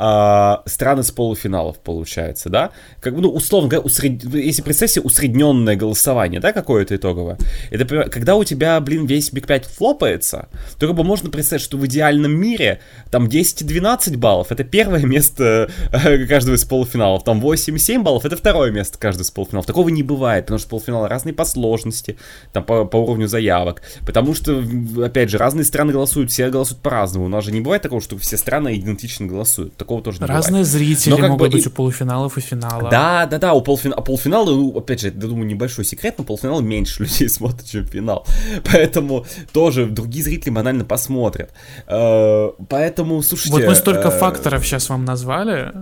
[0.65, 2.71] э, стран из полуфиналов, получается, да?
[3.01, 4.25] Как бы, ну, условно говоря, усред...
[4.25, 7.37] если представь себе усредненное голосование, да, какое-то итоговое.
[7.71, 10.49] Это когда у тебя, блин, весь Big 5 флопается,
[10.79, 12.81] то как бы можно представить, что в идеальном мире
[13.11, 18.71] там 10-12 баллов это первое место э, каждого из полуфиналов, там 8-7 баллов это второе
[18.71, 19.67] место каждого из полуфиналов.
[19.67, 22.17] Такого не бывает, потому что полуфиналы разные по сложности,
[22.55, 24.65] там по, по уровню заявок, потому что,
[25.05, 27.27] опять же, разные страны голосуют, все голосуют по-разному.
[27.27, 29.77] У нас же не бывает такого, что все страны идентичны лично голосуют.
[29.77, 30.67] Такого тоже не Разные бывает.
[30.67, 31.69] зрители но могут быть и...
[31.69, 32.91] у полуфиналов и финала.
[32.91, 36.25] Да, да, да, у полуфинала, а полуфинала, ну, опять же, я думаю, небольшой секрет, но
[36.25, 38.27] полуфинала меньше людей смотрят, чем финал.
[38.65, 41.53] Поэтому тоже другие зрители банально посмотрят.
[41.87, 43.53] Э, поэтому, слушайте...
[43.53, 45.73] Вот мы столько э, факторов сейчас вам назвали,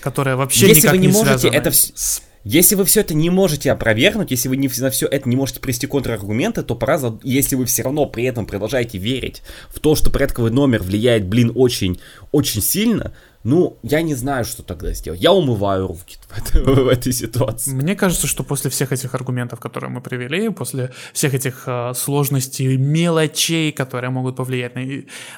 [0.00, 3.14] которые вообще Если никак вы не, не можете связаны это с если вы все это
[3.14, 6.98] не можете опровергнуть, если вы не на все это не можете привести контраргументы, то пора,
[7.22, 11.52] если вы все равно при этом продолжаете верить в то, что порядковый номер влияет, блин,
[11.54, 12.00] очень,
[12.32, 13.12] очень сильно,
[13.42, 15.20] ну, я не знаю, что тогда сделать.
[15.20, 17.72] Я умываю руки в, это, в этой ситуации.
[17.72, 22.76] Мне кажется, что после всех этих аргументов, которые мы привели, после всех этих э, сложностей,
[22.76, 24.82] мелочей, которые могут повлиять на,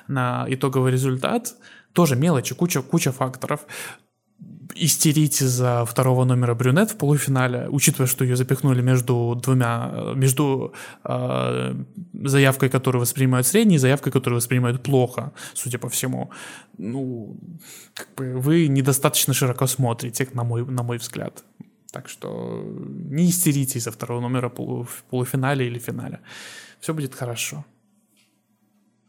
[0.08, 1.54] на итоговый результат,
[1.92, 3.66] тоже мелочи, куча, куча факторов,
[4.74, 10.72] истерить из-за второго номера брюнет в полуфинале, учитывая, что ее запихнули между двумя, между
[11.04, 11.74] э,
[12.12, 16.30] заявкой, которую воспринимают средней, и заявкой, которую воспринимают плохо, судя по всему.
[16.78, 17.36] Ну,
[17.94, 21.44] как бы вы недостаточно широко смотрите, на мой, на мой взгляд.
[21.92, 22.62] Так что
[23.10, 26.20] не истерите из-за второго номера в полуфинале или финале.
[26.80, 27.64] Все будет хорошо.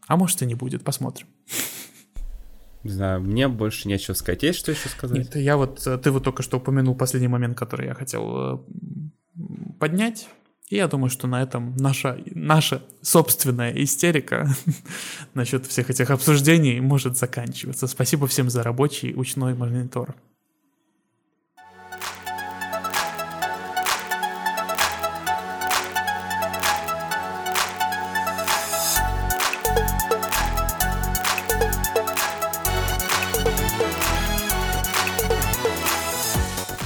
[0.07, 1.27] А может и не будет, посмотрим.
[2.83, 4.43] Не знаю, мне больше нечего сказать.
[4.43, 5.17] Есть что еще сказать?
[5.17, 8.57] Нет, я вот, э, ты вот только что упомянул последний момент, который я хотел э,
[9.79, 10.27] поднять.
[10.69, 14.49] И я думаю, что на этом наша, наша собственная истерика
[15.33, 17.87] насчет всех этих обсуждений может заканчиваться.
[17.87, 20.15] Спасибо всем за рабочий учной монитор.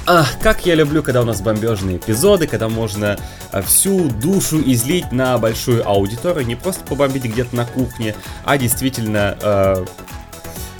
[0.10, 3.20] Ах, как я люблю, когда у нас бомбежные эпизоды, когда можно
[3.52, 8.16] а, всю душу излить на большую аудиторию, не просто побомбить где-то на кухне,
[8.46, 9.86] а действительно э,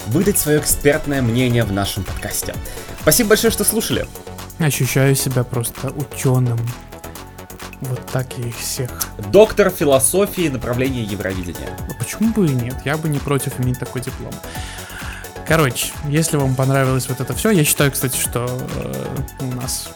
[0.06, 2.54] выдать свое экспертное мнение в нашем подкасте.
[3.02, 4.06] Спасибо большое, что слушали.
[4.58, 6.58] Ощущаю себя просто ученым.
[7.82, 8.90] Вот так я их всех.
[9.30, 11.68] Доктор философии направления Евровидения.
[11.90, 12.76] А почему бы и нет?
[12.86, 14.32] Я бы не против иметь такой диплом.
[15.48, 18.46] Короче, если вам понравилось вот это все, я считаю, кстати, что
[18.76, 19.06] э,
[19.40, 19.88] у нас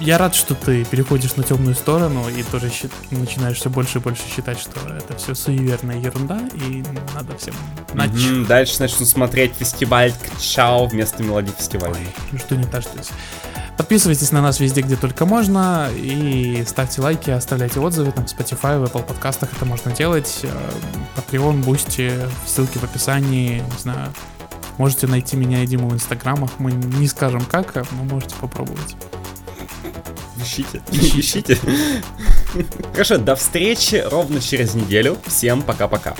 [0.00, 2.90] я рад, что ты переходишь на темную сторону и тоже счит...
[3.10, 6.82] начинаешь все больше и больше считать, что это все суеверная ерунда, и
[7.14, 7.54] надо всем
[7.92, 8.10] нач...
[8.10, 8.46] mm-hmm.
[8.46, 11.96] Дальше начну смотреть фестиваль Чао вместо мелодии фестиваля.
[12.32, 13.10] Ой, что не дождусь.
[13.76, 18.80] Подписывайтесь на нас везде, где только можно, и ставьте лайки, оставляйте отзывы, там, в Spotify,
[18.80, 20.40] в Apple подкастах это можно делать.
[20.44, 20.48] Э,
[21.16, 24.12] Patreon, Boosty, ссылки в описании, не знаю.
[24.78, 28.96] Можете найти меня и Диму в инстаграмах, мы не скажем как, но можете попробовать.
[30.40, 31.58] Ищите, ищите.
[32.92, 35.18] Хорошо, до встречи ровно через неделю.
[35.26, 36.14] Всем пока-пока.